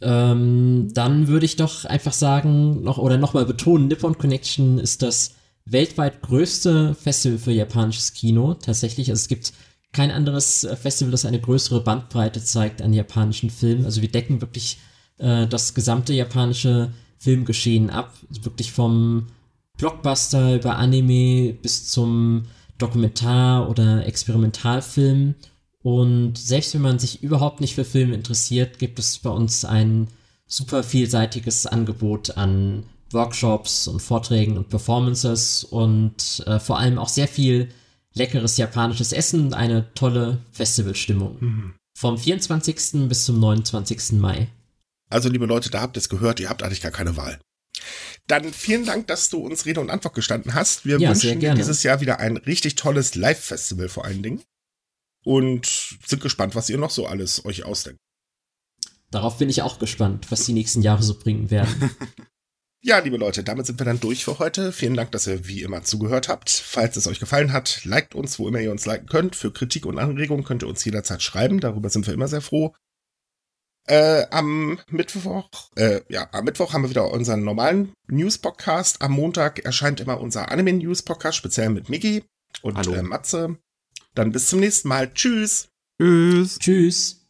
Ähm, 0.00 0.88
dann 0.92 1.28
würde 1.28 1.46
ich 1.46 1.56
doch 1.56 1.84
einfach 1.84 2.12
sagen, 2.12 2.82
noch 2.82 2.98
oder 2.98 3.16
nochmal 3.16 3.46
betonen, 3.46 3.88
Nippon 3.88 4.18
Connection 4.18 4.78
ist 4.78 5.02
das 5.02 5.34
weltweit 5.64 6.20
größte 6.20 6.94
Festival 6.94 7.38
für 7.38 7.52
japanisches 7.52 8.12
Kino. 8.12 8.54
Tatsächlich, 8.54 9.10
also 9.10 9.20
es 9.20 9.28
gibt 9.28 9.52
kein 9.92 10.10
anderes 10.10 10.66
Festival, 10.82 11.12
das 11.12 11.24
eine 11.24 11.40
größere 11.40 11.80
Bandbreite 11.80 12.42
zeigt 12.44 12.82
an 12.82 12.92
japanischen 12.92 13.48
Filmen. 13.48 13.84
Also 13.84 14.02
wir 14.02 14.10
decken 14.10 14.40
wirklich 14.40 14.78
äh, 15.18 15.46
das 15.46 15.72
gesamte 15.72 16.12
japanische 16.12 16.92
Filmgeschehen 17.18 17.88
ab, 17.88 18.12
wirklich 18.28 18.72
vom 18.72 19.28
Blockbuster 19.78 20.56
über 20.56 20.76
Anime 20.76 21.54
bis 21.54 21.88
zum 21.90 22.44
Dokumentar- 22.78 23.68
oder 23.68 24.06
Experimentalfilm. 24.06 25.34
Und 25.82 26.38
selbst 26.38 26.74
wenn 26.74 26.82
man 26.82 26.98
sich 26.98 27.22
überhaupt 27.22 27.60
nicht 27.60 27.74
für 27.74 27.84
Filme 27.84 28.14
interessiert, 28.14 28.78
gibt 28.78 28.98
es 28.98 29.18
bei 29.18 29.30
uns 29.30 29.64
ein 29.64 30.08
super 30.46 30.82
vielseitiges 30.82 31.66
Angebot 31.66 32.36
an 32.36 32.84
Workshops 33.10 33.86
und 33.86 34.00
Vorträgen 34.00 34.56
und 34.56 34.68
Performances 34.68 35.64
und 35.64 36.42
äh, 36.46 36.58
vor 36.58 36.78
allem 36.78 36.98
auch 36.98 37.08
sehr 37.08 37.28
viel 37.28 37.68
leckeres 38.14 38.56
japanisches 38.56 39.12
Essen 39.12 39.46
und 39.46 39.54
eine 39.54 39.92
tolle 39.94 40.38
Festivalstimmung. 40.52 41.36
Mhm. 41.40 41.74
Vom 41.96 42.18
24. 42.18 43.08
bis 43.08 43.24
zum 43.24 43.38
29. 43.38 44.12
Mai. 44.12 44.48
Also, 45.10 45.28
liebe 45.28 45.46
Leute, 45.46 45.70
da 45.70 45.80
habt 45.80 45.96
ihr 45.96 46.00
es 46.00 46.08
gehört, 46.08 46.40
ihr 46.40 46.48
habt 46.48 46.62
eigentlich 46.62 46.80
gar 46.80 46.90
keine 46.90 47.16
Wahl. 47.16 47.38
Dann 48.26 48.52
vielen 48.52 48.84
Dank, 48.84 49.06
dass 49.06 49.30
du 49.30 49.38
uns 49.38 49.66
Rede 49.66 49.80
und 49.80 49.90
Antwort 49.90 50.14
gestanden 50.14 50.54
hast. 50.54 50.84
Wir 50.84 50.98
ja, 50.98 51.10
wünschen 51.10 51.40
dir 51.40 51.54
dieses 51.54 51.82
Jahr 51.82 52.00
wieder 52.00 52.18
ein 52.18 52.36
richtig 52.36 52.74
tolles 52.74 53.14
Live-Festival 53.14 53.88
vor 53.88 54.04
allen 54.04 54.22
Dingen. 54.22 54.42
Und 55.24 55.98
sind 56.06 56.22
gespannt, 56.22 56.54
was 56.54 56.68
ihr 56.68 56.78
noch 56.78 56.90
so 56.90 57.06
alles 57.06 57.44
euch 57.44 57.64
ausdenkt. 57.64 57.98
Darauf 59.10 59.38
bin 59.38 59.48
ich 59.48 59.62
auch 59.62 59.78
gespannt, 59.78 60.30
was 60.30 60.44
die 60.44 60.52
nächsten 60.52 60.82
Jahre 60.82 61.02
so 61.02 61.18
bringen 61.18 61.50
werden. 61.50 61.90
Ja, 62.86 62.98
liebe 62.98 63.16
Leute, 63.16 63.42
damit 63.42 63.64
sind 63.64 63.80
wir 63.80 63.86
dann 63.86 63.98
durch 63.98 64.26
für 64.26 64.38
heute. 64.38 64.70
Vielen 64.70 64.92
Dank, 64.92 65.10
dass 65.10 65.26
ihr 65.26 65.48
wie 65.48 65.62
immer 65.62 65.84
zugehört 65.84 66.28
habt. 66.28 66.50
Falls 66.50 66.96
es 66.96 67.06
euch 67.06 67.18
gefallen 67.18 67.50
hat, 67.50 67.82
liked 67.86 68.14
uns, 68.14 68.38
wo 68.38 68.46
immer 68.46 68.60
ihr 68.60 68.70
uns 68.70 68.84
liken 68.84 69.06
könnt. 69.06 69.36
Für 69.36 69.50
Kritik 69.50 69.86
und 69.86 69.98
Anregungen 69.98 70.44
könnt 70.44 70.62
ihr 70.62 70.68
uns 70.68 70.84
jederzeit 70.84 71.22
schreiben. 71.22 71.60
Darüber 71.60 71.88
sind 71.88 72.06
wir 72.06 72.12
immer 72.12 72.28
sehr 72.28 72.42
froh. 72.42 72.74
Äh, 73.86 74.26
am 74.30 74.78
Mittwoch, 74.88 75.50
äh, 75.76 76.00
ja, 76.08 76.28
am 76.32 76.44
Mittwoch 76.44 76.72
haben 76.72 76.82
wir 76.82 76.90
wieder 76.90 77.10
unseren 77.10 77.44
normalen 77.44 77.92
News-Podcast. 78.08 79.02
Am 79.02 79.12
Montag 79.12 79.58
erscheint 79.58 80.00
immer 80.00 80.20
unser 80.20 80.50
Anime-News-Podcast, 80.50 81.36
speziell 81.36 81.68
mit 81.68 81.90
Miggi 81.90 82.24
und 82.62 82.86
äh, 82.86 83.02
Matze. 83.02 83.58
Dann 84.14 84.32
bis 84.32 84.46
zum 84.46 84.60
nächsten 84.60 84.88
Mal. 84.88 85.12
Tschüss. 85.12 85.68
Tschüss. 86.00 86.58
Tschüss. 86.58 87.20